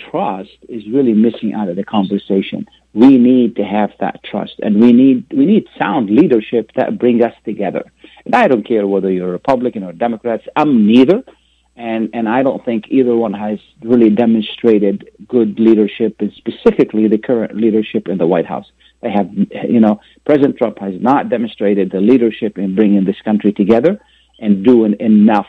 Trust 0.09 0.57
is 0.69 0.83
really 0.87 1.13
missing 1.13 1.53
out 1.53 1.69
of 1.69 1.75
the 1.75 1.83
conversation. 1.83 2.67
We 2.93 3.17
need 3.17 3.55
to 3.55 3.63
have 3.63 3.91
that 3.99 4.23
trust, 4.23 4.55
and 4.61 4.79
we 4.79 4.93
need 4.93 5.25
we 5.31 5.45
need 5.45 5.67
sound 5.77 6.09
leadership 6.09 6.71
that 6.75 6.99
bring 6.99 7.23
us 7.23 7.33
together. 7.45 7.83
And 8.25 8.35
I 8.35 8.47
don't 8.47 8.67
care 8.67 8.85
whether 8.87 9.11
you're 9.11 9.31
Republican 9.31 9.83
or 9.83 9.93
Democrats. 9.93 10.45
I'm 10.55 10.85
neither 10.85 11.23
and 11.75 12.09
and 12.13 12.29
I 12.29 12.43
don't 12.43 12.63
think 12.63 12.85
either 12.89 13.15
one 13.15 13.33
has 13.33 13.59
really 13.81 14.09
demonstrated 14.09 15.09
good 15.27 15.59
leadership, 15.59 16.15
and 16.19 16.31
specifically 16.33 17.07
the 17.07 17.17
current 17.17 17.55
leadership 17.55 18.07
in 18.07 18.17
the 18.17 18.27
White 18.27 18.45
House. 18.45 18.71
They 19.01 19.11
have, 19.11 19.29
you 19.33 19.79
know, 19.79 19.99
President 20.25 20.57
Trump 20.57 20.79
has 20.79 20.93
not 21.01 21.29
demonstrated 21.29 21.91
the 21.91 21.99
leadership 21.99 22.57
in 22.57 22.75
bringing 22.75 23.03
this 23.05 23.19
country 23.21 23.51
together 23.51 23.99
and 24.39 24.63
doing 24.63 24.95
enough 24.99 25.47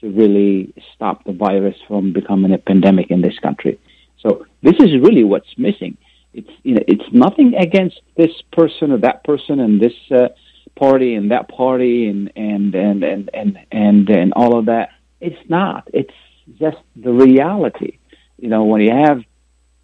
to 0.00 0.10
really 0.10 0.72
stop 0.94 1.24
the 1.24 1.32
virus 1.32 1.76
from 1.86 2.12
becoming 2.12 2.52
a 2.52 2.58
pandemic 2.58 3.10
in 3.10 3.20
this 3.20 3.38
country. 3.38 3.78
So 4.26 4.46
this 4.62 4.74
is 4.80 4.90
really 5.00 5.24
what's 5.24 5.56
missing. 5.56 5.96
It's 6.32 6.50
you 6.62 6.74
know 6.74 6.82
it's 6.86 7.12
nothing 7.12 7.54
against 7.54 8.00
this 8.16 8.32
person 8.52 8.92
or 8.92 8.98
that 8.98 9.24
person 9.24 9.60
and 9.60 9.80
this 9.80 9.94
uh, 10.10 10.28
party 10.74 11.14
and 11.14 11.30
that 11.30 11.48
party 11.48 12.08
and 12.08 12.32
and 12.36 12.74
and 12.74 13.02
and 13.04 13.30
and 13.32 13.58
and, 13.70 14.10
and 14.10 14.32
all 14.34 14.58
of 14.58 14.66
that 14.66 14.90
it's 15.20 15.48
not. 15.48 15.88
It's 15.92 16.14
just 16.58 16.78
the 16.94 17.12
reality. 17.12 17.98
You 18.38 18.48
know, 18.48 18.64
when 18.64 18.80
you 18.80 18.92
have 18.92 19.22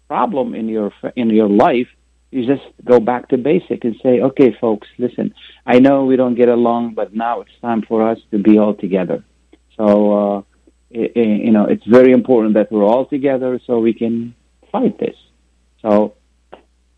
problem 0.07 0.53
in 0.53 0.67
your 0.69 0.91
in 1.15 1.29
your 1.29 1.49
life, 1.49 1.87
you 2.31 2.45
just 2.45 2.63
go 2.83 2.99
back 2.99 3.29
to 3.29 3.37
basic 3.37 3.83
and 3.83 3.95
say, 4.03 4.21
"Okay, 4.21 4.55
folks, 4.59 4.87
listen. 4.97 5.33
I 5.65 5.79
know 5.79 6.05
we 6.05 6.15
don't 6.15 6.35
get 6.35 6.49
along, 6.49 6.93
but 6.93 7.15
now 7.15 7.41
it's 7.41 7.51
time 7.61 7.81
for 7.81 8.07
us 8.07 8.19
to 8.31 8.37
be 8.37 8.57
all 8.57 8.75
together." 8.75 9.23
So, 9.77 9.87
uh, 10.19 10.41
you 10.93 11.51
know, 11.51 11.65
it's 11.65 11.85
very 11.85 12.11
important 12.11 12.53
that 12.55 12.71
we're 12.71 12.85
all 12.85 13.05
together 13.05 13.59
so 13.65 13.79
we 13.79 13.93
can 13.93 14.35
fight 14.71 14.99
this. 14.99 15.15
So, 15.81 16.15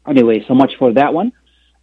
anyway, 0.08 0.43
so 0.48 0.54
much 0.54 0.74
for 0.78 0.93
that 0.93 1.14
one. 1.14 1.32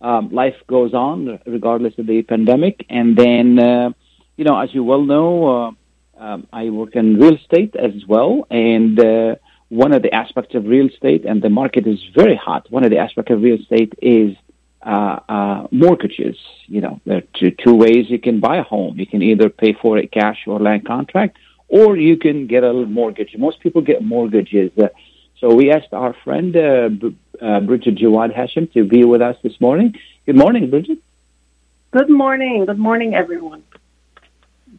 Um, 0.01 0.31
life 0.31 0.57
goes 0.67 0.95
on 0.95 1.41
regardless 1.47 1.95
of 1.99 2.07
the 2.07 2.23
pandemic, 2.23 2.85
and 2.91 3.17
then, 3.17 3.59
uh, 3.59 3.91
you 4.37 4.45
know, 4.45 4.59
as 4.59 4.75
you 4.75 4.85
well 4.85 5.03
know. 5.03 5.29
Uh, 5.49 5.71
um, 6.19 6.47
I 6.53 6.71
work 6.71 6.95
in 6.95 7.19
real 7.19 7.35
estate 7.35 7.75
as 7.75 8.07
well, 8.07 8.47
and 8.49 8.99
uh, 9.01 9.35
one 9.71 9.93
of 9.93 10.03
the 10.03 10.15
aspects 10.15 10.55
of 10.55 10.67
real 10.67 10.89
estate, 10.89 11.25
and 11.25 11.43
the 11.43 11.51
market 11.51 11.87
is 11.87 11.99
very 12.15 12.37
hot. 12.37 12.71
One 12.71 12.85
of 12.85 12.91
the 12.91 12.99
aspects 12.99 13.33
of 13.33 13.43
real 13.43 13.59
estate 13.59 13.95
is 14.01 14.37
uh, 14.85 15.19
uh, 15.29 15.67
mortgages. 15.71 16.37
You 16.67 16.81
know, 16.81 17.01
there 17.07 17.19
are 17.19 17.29
two, 17.39 17.51
two 17.51 17.75
ways 17.75 18.07
you 18.09 18.21
can 18.21 18.39
buy 18.39 18.59
a 18.59 18.63
home. 18.63 18.99
You 19.01 19.07
can 19.07 19.23
either 19.23 19.49
pay 19.49 19.73
for 19.73 19.99
it 19.99 20.13
cash 20.13 20.41
or 20.47 20.61
land 20.61 20.87
contract, 20.87 21.39
or 21.79 21.89
you 21.97 22.17
can 22.25 22.47
get 22.47 22.63
a 22.71 22.73
mortgage. 22.73 23.33
Most 23.47 23.59
people 23.65 23.83
get 23.83 23.99
mortgages. 24.15 24.71
Uh, 24.79 24.89
so 25.41 25.45
we 25.61 25.65
asked 25.77 25.93
our 25.93 26.13
friend 26.25 26.51
uh, 26.57 26.89
B- 27.01 27.17
uh, 27.41 27.61
Bridget 27.69 27.95
Jawad 27.97 28.31
Hashim 28.39 28.73
to 28.75 28.81
be 28.85 29.03
with 29.13 29.23
us 29.31 29.37
this 29.43 29.57
morning. 29.61 29.89
Good 30.27 30.39
morning, 30.45 30.71
Bridget. 30.71 30.99
Good 31.91 32.11
morning. 32.23 32.65
Good 32.71 32.79
morning, 32.89 33.15
everyone 33.15 33.63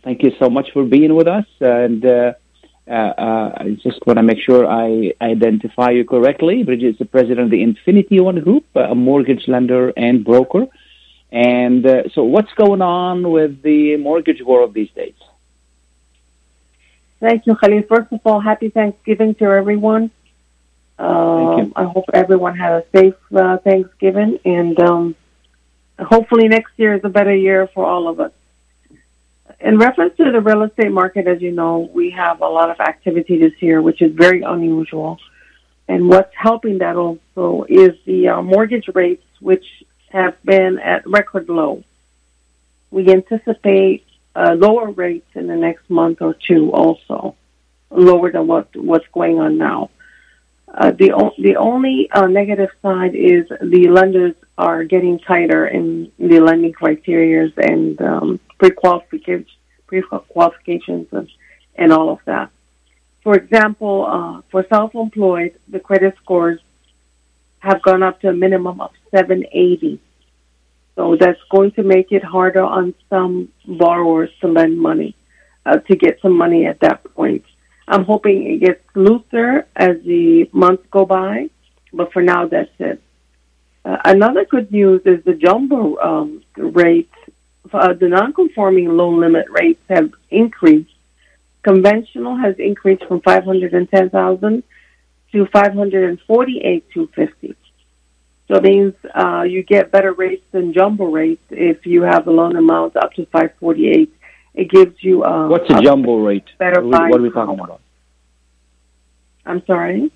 thank 0.04 0.22
you 0.24 0.32
so 0.40 0.50
much 0.50 0.72
for 0.72 0.84
being 0.84 1.16
with 1.16 1.28
us. 1.28 1.46
And 1.60 2.06
uh, 2.06 2.34
uh, 2.88 2.92
uh, 2.92 3.54
I 3.58 3.78
just 3.82 4.06
want 4.06 4.18
to 4.18 4.24
make 4.24 4.40
sure 4.40 4.68
I 4.68 5.14
identify 5.22 5.92
you 5.92 6.06
correctly. 6.06 6.64
Bridget 6.64 6.90
is 6.90 6.98
the 6.98 7.06
president 7.06 7.46
of 7.46 7.52
the 7.52 7.64
Infinity 7.64 8.20
One 8.20 8.40
Group, 8.42 8.66
a 8.76 8.94
mortgage 8.94 9.48
lender 9.48 9.94
and 9.96 10.24
broker. 10.24 10.66
And 11.32 11.86
uh, 11.86 12.10
so, 12.14 12.24
what's 12.24 12.54
going 12.54 12.82
on 12.82 13.32
with 13.32 13.64
the 13.64 13.98
mortgage 13.98 14.42
world 14.44 14.74
these 14.74 14.92
days? 14.92 15.16
Thank 17.24 17.46
you, 17.46 17.56
Khalil. 17.56 17.84
First 17.88 18.12
of 18.12 18.20
all, 18.26 18.42
happy 18.42 18.68
Thanksgiving 18.68 19.34
to 19.36 19.46
everyone. 19.46 20.12
Um, 21.00 21.72
I 21.74 21.86
hope 21.86 22.04
everyone 22.14 22.58
had 22.58 22.74
a 22.74 22.84
safe 22.94 23.16
uh, 23.34 23.60
Thanksgiving, 23.60 24.40
and 24.44 24.78
um, 24.82 25.16
hopefully 25.98 26.50
next 26.50 26.74
year 26.76 26.96
is 26.96 27.02
a 27.06 27.14
better 27.18 27.34
year 27.34 27.70
for 27.74 27.86
all 27.86 28.10
of 28.10 28.20
us. 28.20 28.34
In 29.62 29.78
reference 29.78 30.18
to 30.18 30.34
the 30.34 30.42
real 30.42 30.64
estate 30.64 30.92
market, 30.92 31.26
as 31.26 31.42
you 31.42 31.54
know, 31.54 31.90
we 31.94 32.10
have 32.10 32.42
a 32.42 32.50
lot 32.58 32.70
of 32.70 32.82
activity 32.82 33.38
this 33.38 33.54
year, 33.62 33.82
which 33.82 34.02
is 34.02 34.12
very 34.12 34.42
unusual. 34.42 35.18
And 35.88 36.10
what's 36.10 36.36
helping 36.36 36.80
that 36.80 36.98
also 36.98 37.66
is 37.70 37.94
the 38.04 38.28
uh, 38.28 38.42
mortgage 38.42 38.90
rates, 38.94 39.24
which 39.40 39.66
have 40.10 40.36
been 40.44 40.78
at 40.78 41.08
record 41.08 41.48
low. 41.48 41.86
We 42.92 43.10
anticipate 43.10 44.06
uh, 44.36 44.54
lower 44.58 44.92
rates 44.92 45.28
in 45.36 45.48
the 45.48 45.56
next 45.56 45.90
month 45.90 46.22
or 46.22 46.34
two, 46.48 46.72
also 46.72 47.36
lower 47.90 48.32
than 48.32 48.48
what 48.48 48.76
what's 48.76 49.08
going 49.14 49.40
on 49.40 49.58
now. 49.58 49.90
Uh, 50.74 50.92
the 50.92 51.12
o- 51.14 51.36
the 51.38 51.56
only 51.58 52.10
uh, 52.12 52.26
negative 52.28 52.70
side 52.82 53.14
is 53.14 53.48
the 53.62 53.88
lenders 53.90 54.36
are 54.58 54.84
getting 54.84 55.20
tighter 55.20 55.68
in 55.68 56.12
the 56.18 56.40
lending 56.40 56.74
criteria 56.74 57.52
and 57.58 58.02
um, 58.02 58.40
pre-qualifications, 58.58 59.48
pre-qualifications 59.88 61.08
and, 61.12 61.30
and 61.76 61.92
all 61.94 62.10
of 62.10 62.20
that. 62.26 62.50
For 63.24 63.36
example, 63.36 64.06
uh, 64.06 64.42
for 64.52 64.66
self-employed, 64.68 65.60
the 65.68 65.80
credit 65.80 66.16
scores 66.24 66.60
have 67.60 67.82
gone 67.82 68.04
up 68.04 68.20
to 68.22 68.30
a 68.30 68.34
minimum 68.34 68.82
of 68.82 68.92
780. 69.12 70.00
So 70.96 71.18
that's 71.20 71.40
going 71.50 71.72
to 71.72 71.84
make 71.84 72.12
it 72.12 72.24
harder 72.24 72.64
on 72.64 72.94
some 73.10 73.50
borrowers 73.66 74.30
to 74.42 74.48
lend 74.48 74.80
money, 74.80 75.16
uh, 75.66 75.78
to 75.78 75.96
get 75.96 76.20
some 76.22 76.38
money 76.38 76.66
at 76.66 76.80
that 76.82 77.04
point. 77.16 77.44
I'm 77.88 78.06
hoping 78.06 78.54
it 78.54 78.60
gets 78.60 78.82
looser 78.96 79.68
as 79.76 79.98
the 80.06 80.50
months 80.54 80.84
go 80.92 81.06
by, 81.06 81.50
but 81.92 82.14
for 82.14 82.22
now, 82.22 82.48
that's 82.48 82.70
it. 82.80 83.02
Uh, 83.84 83.98
another 84.06 84.46
good 84.46 84.72
news 84.72 85.02
is 85.06 85.24
the 85.26 85.34
jumbo 85.34 85.98
um, 85.98 86.44
rates, 86.56 87.14
uh, 87.74 87.94
the 87.94 88.08
non-conforming 88.08 88.88
loan 88.88 89.20
limit 89.20 89.48
rates 89.50 89.82
have 89.90 90.12
increased. 90.30 90.92
Conventional 91.64 92.38
has 92.38 92.56
increased 92.60 93.04
from 93.06 93.20
510,000 93.22 94.64
to 95.34 95.46
548,250. 95.48 97.56
So 98.48 98.56
it 98.56 98.64
means 98.64 98.94
uh, 99.16 99.44
you 99.44 99.64
get 99.64 99.92
better 99.92 100.14
rates 100.14 100.44
than 100.52 100.74
jumbo 100.74 101.06
rates 101.06 101.44
if 101.50 101.86
you 101.86 102.04
have 102.04 102.28
a 102.28 102.32
loan 102.32 102.56
amount 102.56 102.96
up 102.98 103.14
to 103.14 103.26
548. 103.28 104.14
It 104.56 104.70
gives 104.70 105.02
you 105.02 105.24
uh, 105.24 105.48
what's 105.48 105.70
a 105.70 105.82
jumbo 105.82 106.18
rate? 106.18 106.46
Better 106.60 106.82
what, 106.84 107.10
what 107.10 107.20
are 107.20 107.24
we 107.24 107.32
talking 107.32 107.60
about? 107.60 107.82
I'm 109.46 109.66
sorry. 109.66 110.12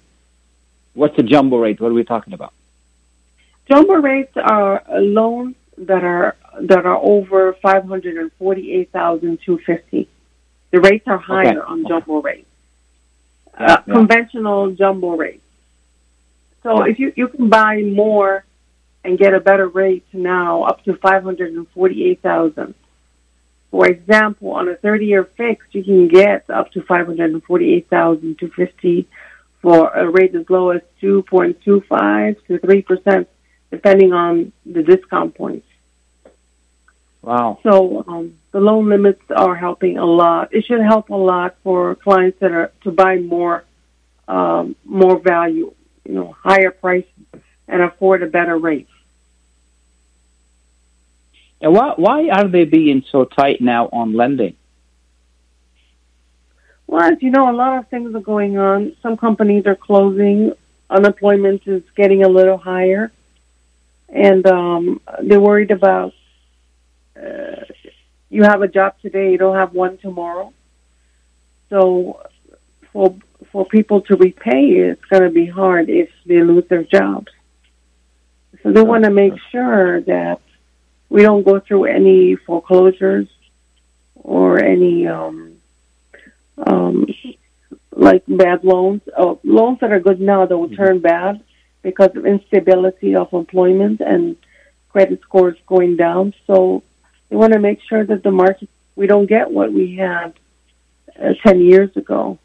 What's 0.93 1.17
a 1.17 1.23
jumbo 1.23 1.57
rate? 1.57 1.79
What 1.81 1.91
are 1.91 1.95
we 1.95 2.03
talking 2.03 2.33
about? 2.33 2.53
Jumbo 3.69 3.95
rates 3.95 4.33
are 4.37 4.83
loans 4.99 5.55
that 5.77 6.03
are 6.03 6.35
that 6.61 6.85
are 6.85 6.97
over 6.97 7.53
five 7.61 7.85
hundred 7.85 8.17
and 8.17 8.31
forty 8.39 8.73
eight 8.73 8.91
thousand 8.91 9.39
two 9.45 9.59
fifty. 9.65 10.07
The 10.71 10.79
rates 10.81 11.07
are 11.07 11.17
higher 11.17 11.61
Okay. 11.63 11.71
on 11.71 11.87
jumbo 11.87 12.21
rates. 12.21 12.47
Yeah, 13.59 13.65
uh, 13.65 13.83
yeah. 13.87 13.93
Conventional 13.93 14.71
jumbo 14.71 15.15
rates. 15.15 15.43
So 16.67 16.83
if 16.83 16.99
you 16.99 17.13
you 17.15 17.29
can 17.29 17.47
buy 17.47 17.81
more 17.81 18.43
and 19.05 19.17
get 19.17 19.33
a 19.33 19.39
better 19.39 19.69
rate 19.69 20.05
now, 20.11 20.63
up 20.63 20.83
to 20.83 20.97
five 20.97 21.23
hundred 21.23 21.53
and 21.53 21.65
forty 21.69 22.03
eight 22.07 22.21
thousand. 22.21 22.75
For 23.71 23.87
example, 23.87 24.51
on 24.51 24.67
a 24.67 24.75
thirty 24.75 25.05
year 25.05 25.23
fixed, 25.23 25.73
you 25.73 25.81
can 25.81 26.09
get 26.09 26.49
up 26.49 26.71
to 26.73 26.81
five 26.81 27.05
hundred 27.07 27.31
and 27.31 27.41
forty 27.41 27.73
eight 27.73 27.87
thousand 27.89 28.37
two 28.37 28.49
fifty 28.49 29.07
for 29.61 29.89
a 29.93 30.09
rate 30.09 30.35
as 30.35 30.49
low 30.49 30.71
as 30.71 30.81
two 30.99 31.23
point 31.23 31.61
two 31.63 31.79
five 31.87 32.35
to 32.47 32.59
three 32.59 32.81
percent, 32.81 33.29
depending 33.71 34.11
on 34.11 34.51
the 34.65 34.83
discount 34.83 35.35
points. 35.35 35.67
Wow. 37.21 37.59
So 37.63 38.03
um, 38.09 38.37
the 38.51 38.59
loan 38.59 38.89
limits 38.89 39.23
are 39.33 39.55
helping 39.55 39.97
a 39.97 40.05
lot. 40.05 40.53
It 40.53 40.65
should 40.65 40.81
help 40.81 41.09
a 41.11 41.15
lot 41.15 41.55
for 41.63 41.95
clients 41.95 42.39
that 42.41 42.51
are 42.51 42.71
to 42.83 42.91
buy 42.91 43.19
more, 43.19 43.63
um, 44.27 44.75
more 44.83 45.17
value, 45.19 45.73
you 46.07 46.13
know, 46.13 46.35
higher 46.41 46.71
prices 46.71 47.09
and 47.67 47.81
afford 47.81 48.23
a 48.23 48.27
better 48.27 48.57
rate. 48.57 48.87
And 51.59 51.73
why 51.73 51.93
why 51.97 52.29
are 52.29 52.47
they 52.47 52.65
being 52.65 53.03
so 53.11 53.25
tight 53.25 53.59
now 53.59 53.89
on 53.91 54.13
lending? 54.13 54.55
Well, 56.85 57.01
as 57.01 57.21
you 57.21 57.31
know, 57.31 57.51
a 57.51 57.55
lot 57.55 57.79
of 57.79 57.89
things 57.89 58.15
are 58.15 58.21
going 58.21 58.57
on. 58.57 58.95
Some 59.01 59.17
companies 59.17 59.65
are 59.65 59.75
closing. 59.75 60.53
Unemployment 60.89 61.67
is 61.67 61.83
getting 61.95 62.23
a 62.23 62.29
little 62.29 62.57
higher, 62.57 63.11
and 64.07 64.47
um, 64.47 65.01
they're 65.21 65.41
worried 65.41 65.71
about. 65.71 66.13
Uh, 67.21 67.65
you 68.29 68.43
have 68.43 68.61
a 68.61 68.67
job 68.67 68.95
today, 69.01 69.31
you 69.31 69.37
don't 69.37 69.55
have 69.55 69.73
one 69.73 69.97
tomorrow. 69.97 70.53
So, 71.69 72.21
for 72.93 73.15
for 73.57 73.65
people 73.65 74.01
to 74.01 74.15
repay, 74.15 74.65
it's 74.65 75.03
going 75.05 75.23
to 75.23 75.31
be 75.31 75.47
hard 75.47 75.89
if 75.89 76.11
they 76.27 76.43
lose 76.43 76.65
their 76.69 76.83
jobs. 76.83 77.31
So 78.61 78.71
they 78.71 78.83
want 78.83 79.05
to 79.05 79.09
make 79.09 79.33
sure 79.51 79.99
that 80.01 80.41
we 81.09 81.23
don't 81.23 81.41
go 81.41 81.59
through 81.59 81.85
any 81.85 82.35
foreclosures 82.35 83.27
or 84.13 84.63
any 84.63 85.07
um, 85.07 85.55
um, 86.67 87.07
like 87.91 88.21
bad 88.27 88.63
loans. 88.63 89.01
Oh, 89.17 89.39
loans 89.43 89.79
that 89.81 89.91
are 89.91 90.01
good 90.01 90.21
now 90.21 90.45
that 90.45 90.55
will 90.55 90.75
turn 90.75 90.99
bad 90.99 91.43
because 91.81 92.11
of 92.15 92.27
instability 92.27 93.15
of 93.15 93.33
employment 93.33 94.01
and 94.01 94.35
credit 94.89 95.19
scores 95.21 95.57
going 95.65 95.95
down. 95.95 96.35
So 96.45 96.83
they 97.29 97.35
want 97.35 97.53
to 97.53 97.59
make 97.59 97.79
sure 97.89 98.05
that 98.05 98.21
the 98.21 98.29
market 98.29 98.69
we 98.95 99.07
don't 99.07 99.25
get 99.25 99.49
what 99.49 99.73
we 99.73 99.95
had 99.95 100.35
uh, 101.19 101.33
10 101.43 101.61
years 101.61 101.97
ago 101.97 102.37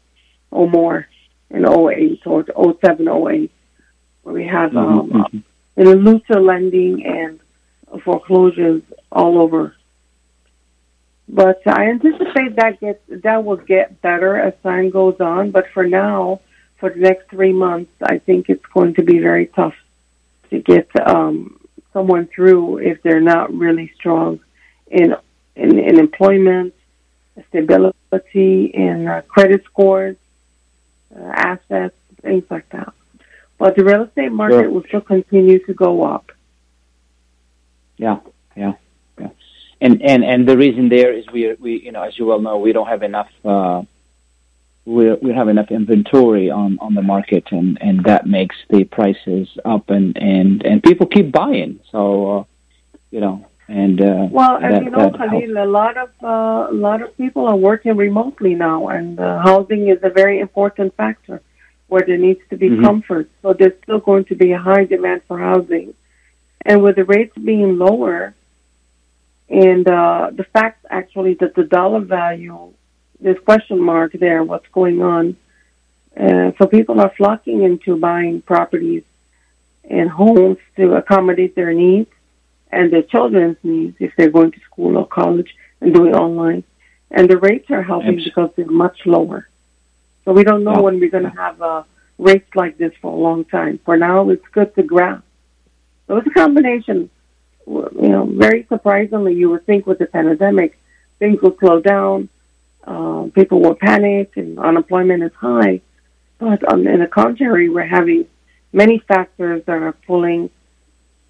or 0.53 0.69
more 0.69 1.07
in 1.49 1.65
08 1.65 2.21
or 2.25 2.45
07, 2.81 3.07
08, 3.07 3.51
where 4.23 4.35
we 4.35 4.45
had 4.47 4.75
um, 4.75 5.09
Mm-hmm. 5.09 5.37
you 5.77 5.83
know, 5.83 5.93
looser 5.93 6.39
lending 6.39 7.05
and 7.05 7.39
foreclosures 8.03 8.81
all 9.11 9.41
over. 9.41 9.75
But 11.27 11.61
I 11.65 11.89
anticipate 11.89 12.57
that 12.57 12.79
gets 12.79 13.01
that 13.23 13.43
will 13.43 13.57
get 13.57 14.01
better 14.01 14.37
as 14.37 14.53
time 14.61 14.89
goes 14.89 15.19
on. 15.19 15.51
But 15.51 15.65
for 15.73 15.85
now, 15.87 16.41
for 16.77 16.89
the 16.89 16.99
next 16.99 17.29
three 17.29 17.53
months, 17.53 17.91
I 18.01 18.19
think 18.19 18.49
it's 18.49 18.65
going 18.73 18.95
to 18.95 19.03
be 19.03 19.19
very 19.19 19.47
tough 19.47 19.75
to 20.49 20.59
get 20.59 20.89
um, 21.07 21.59
someone 21.93 22.27
through 22.27 22.79
if 22.79 23.01
they're 23.03 23.21
not 23.21 23.53
really 23.53 23.91
strong 23.95 24.41
in 24.87 25.15
in, 25.55 25.79
in 25.79 25.99
employment, 25.99 26.73
stability, 27.49 28.65
in 28.73 29.07
uh, 29.07 29.21
credit 29.27 29.63
scores, 29.65 30.17
uh, 31.15 31.23
assets, 31.23 31.95
things 32.21 32.43
like 32.49 32.67
that. 32.69 32.93
But 33.57 33.75
the 33.75 33.83
real 33.83 34.03
estate 34.03 34.31
market 34.31 34.63
Sure. 34.63 34.69
will 34.69 34.83
still 34.83 35.01
continue 35.01 35.59
to 35.65 35.73
go 35.73 36.03
up. 36.03 36.31
Yeah, 37.97 38.19
yeah, 38.55 38.73
yeah. 39.19 39.29
And 39.79 40.01
and 40.01 40.23
and 40.23 40.47
the 40.47 40.57
reason 40.57 40.89
there 40.89 41.13
is 41.13 41.25
we 41.31 41.53
we 41.53 41.79
you 41.81 41.91
know 41.91 42.01
as 42.03 42.17
you 42.17 42.25
well 42.25 42.39
know 42.39 42.57
we 42.57 42.73
don't 42.73 42.87
have 42.87 43.03
enough 43.03 43.29
uh, 43.45 43.83
we 44.85 45.13
we 45.13 45.33
have 45.33 45.47
enough 45.47 45.71
inventory 45.71 46.49
on 46.49 46.77
on 46.79 46.93
the 46.93 47.01
market 47.01 47.45
and 47.51 47.77
and 47.81 48.03
that 48.05 48.25
makes 48.25 48.55
the 48.69 48.83
prices 48.83 49.47
up 49.63 49.89
and 49.89 50.17
and 50.17 50.65
and 50.65 50.83
people 50.83 51.07
keep 51.07 51.31
buying 51.31 51.79
so 51.91 52.39
uh, 52.39 52.43
you 53.11 53.21
know 53.21 53.45
and 53.67 54.01
uh, 54.01 54.27
Well, 54.29 54.57
as 54.57 54.73
that, 54.73 54.83
you 54.83 54.89
know, 54.89 54.99
helps. 54.99 55.17
Khalil, 55.17 55.63
a 55.63 55.65
lot 55.65 55.97
of 55.97 56.09
uh, 56.21 56.67
a 56.69 56.73
lot 56.73 57.01
of 57.01 57.15
people 57.17 57.47
are 57.47 57.55
working 57.55 57.95
remotely 57.95 58.55
now, 58.55 58.87
and 58.89 59.19
uh, 59.19 59.41
housing 59.41 59.87
is 59.87 59.99
a 60.03 60.09
very 60.09 60.39
important 60.39 60.95
factor 60.95 61.41
where 61.87 62.03
there 62.05 62.17
needs 62.17 62.41
to 62.49 62.57
be 62.57 62.69
Mhm. 62.69 62.83
comfort. 62.83 63.29
So 63.41 63.53
there's 63.53 63.77
still 63.83 63.99
going 63.99 64.25
to 64.25 64.35
be 64.35 64.51
a 64.51 64.57
high 64.57 64.85
demand 64.85 65.21
for 65.27 65.37
housing, 65.37 65.93
and 66.65 66.81
with 66.83 66.95
the 66.95 67.05
rates 67.05 67.37
being 67.37 67.77
lower, 67.77 68.33
and 69.49 69.87
uh, 69.87 70.31
the 70.33 70.43
fact 70.45 70.85
actually 70.89 71.35
that 71.35 71.55
the 71.55 71.63
dollar 71.63 72.01
value, 72.01 72.71
there's 73.21 73.39
question 73.39 73.79
mark 73.79 74.11
there. 74.13 74.43
What's 74.43 74.67
going 74.71 75.01
on? 75.01 75.35
Uh, 76.15 76.51
so 76.57 76.67
people 76.67 76.99
are 76.99 77.11
flocking 77.17 77.63
into 77.63 77.97
buying 77.97 78.41
properties 78.41 79.03
and 79.89 80.09
homes 80.09 80.57
to 80.77 80.93
accommodate 80.95 81.55
their 81.55 81.73
needs 81.73 82.09
and 82.73 82.91
their 82.91 83.03
children's 83.13 83.57
needs 83.63 83.95
if 83.99 84.11
they're 84.17 84.35
going 84.39 84.51
to 84.51 84.59
school 84.69 84.97
or 84.97 85.07
college 85.07 85.51
and 85.81 85.93
doing 85.93 86.13
online. 86.25 86.63
And 87.11 87.29
the 87.29 87.37
rates 87.37 87.69
are 87.75 87.83
helping 87.83 88.15
Abs- 88.17 88.23
because 88.25 88.49
they're 88.55 88.65
much 88.85 88.97
lower. 89.05 89.47
So 90.25 90.31
we 90.37 90.43
don't 90.43 90.63
know 90.63 90.77
Yeah. 90.77 90.85
when 90.85 90.99
we're 90.99 91.15
going 91.17 91.29
to 91.33 91.37
have 91.45 91.61
uh, 91.61 91.83
rates 92.17 92.49
like 92.55 92.77
this 92.77 92.93
for 93.01 93.11
a 93.11 93.21
long 93.27 93.45
time. 93.45 93.79
For 93.85 93.95
now, 93.97 94.29
it's 94.33 94.47
good 94.57 94.73
to 94.75 94.83
grasp. 94.83 95.23
So 96.07 96.17
it's 96.17 96.27
a 96.27 96.31
combination. 96.43 97.09
You 97.67 98.09
know, 98.13 98.25
very 98.45 98.65
surprisingly, 98.67 99.33
you 99.35 99.47
would 99.51 99.65
think 99.65 99.85
with 99.87 99.99
the 99.99 100.05
pandemic, 100.17 100.71
things 101.19 101.41
would 101.41 101.57
slow 101.59 101.79
down. 101.81 102.29
Uh, 102.91 103.27
people 103.33 103.61
will 103.61 103.75
panic 103.75 104.27
and 104.35 104.59
unemployment 104.59 105.23
is 105.23 105.35
high. 105.49 105.81
But 106.39 106.59
on, 106.71 106.85
in 106.87 106.99
the 106.99 107.07
contrary, 107.07 107.69
we're 107.69 107.93
having 107.99 108.25
many 108.73 108.97
factors 109.11 109.63
that 109.67 109.79
are 109.87 109.95
pulling 110.07 110.49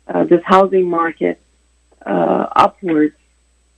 uh, 0.08 0.24
this 0.26 0.42
housing 0.44 0.90
market 0.90 1.40
uh, 2.06 2.48
upwards. 2.56 3.16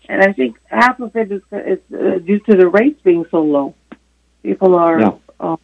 And 0.08 0.22
I 0.22 0.34
think 0.34 0.58
half 0.66 1.00
of 1.00 1.16
it 1.16 1.32
is, 1.32 1.42
is 1.52 1.80
uh, 1.94 2.20
due 2.20 2.40
to 2.40 2.56
the 2.56 2.68
rates 2.68 3.02
being 3.04 3.26
so 3.32 3.42
low. 3.42 3.76
People 4.44 4.76
are 4.76 5.00
Yeah. 5.00 5.12
um, 5.40 5.60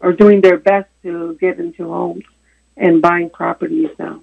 are 0.00 0.12
doing 0.12 0.40
their 0.40 0.58
best 0.58 0.88
to 1.02 1.36
get 1.40 1.58
into 1.58 1.88
homes 1.88 2.24
and 2.76 3.02
buying 3.02 3.30
properties 3.30 3.90
now. 3.98 4.20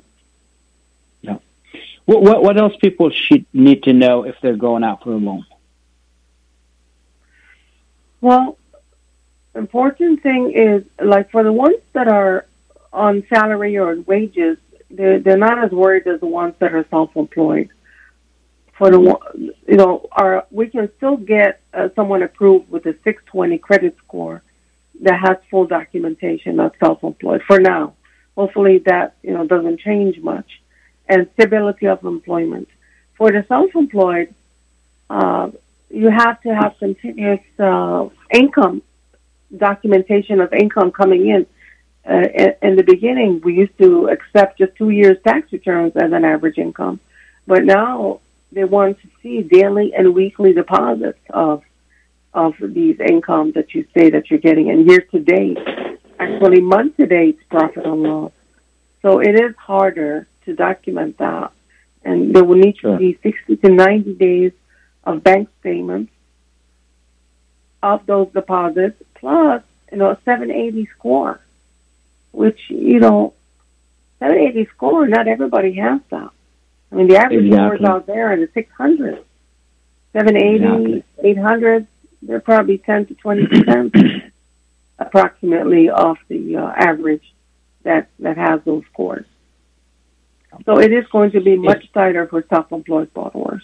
What, 2.05 2.24
what 2.24 2.43
what 2.43 2.57
else 2.57 2.74
people 2.82 3.09
should 3.09 3.45
need 3.53 3.84
to 3.84 3.93
know 3.93 4.24
if 4.24 4.36
they're 4.41 4.57
going 4.57 4.84
out 4.84 5.03
for 5.03 5.11
a 5.11 5.17
loan? 5.17 5.45
Well, 8.19 8.57
important 9.55 10.22
thing 10.22 10.51
is 10.51 10.84
like 10.99 11.32
for 11.32 11.43
the 11.43 11.53
ones 11.53 11.82
that 11.93 12.07
are 12.07 12.45
on 12.91 13.24
salary 13.30 13.78
or 13.78 13.95
wages, 14.01 14.57
they're 14.95 15.19
they're 15.19 15.37
not 15.37 15.63
as 15.63 15.71
worried 15.71 16.07
as 16.07 16.19
the 16.19 16.27
ones 16.27 16.55
that 16.59 16.73
are 16.73 16.85
self-employed. 16.89 17.69
For 18.77 18.89
the 18.89 18.99
you 19.67 19.77
know, 19.77 20.07
our 20.11 20.45
we 20.51 20.67
can 20.67 20.89
still 20.97 21.17
get 21.17 21.61
uh, 21.73 21.89
someone 21.95 22.23
approved 22.23 22.69
with 22.69 22.85
a 22.85 22.93
620 23.03 23.57
credit 23.59 23.95
score 24.05 24.41
that 25.01 25.19
has 25.19 25.37
full 25.49 25.65
documentation 25.65 26.59
of 26.59 26.71
self-employed 26.79 27.41
for 27.47 27.59
now. 27.59 27.93
Hopefully 28.35 28.79
that 28.85 29.15
you 29.23 29.33
know 29.33 29.45
doesn't 29.45 29.79
change 29.79 30.19
much, 30.19 30.61
and 31.07 31.29
stability 31.33 31.87
of 31.87 32.03
employment. 32.03 32.67
For 33.17 33.31
the 33.31 33.45
self-employed, 33.47 34.33
uh, 35.09 35.51
you 35.89 36.09
have 36.09 36.41
to 36.41 36.49
have 36.55 36.75
continuous 36.79 37.41
uh, 37.59 38.09
income 38.33 38.81
documentation 39.55 40.39
of 40.39 40.53
income 40.53 40.91
coming 40.91 41.27
in. 41.27 41.45
Uh, 42.10 42.24
in, 42.64 42.76
the 42.76 42.84
beginning, 42.84 43.41
we 43.43 43.54
used 43.54 43.78
to 43.78 44.08
accept 44.08 44.58
just 44.58 44.76
two 44.76 44.89
years 44.89 45.18
tax 45.24 45.52
returns 45.52 45.93
as 45.95 46.12
an 46.12 46.26
average 46.26 46.58
income, 46.58 46.99
but 47.45 47.64
now 47.64 48.20
they 48.52 48.64
want 48.64 48.99
to 49.02 49.08
see 49.22 49.41
daily 49.43 49.93
and 49.93 50.14
weekly 50.14 50.54
deposits 50.54 51.20
of 51.30 51.64
of 52.34 52.56
these 52.62 52.97
income 53.02 53.52
that 53.52 53.74
you 53.76 53.86
say 53.95 54.10
that 54.10 54.30
you're 54.30 54.39
getting, 54.39 54.70
and 54.70 54.89
year 54.89 55.02
to 55.02 55.20
date, 55.20 55.58
actually 56.18 56.62
month 56.62 56.95
to 56.95 57.06
date 57.06 57.38
profit 57.49 57.86
and 57.86 58.04
loss. 58.04 58.32
So 59.02 59.20
it 59.20 59.38
is 59.38 59.54
harder 59.58 60.28
to 60.45 60.56
document 60.56 61.18
that, 61.18 61.52
and 62.04 62.34
there 62.34 62.43
will 62.45 62.58
need 62.58 62.78
Sure. 62.78 62.93
to 62.93 62.97
be 62.97 63.20
60 63.22 63.58
to 63.58 63.70
90 63.70 64.14
days 64.14 64.54
of 65.04 65.24
bank 65.24 65.49
statements 65.60 66.12
of 67.84 68.06
those 68.06 68.30
deposits, 68.32 69.02
plus 69.16 69.62
you 69.91 69.97
know 69.97 70.12
a 70.12 70.18
780 70.24 70.88
score, 70.97 71.39
which 72.32 72.59
you 72.69 72.99
know 72.99 73.34
780 74.19 74.69
score. 74.75 75.07
Not 75.07 75.27
everybody 75.27 75.73
has 75.73 76.01
that. 76.09 76.29
I 76.91 76.95
mean, 76.95 77.07
the 77.07 77.17
average 77.17 77.45
Exactly. 77.45 77.77
scores 77.77 77.89
out 77.89 78.05
there 78.05 78.32
are 78.32 78.38
the 78.38 78.49
600, 78.53 79.23
780, 80.13 80.55
Exactly. 80.55 81.03
800. 81.23 81.88
They're 82.21 82.39
probably 82.39 82.77
10 82.77 83.07
to 83.07 83.13
20 83.15 83.47
percent, 83.47 83.95
approximately, 84.99 85.89
off 85.89 86.19
the 86.27 86.57
uh, 86.57 86.73
average 86.75 87.23
that 87.84 88.09
that 88.19 88.38
has 88.38 88.61
those 88.65 88.84
scores. 88.91 89.25
So 90.65 90.79
it 90.79 90.91
is 90.91 91.05
going 91.11 91.32
to 91.32 91.41
be 91.41 91.55
much 91.55 91.91
tighter 91.93 92.27
for 92.27 92.43
self-employed 92.49 93.13
borrowers. 93.13 93.63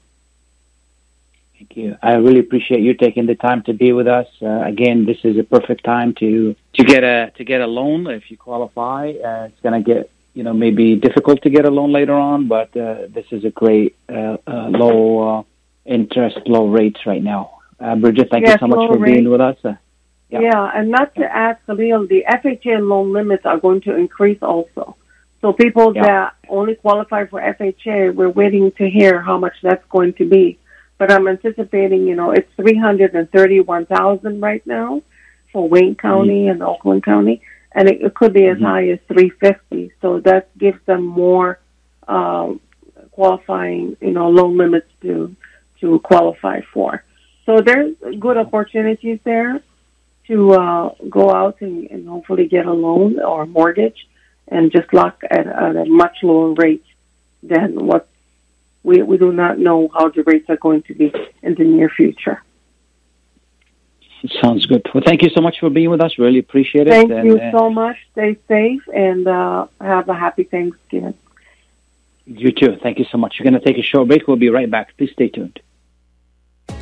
Thank 1.59 1.77
you. 1.77 1.99
I 2.03 2.15
really 2.15 2.41
appreciate 2.41 2.81
you 2.81 2.95
taking 2.95 3.27
the 3.27 3.35
time 3.35 3.63
to 3.65 3.75
be 3.75 3.93
with 3.93 4.09
us. 4.09 4.27
Uh, 4.41 4.63
again, 4.63 5.05
this 5.05 5.19
is 5.25 5.37
a 5.37 5.45
perfect 5.45 5.85
time 5.85 6.15
to 6.15 6.57
to 6.73 6.85
get 6.85 7.05
a 7.05 7.33
to 7.37 7.45
get 7.45 7.61
a 7.61 7.67
loan 7.67 8.07
if 8.07 8.31
you 8.31 8.39
qualify. 8.39 9.11
Uh, 9.11 9.49
it's 9.49 9.61
going 9.61 9.85
to 9.85 9.95
get 9.95 10.11
you 10.35 10.43
know 10.43 10.53
maybe 10.53 10.97
difficult 10.97 11.43
to 11.43 11.51
get 11.51 11.65
a 11.65 11.71
loan 11.71 11.93
later 11.93 12.15
on, 12.15 12.49
but 12.49 12.77
uh, 12.77 13.07
this 13.09 13.27
is 13.31 13.45
a 13.45 13.51
great 13.51 13.97
uh, 14.09 14.37
uh, 14.47 14.69
low 14.69 15.39
uh, 15.39 15.43
interest, 15.85 16.39
low 16.47 16.69
rates 16.69 17.01
right 17.07 17.23
now. 17.23 17.59
Uh, 17.79 17.97
Bridget, 17.97 18.29
thank 18.31 18.47
you 18.47 18.57
so 18.59 18.67
much 18.67 18.91
for 18.91 18.99
being 18.99 19.29
with 19.29 19.41
us. 19.41 19.57
Uh, 19.65 19.75
Yeah. 20.29 20.71
and 20.75 20.91
not 20.91 21.15
to 21.17 21.25
add, 21.25 21.59
Khalil, 21.67 22.07
the 22.07 22.25
FHA 22.29 22.79
loan 22.89 23.13
limits 23.13 23.45
are 23.45 23.59
going 23.59 23.81
to 23.83 23.97
increase 23.97 24.41
also. 24.43 24.97
So 25.41 25.53
people 25.53 25.93
yeah. 25.95 26.03
that 26.03 26.35
only 26.49 26.75
qualify 26.75 27.27
for 27.27 27.41
FHA, 27.41 28.15
we're 28.15 28.29
waiting 28.29 28.71
to 28.73 28.89
hear 28.89 29.21
how 29.21 29.39
much 29.39 29.55
that's 29.63 29.85
going 29.89 30.13
to 30.15 30.29
be. 30.29 30.59
But 30.99 31.11
I'm 31.11 31.27
anticipating, 31.27 32.07
you 32.07 32.15
know, 32.15 32.31
it's 32.31 32.51
331,000 32.57 34.41
right 34.41 34.65
now 34.67 35.03
for 35.51 35.67
Wayne 35.67 35.95
County 35.95 36.43
mm-hmm. 36.43 36.51
and 36.51 36.63
Oakland 36.63 37.03
County, 37.05 37.41
and 37.73 37.89
it, 37.89 38.03
it 38.03 38.15
could 38.15 38.33
be 38.33 38.47
as 38.47 38.57
mm-hmm. 38.57 38.65
high 38.65 38.89
as 38.89 38.99
350. 39.09 39.93
So 40.01 40.21
that 40.21 40.57
gives 40.59 40.79
them 40.87 41.05
more 41.05 41.61
uh, 42.07 42.55
qualifying, 43.13 43.97
you 44.01 44.13
know, 44.13 44.29
loan 44.31 44.57
limits 44.57 44.89
to 45.03 45.35
to 45.81 45.99
qualify 46.01 46.61
for. 46.73 47.03
So 47.47 47.61
there's 47.61 47.97
good 48.19 48.37
opportunities 48.37 49.19
there 49.25 49.63
to 50.27 50.53
uh, 50.53 50.95
go 51.09 51.31
out 51.31 51.61
and, 51.61 51.91
and 51.91 52.07
hopefully 52.07 52.47
get 52.47 52.67
a 52.67 52.73
loan 52.73 53.19
or 53.19 53.43
a 53.43 53.47
mortgage 53.47 54.07
and 54.47 54.71
just 54.71 54.93
lock 54.93 55.23
at, 55.29 55.47
at 55.47 55.77
a 55.77 55.85
much 55.87 56.19
lower 56.23 56.53
rate 56.53 56.85
than 57.43 57.87
what 57.87 58.09
we, 58.83 59.03
we 59.03 59.19
do 59.19 59.33
not 59.33 59.59
know 59.59 59.89
how 59.93 60.11
the 60.11 60.23
rates 60.23 60.49
are 60.49 60.57
going 60.57 60.83
to 60.83 60.95
be 60.95 61.13
in 61.43 61.55
the 61.55 61.65
near 61.65 61.89
future. 61.89 62.43
Sounds 64.43 64.67
good. 64.67 64.87
Well, 64.93 65.03
thank 65.05 65.23
you 65.23 65.31
so 65.31 65.41
much 65.41 65.61
for 65.61 65.71
being 65.71 65.91
with 65.91 66.01
us. 66.01 66.19
Really 66.19 66.41
appreciate 66.41 66.87
it. 66.87 66.91
Thank 66.91 67.11
and, 67.11 67.27
you 67.27 67.39
uh, 67.39 67.51
so 67.53 67.71
much. 67.71 67.97
Stay 68.13 68.37
safe 68.49 68.83
and 68.93 69.27
uh, 69.27 69.67
have 69.81 70.09
a 70.09 70.15
happy 70.15 70.45
Thanksgiving. 70.45 71.15
You 72.27 72.53
too. 72.53 72.77
Thank 72.83 72.99
you 72.99 73.07
so 73.11 73.19
much. 73.19 73.37
We're 73.41 73.51
going 73.51 73.61
to 73.61 73.67
take 73.67 73.79
a 73.79 73.83
short 73.83 74.09
break. 74.09 74.29
We'll 74.29 74.37
be 74.37 74.51
right 74.51 74.71
back. 74.71 74.97
Please 74.97 75.11
stay 75.13 75.29
tuned. 75.29 75.61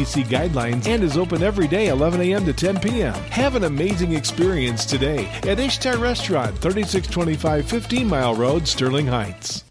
CDC 0.00 0.24
guidelines 0.24 0.86
and 0.86 1.02
is 1.02 1.16
open 1.16 1.42
every 1.42 1.68
day 1.68 1.88
11 1.88 2.20
a.m. 2.20 2.44
to 2.44 2.52
10 2.52 2.80
p.m. 2.80 3.14
Have 3.30 3.54
an 3.54 3.64
amazing 3.64 4.14
experience 4.14 4.84
today 4.86 5.26
at 5.46 5.58
Ishtar 5.58 5.98
Restaurant, 5.98 6.56
3625 6.58 7.68
15 7.68 8.08
Mile 8.08 8.34
Road, 8.34 8.66
Sterling 8.66 9.06
Heights. 9.06 9.64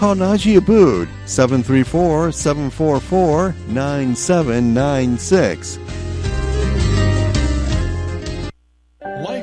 Call 0.00 0.16
Naji 0.16 0.56
Abood 0.58 1.08
734 1.26 2.32
744 2.32 3.54
9796. 3.68 5.78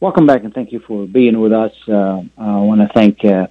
Welcome 0.00 0.26
back 0.26 0.44
and 0.44 0.54
thank 0.54 0.70
you 0.70 0.80
for 0.80 1.06
being 1.06 1.40
with 1.40 1.52
us. 1.52 1.72
Uh, 1.88 2.22
I 2.38 2.56
want 2.60 2.80
to 2.80 2.88
thank 2.94 3.24
uh, 3.24 3.48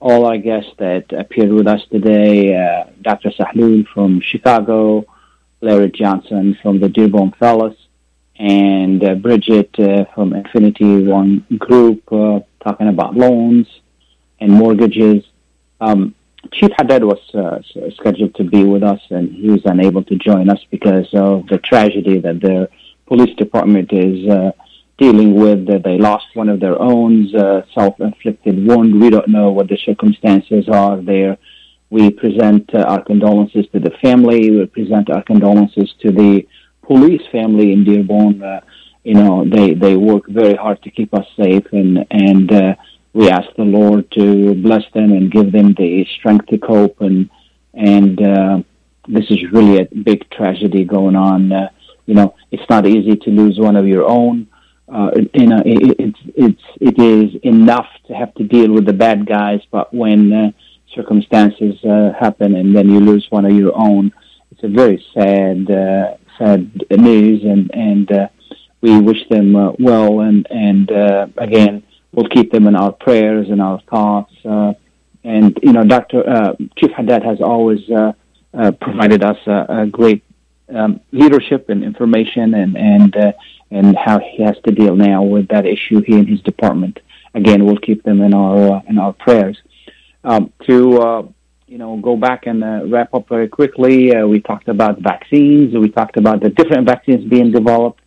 all 0.00 0.24
our 0.24 0.38
guests 0.38 0.72
that 0.78 1.12
appeared 1.12 1.52
with 1.52 1.66
us 1.66 1.82
today 1.90 2.56
uh, 2.56 2.84
Dr. 3.02 3.30
Sahloul 3.30 3.86
from 3.88 4.20
Chicago. 4.20 5.04
Larry 5.60 5.90
Johnson 5.90 6.56
from 6.62 6.80
the 6.80 6.88
Dearborn 6.88 7.32
Fellows, 7.32 7.76
and 8.38 9.04
uh, 9.04 9.14
Bridget 9.14 9.78
uh, 9.78 10.06
from 10.14 10.32
Infinity 10.32 11.04
One 11.04 11.44
Group 11.58 12.10
uh, 12.10 12.40
talking 12.64 12.88
about 12.88 13.14
loans 13.14 13.66
and 14.40 14.52
mortgages. 14.52 15.24
Um, 15.80 16.14
Chief 16.52 16.70
Haddad 16.76 17.04
was 17.04 17.20
uh, 17.34 17.60
scheduled 17.92 18.34
to 18.36 18.44
be 18.44 18.64
with 18.64 18.82
us, 18.82 19.00
and 19.10 19.30
he 19.34 19.50
was 19.50 19.60
unable 19.66 20.02
to 20.04 20.16
join 20.16 20.48
us 20.48 20.60
because 20.70 21.12
of 21.12 21.46
the 21.48 21.58
tragedy 21.58 22.18
that 22.18 22.40
their 22.40 22.68
police 23.06 23.36
department 23.36 23.92
is 23.92 24.26
uh, 24.30 24.52
dealing 25.00 25.34
with. 25.34 25.66
That 25.66 25.82
they 25.82 25.98
lost 25.98 26.26
one 26.34 26.48
of 26.48 26.60
their 26.60 26.78
own, 26.80 27.34
uh, 27.34 27.62
self-inflicted 27.74 28.56
wound. 28.66 29.00
We 29.00 29.10
don't 29.10 29.28
know 29.28 29.50
what 29.50 29.68
the 29.68 29.78
circumstances 29.88 30.68
are 30.68 30.96
there 31.00 31.38
we 31.90 32.10
present 32.10 32.72
uh, 32.72 32.78
our 32.82 33.02
condolences 33.02 33.66
to 33.72 33.80
the 33.80 33.90
family. 34.00 34.50
We 34.50 34.66
present 34.66 35.10
our 35.10 35.22
condolences 35.22 35.92
to 36.02 36.12
the 36.12 36.46
police 36.82 37.22
family 37.32 37.72
in 37.72 37.84
Dearborn. 37.84 38.42
Uh, 38.42 38.60
you 39.02 39.14
know, 39.14 39.44
they, 39.44 39.74
they 39.74 39.96
work 39.96 40.24
very 40.28 40.54
hard 40.54 40.80
to 40.82 40.90
keep 40.90 41.12
us 41.14 41.26
safe, 41.36 41.66
and 41.72 42.06
and 42.10 42.52
uh, 42.52 42.74
we 43.12 43.28
ask 43.28 43.48
the 43.56 43.64
Lord 43.64 44.10
to 44.12 44.54
bless 44.54 44.84
them 44.94 45.10
and 45.12 45.32
give 45.32 45.50
them 45.50 45.74
the 45.74 46.06
strength 46.18 46.46
to 46.46 46.58
cope. 46.58 47.00
And 47.00 47.28
and 47.74 48.22
uh, 48.22 48.62
this 49.08 49.28
is 49.30 49.50
really 49.50 49.80
a 49.80 49.86
big 49.86 50.30
tragedy 50.30 50.84
going 50.84 51.16
on. 51.16 51.50
Uh, 51.50 51.70
you 52.06 52.14
know, 52.14 52.36
it's 52.52 52.68
not 52.70 52.86
easy 52.86 53.16
to 53.16 53.30
lose 53.30 53.58
one 53.58 53.76
of 53.76 53.88
your 53.88 54.08
own. 54.08 54.46
Uh, 54.92 55.10
you 55.34 55.46
know, 55.46 55.62
it, 55.64 55.96
it's 55.98 56.20
it's 56.34 56.62
it 56.80 56.98
is 56.98 57.40
enough 57.42 57.86
to 58.06 58.14
have 58.14 58.34
to 58.34 58.44
deal 58.44 58.72
with 58.72 58.86
the 58.86 58.92
bad 58.92 59.24
guys, 59.26 59.60
but 59.70 59.92
when 59.94 60.32
uh, 60.32 60.50
circumstances 60.94 61.82
uh, 61.84 62.12
happen 62.18 62.56
and 62.56 62.74
then 62.74 62.88
you 62.88 63.00
lose 63.00 63.26
one 63.30 63.44
of 63.44 63.52
your 63.52 63.72
own. 63.76 64.12
It's 64.50 64.62
a 64.64 64.68
very 64.68 65.04
sad, 65.14 65.70
uh, 65.70 66.16
sad 66.38 66.84
news, 66.90 67.42
and 67.44 67.70
and 67.72 68.10
uh, 68.12 68.28
we 68.80 69.00
wish 69.00 69.28
them 69.28 69.56
uh, 69.56 69.72
well. 69.78 70.20
And 70.20 70.46
and 70.50 70.90
uh, 70.90 71.26
again, 71.38 71.82
we'll 72.12 72.28
keep 72.28 72.50
them 72.52 72.66
in 72.66 72.74
our 72.74 72.92
prayers 72.92 73.48
and 73.48 73.62
our 73.62 73.80
thoughts. 73.82 74.34
Uh, 74.44 74.74
and 75.24 75.58
you 75.62 75.72
know, 75.72 75.84
Doctor 75.84 76.28
uh, 76.28 76.54
Chief 76.76 76.90
Haddad 76.90 77.22
has 77.22 77.40
always 77.40 77.88
uh, 77.90 78.12
uh, 78.54 78.72
provided 78.72 79.22
us 79.22 79.38
a, 79.46 79.82
a 79.82 79.86
great 79.86 80.24
um, 80.74 81.00
leadership 81.12 81.68
and 81.68 81.84
information, 81.84 82.54
and 82.54 82.76
and 82.76 83.16
uh, 83.16 83.32
and 83.70 83.96
how 83.96 84.18
he 84.18 84.42
has 84.42 84.56
to 84.66 84.72
deal 84.72 84.96
now 84.96 85.22
with 85.22 85.48
that 85.48 85.66
issue 85.66 86.02
he 86.06 86.14
and 86.14 86.28
his 86.28 86.40
department. 86.40 86.98
Again, 87.34 87.64
we'll 87.64 87.78
keep 87.78 88.02
them 88.02 88.20
in 88.20 88.34
our 88.34 88.76
uh, 88.76 88.80
in 88.88 88.98
our 88.98 89.12
prayers. 89.12 89.58
Um, 90.24 90.52
to 90.66 90.98
uh, 90.98 91.22
you 91.66 91.78
know 91.78 91.96
go 91.96 92.16
back 92.16 92.46
and 92.46 92.62
uh, 92.64 92.82
wrap 92.86 93.14
up 93.14 93.28
very 93.28 93.48
quickly, 93.48 94.14
uh, 94.14 94.26
we 94.26 94.40
talked 94.40 94.68
about 94.68 95.00
vaccines. 95.00 95.74
We 95.74 95.90
talked 95.90 96.16
about 96.16 96.40
the 96.40 96.50
different 96.50 96.86
vaccines 96.86 97.28
being 97.28 97.52
developed, 97.52 98.00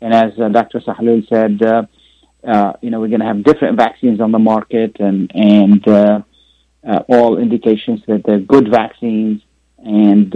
and 0.00 0.12
as 0.12 0.38
uh, 0.38 0.48
Dr. 0.48 0.80
Sahloul 0.80 1.26
said, 1.28 1.62
uh, 1.62 2.74
you 2.82 2.90
know 2.90 3.00
we're 3.00 3.08
going 3.08 3.20
to 3.20 3.26
have 3.26 3.42
different 3.42 3.78
vaccines 3.78 4.20
on 4.20 4.32
the 4.32 4.38
market, 4.38 4.96
and 5.00 5.30
and 5.34 5.82
all 7.08 7.38
indications 7.38 8.02
that 8.06 8.22
they're 8.24 8.40
good 8.40 8.70
vaccines. 8.70 9.40
And 9.86 10.34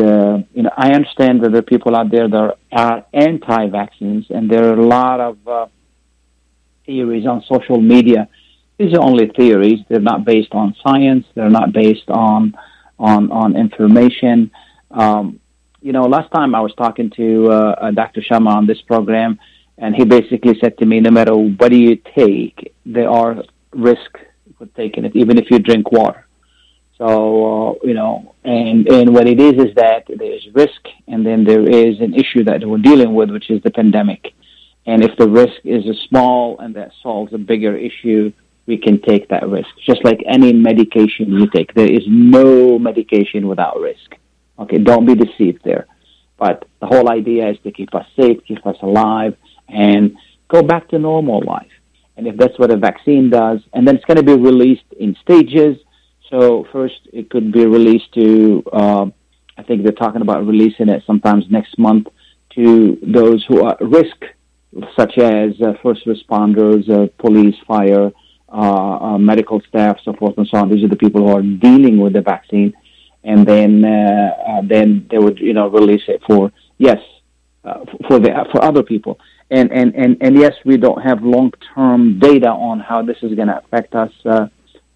you 0.55 0.62
know, 0.62 0.70
I 0.76 0.92
understand 0.92 1.42
that 1.42 1.51
there 1.51 1.59
are 1.59 1.72
people 1.74 1.96
out 1.96 2.11
there 2.11 2.28
that 2.28 2.59
are 2.72 3.07
anti-vaccines, 3.12 4.26
and 4.30 4.48
there 4.51 4.64
are 4.70 4.78
a 4.78 4.86
lot 4.86 5.20
of 5.20 5.70
theories 6.86 7.26
on 7.26 7.42
social 7.48 7.80
media 7.80 8.28
these 8.80 8.94
are 8.94 9.03
only 9.03 9.26
theories. 9.36 9.80
They're 9.90 10.01
not 10.01 10.24
based 10.24 10.53
on 10.53 10.74
science. 10.82 11.26
They're 11.34 11.51
not 11.61 11.70
based 11.70 12.09
on 12.09 12.57
on 12.98 13.30
on 13.30 13.55
information. 13.55 14.51
Um, 14.90 15.38
you 15.82 15.92
know, 15.92 16.05
last 16.05 16.32
time 16.32 16.55
I 16.55 16.61
was 16.61 16.72
talking 16.76 17.11
to 17.11 17.51
uh, 17.51 17.74
uh 17.84 17.90
Dr. 17.90 18.22
Sharma 18.22 18.51
on 18.61 18.66
this 18.66 18.80
program, 18.80 19.38
and 19.76 19.94
he 19.94 20.05
basically 20.07 20.59
said 20.61 20.78
to 20.78 20.86
me, 20.86 20.98
no 21.01 21.11
matter 21.11 21.36
what 21.36 21.70
do 21.70 21.76
you 21.76 21.96
take, 21.96 22.74
there 22.86 23.11
are 23.11 23.44
risks 23.72 24.20
with 24.59 24.72
taking 24.74 25.05
it, 25.05 25.14
even 25.14 25.36
if 25.36 25.51
you 25.51 25.59
drink 25.59 25.92
water. 25.92 26.26
So 27.01 27.07
uh, 27.70 27.74
you 27.82 27.94
know, 27.94 28.34
and 28.44 28.86
and 28.86 29.14
what 29.14 29.26
it 29.26 29.40
is 29.40 29.55
is 29.55 29.74
that 29.76 30.05
there's 30.07 30.46
risk, 30.53 30.82
and 31.09 31.24
then 31.24 31.44
there 31.44 31.66
is 31.66 31.98
an 32.01 32.12
issue 32.14 32.44
that 32.44 32.62
we're 32.62 32.76
dealing 32.90 33.14
with, 33.14 33.30
which 33.30 33.48
is 33.48 33.62
the 33.62 33.70
pandemic. 33.70 34.34
And 34.84 35.03
if 35.03 35.16
the 35.16 35.26
risk 35.26 35.61
is 35.64 35.84
small 36.09 36.59
and 36.59 36.74
that 36.74 36.92
solves 37.03 37.32
a 37.32 37.38
bigger 37.38 37.74
issue, 37.74 38.32
we 38.66 38.76
can 38.76 39.01
take 39.01 39.28
that 39.28 39.48
risk. 39.48 39.70
Just 39.86 40.05
like 40.05 40.20
any 40.26 40.53
medication 40.53 41.32
you 41.32 41.46
take, 41.48 41.72
there 41.72 41.90
is 41.90 42.05
no 42.07 42.78
medication 42.78 43.48
without 43.48 43.80
risk. 43.80 44.16
Okay, 44.59 44.78
don't 44.78 45.07
be 45.07 45.14
deceived 45.14 45.62
there. 45.64 45.86
But 46.38 46.66
the 46.80 46.86
whole 46.86 47.11
idea 47.11 47.48
is 47.48 47.59
to 47.64 47.72
keep 47.72 47.94
us 47.94 48.07
safe, 48.18 48.38
keep 48.46 48.66
us 48.66 48.76
alive, 48.82 49.36
and 49.68 50.16
go 50.48 50.62
back 50.62 50.88
to 50.88 50.98
normal 50.98 51.42
life. 51.46 51.72
And 52.18 52.26
if 52.26 52.36
that's 52.36 52.59
what 52.59 52.70
a 52.70 52.76
vaccine 52.76 53.30
does, 53.30 53.61
and 53.72 53.88
then 53.88 53.96
it's 53.96 54.05
going 54.05 54.18
to 54.18 54.22
be 54.22 54.34
released 54.34 54.90
in 54.98 55.16
stages. 55.22 55.78
So 56.30 56.66
first, 56.72 57.00
it 57.12 57.28
could 57.28 57.52
be 57.52 57.66
released 57.66 58.12
to, 58.14 58.62
uh, 58.72 59.06
I 59.58 59.62
think 59.64 59.82
they're 59.82 59.92
talking 59.92 60.22
about 60.22 60.46
releasing 60.46 60.88
it 60.88 61.02
sometimes 61.06 61.44
next 61.50 61.78
month 61.78 62.06
to 62.54 62.98
those 63.02 63.44
who 63.46 63.64
are 63.64 63.72
at 63.72 63.80
risk, 63.80 64.24
such 64.96 65.18
as 65.18 65.60
uh, 65.60 65.74
first 65.82 66.06
responders, 66.06 66.88
uh, 66.88 67.08
police, 67.18 67.56
fire, 67.66 68.12
uh, 68.52 68.98
uh, 69.00 69.18
medical 69.18 69.60
staff, 69.68 69.98
so 70.04 70.12
forth 70.12 70.36
and 70.38 70.46
so 70.46 70.58
on. 70.58 70.68
These 70.68 70.84
are 70.84 70.88
the 70.88 70.96
people 70.96 71.26
who 71.26 71.36
are 71.36 71.42
dealing 71.42 71.98
with 71.98 72.12
the 72.12 72.20
vaccine, 72.20 72.74
and 73.24 73.46
then 73.46 73.84
uh, 73.84 74.62
then 74.64 75.06
they 75.10 75.18
would 75.18 75.38
you 75.38 75.52
know 75.52 75.68
release 75.68 76.02
it 76.08 76.20
for 76.26 76.50
yes 76.78 76.98
for 77.62 78.18
the 78.18 78.46
for 78.50 78.64
other 78.64 78.82
people. 78.82 79.20
And 79.52 79.70
and 79.72 79.94
and 79.94 80.16
and 80.20 80.36
yes, 80.36 80.54
we 80.64 80.76
don't 80.76 81.00
have 81.00 81.22
long 81.22 81.52
term 81.74 82.18
data 82.18 82.48
on 82.48 82.80
how 82.80 83.02
this 83.02 83.18
is 83.22 83.34
going 83.34 83.48
to 83.48 83.58
affect 83.58 83.94
us, 83.94 84.10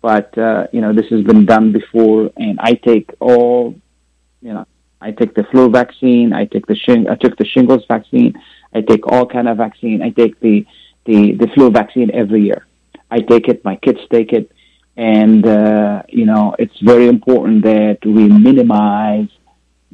but 0.05 0.37
uh, 0.37 0.67
you 0.71 0.83
know 0.83 0.93
this 0.93 1.09
has 1.15 1.23
been 1.25 1.47
done 1.47 1.73
before, 1.73 2.31
and 2.37 2.55
I 2.61 2.73
take 2.75 3.09
all 3.21 3.75
you 4.43 4.53
know. 4.57 4.67
I 5.07 5.11
take 5.21 5.35
the 5.35 5.45
flu 5.51 5.71
vaccine. 5.71 6.33
I 6.33 6.45
take 6.55 6.67
the 6.67 6.79
shing- 6.85 7.09
I 7.15 7.17
took 7.23 7.35
the 7.37 7.49
shingles 7.53 7.85
vaccine. 7.95 8.33
I 8.75 8.81
take 8.91 9.07
all 9.13 9.27
kind 9.27 9.49
of 9.49 9.57
vaccine. 9.67 9.99
I 10.03 10.11
take 10.11 10.35
the 10.41 10.67
the 11.09 11.19
the 11.41 11.49
flu 11.55 11.71
vaccine 11.71 12.11
every 12.23 12.43
year. 12.49 12.67
I 13.11 13.19
take 13.21 13.49
it. 13.53 13.65
My 13.71 13.77
kids 13.77 14.01
take 14.17 14.33
it, 14.39 14.47
and 14.97 15.43
uh, 15.47 16.03
you 16.19 16.27
know 16.31 16.55
it's 16.59 16.79
very 16.93 17.07
important 17.17 17.63
that 17.73 17.99
we 18.05 18.25
minimize 18.49 19.31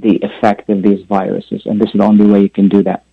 the 0.07 0.15
effect 0.29 0.71
of 0.75 0.83
these 0.87 1.03
viruses, 1.17 1.63
and 1.67 1.81
this 1.81 1.91
is 1.95 1.99
the 2.01 2.09
only 2.13 2.27
way 2.33 2.41
you 2.47 2.55
can 2.59 2.69
do 2.69 2.83
that. 2.83 3.05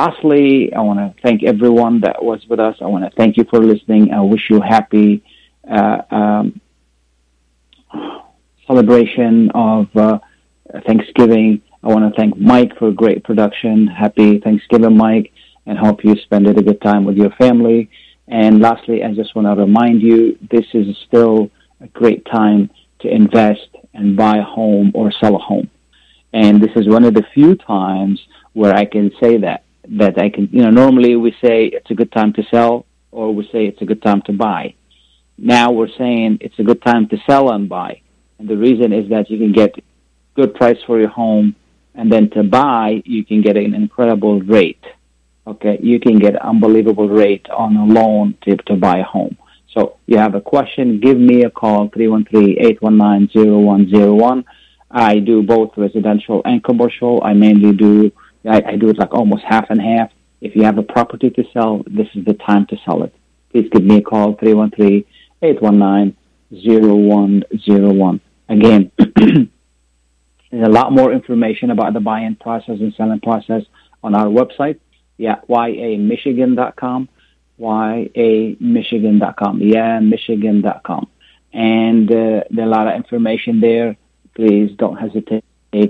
Lastly, 0.00 0.72
I 0.78 0.80
want 0.88 1.00
to 1.00 1.08
thank 1.24 1.42
everyone 1.42 1.94
that 2.06 2.22
was 2.30 2.40
with 2.48 2.60
us. 2.60 2.76
I 2.80 2.86
want 2.94 3.02
to 3.04 3.10
thank 3.20 3.36
you 3.36 3.44
for 3.50 3.58
listening. 3.72 4.12
I 4.12 4.20
wish 4.20 4.44
you 4.48 4.60
happy 4.60 5.24
um, 5.70 6.60
celebration 8.66 9.50
of 9.54 9.88
uh, 9.96 10.18
Thanksgiving. 10.86 11.62
I 11.82 11.88
want 11.88 12.12
to 12.12 12.20
thank 12.20 12.36
Mike 12.36 12.76
for 12.78 12.88
a 12.88 12.92
great 12.92 13.24
production. 13.24 13.86
Happy 13.86 14.38
Thanksgiving, 14.38 14.96
Mike, 14.96 15.32
and 15.66 15.78
hope 15.78 16.04
you 16.04 16.14
spend 16.16 16.46
it 16.46 16.58
a 16.58 16.62
good 16.62 16.80
time 16.80 17.04
with 17.04 17.16
your 17.16 17.30
family. 17.30 17.90
And 18.28 18.60
lastly, 18.60 19.02
I 19.02 19.12
just 19.12 19.34
want 19.34 19.48
to 19.48 19.54
remind 19.60 20.02
you, 20.02 20.38
this 20.50 20.66
is 20.72 20.96
still 21.06 21.50
a 21.80 21.88
great 21.88 22.24
time 22.26 22.70
to 23.00 23.08
invest 23.08 23.68
and 23.94 24.16
buy 24.16 24.36
a 24.36 24.42
home 24.42 24.92
or 24.94 25.10
sell 25.10 25.34
a 25.34 25.38
home. 25.38 25.68
And 26.32 26.62
this 26.62 26.70
is 26.76 26.86
one 26.86 27.04
of 27.04 27.14
the 27.14 27.24
few 27.34 27.56
times 27.56 28.20
where 28.52 28.74
I 28.74 28.84
can 28.84 29.10
say 29.20 29.38
that, 29.38 29.64
that 29.88 30.18
I 30.18 30.28
can, 30.28 30.48
you 30.52 30.62
know, 30.62 30.70
normally 30.70 31.16
we 31.16 31.32
say 31.42 31.66
it's 31.66 31.90
a 31.90 31.94
good 31.94 32.12
time 32.12 32.32
to 32.34 32.42
sell 32.50 32.86
or 33.10 33.34
we 33.34 33.44
say 33.50 33.66
it's 33.66 33.82
a 33.82 33.84
good 33.84 34.02
time 34.02 34.22
to 34.22 34.32
buy. 34.32 34.74
Now 35.40 35.72
we're 35.72 35.94
saying 35.98 36.38
it's 36.40 36.58
a 36.58 36.62
good 36.62 36.82
time 36.82 37.08
to 37.08 37.16
sell 37.26 37.50
and 37.50 37.68
buy. 37.68 38.02
And 38.38 38.48
the 38.48 38.56
reason 38.56 38.92
is 38.92 39.08
that 39.10 39.30
you 39.30 39.38
can 39.38 39.52
get 39.52 39.74
good 40.34 40.54
price 40.54 40.78
for 40.86 41.00
your 41.00 41.08
home 41.08 41.56
and 41.94 42.12
then 42.12 42.30
to 42.30 42.42
buy, 42.42 43.02
you 43.04 43.24
can 43.24 43.42
get 43.42 43.56
an 43.56 43.74
incredible 43.74 44.40
rate 44.40 44.84
okay, 45.50 45.78
you 45.82 46.00
can 46.00 46.18
get 46.18 46.36
unbelievable 46.36 47.08
rate 47.08 47.48
on 47.50 47.76
a 47.76 47.84
loan 47.84 48.34
to, 48.42 48.56
to 48.56 48.76
buy 48.76 48.98
a 48.98 49.04
home. 49.04 49.36
So 49.74 49.96
you 50.06 50.18
have 50.18 50.34
a 50.34 50.40
question, 50.40 50.98
give 51.00 51.18
me 51.18 51.44
a 51.44 51.50
call, 51.50 51.88
313-819-0101. 51.90 54.44
I 54.90 55.18
do 55.20 55.42
both 55.42 55.76
residential 55.76 56.42
and 56.44 56.64
commercial. 56.64 57.22
I 57.22 57.34
mainly 57.34 57.72
do, 57.72 58.10
I, 58.48 58.62
I 58.66 58.74
do 58.76 58.88
it 58.88 58.98
like 58.98 59.14
almost 59.14 59.44
half 59.44 59.70
and 59.70 59.80
half. 59.80 60.10
If 60.40 60.56
you 60.56 60.64
have 60.64 60.78
a 60.78 60.82
property 60.82 61.30
to 61.30 61.44
sell, 61.52 61.84
this 61.86 62.08
is 62.14 62.24
the 62.24 62.34
time 62.34 62.66
to 62.66 62.76
sell 62.84 63.04
it. 63.04 63.14
Please 63.52 63.68
give 63.70 63.84
me 63.84 63.98
a 63.98 64.02
call, 64.02 64.34
313-819-0101. 65.42 68.20
Again, 68.48 68.90
there's 70.50 70.66
a 70.66 70.68
lot 70.68 70.92
more 70.92 71.12
information 71.12 71.70
about 71.70 71.92
the 71.92 72.00
buying 72.00 72.34
process 72.36 72.80
and 72.80 72.92
selling 72.94 73.20
process 73.20 73.62
on 74.02 74.14
our 74.14 74.26
website, 74.26 74.78
yeah, 75.16 75.40
yamichigan.com, 75.48 77.08
yamichigan.com, 77.60 79.60
yeah, 79.60 80.00
michigan.com. 80.00 81.08
And 81.52 82.10
uh, 82.10 82.44
there's 82.50 82.66
a 82.66 82.66
lot 82.66 82.88
of 82.88 82.94
information 82.94 83.60
there. 83.60 83.96
Please 84.34 84.70
don't 84.76 84.96
hesitate 84.96 85.44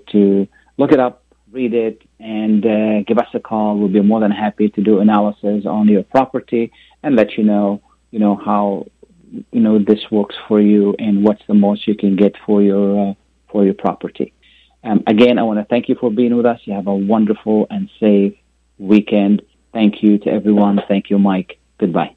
to 0.09 0.47
look 0.77 0.93
it 0.93 1.01
up, 1.01 1.23
read 1.53 1.75
it, 1.75 2.03
and 2.19 2.65
uh, 2.65 3.03
give 3.07 3.19
us 3.19 3.29
a 3.35 3.41
call. 3.41 3.79
We'll 3.79 3.89
be 3.89 4.03
more 4.03 4.21
than 4.21 4.31
happy 4.31 4.69
to 4.71 4.83
do 4.83 5.01
analysis 5.01 5.67
on 5.67 5.89
your 5.89 6.03
property 6.03 6.73
and 7.03 7.17
let 7.17 7.37
you 7.37 7.45
know, 7.45 7.83
you 8.11 8.19
know, 8.19 8.37
how, 8.37 8.87
you 9.53 9.61
know, 9.61 9.79
this 9.79 10.01
works 10.11 10.35
for 10.49 10.61
you 10.61 10.95
and 10.99 11.25
what's 11.25 11.43
the 11.47 11.55
most 11.55 11.87
you 11.87 11.95
can 11.95 12.17
get 12.17 12.35
for 12.45 12.63
your, 12.63 13.11
uh, 13.11 13.15
for 13.51 13.65
your 13.65 13.75
property. 13.75 14.33
Um, 14.83 15.03
again, 15.07 15.39
I 15.39 15.43
want 15.43 15.59
to 15.59 15.65
thank 15.65 15.89
you 15.89 15.95
for 15.95 16.11
being 16.11 16.35
with 16.37 16.47
us. 16.47 16.61
You 16.65 16.73
have 16.75 16.87
a 16.87 16.95
wonderful 16.95 17.67
and 17.71 17.91
safe 18.01 18.35
weekend. 18.79 19.43
Thank 19.73 20.03
you 20.03 20.19
to 20.19 20.31
everyone. 20.31 20.81
Thank 20.89 21.11
you, 21.11 21.19
Mike. 21.19 21.59
Goodbye. 21.79 22.17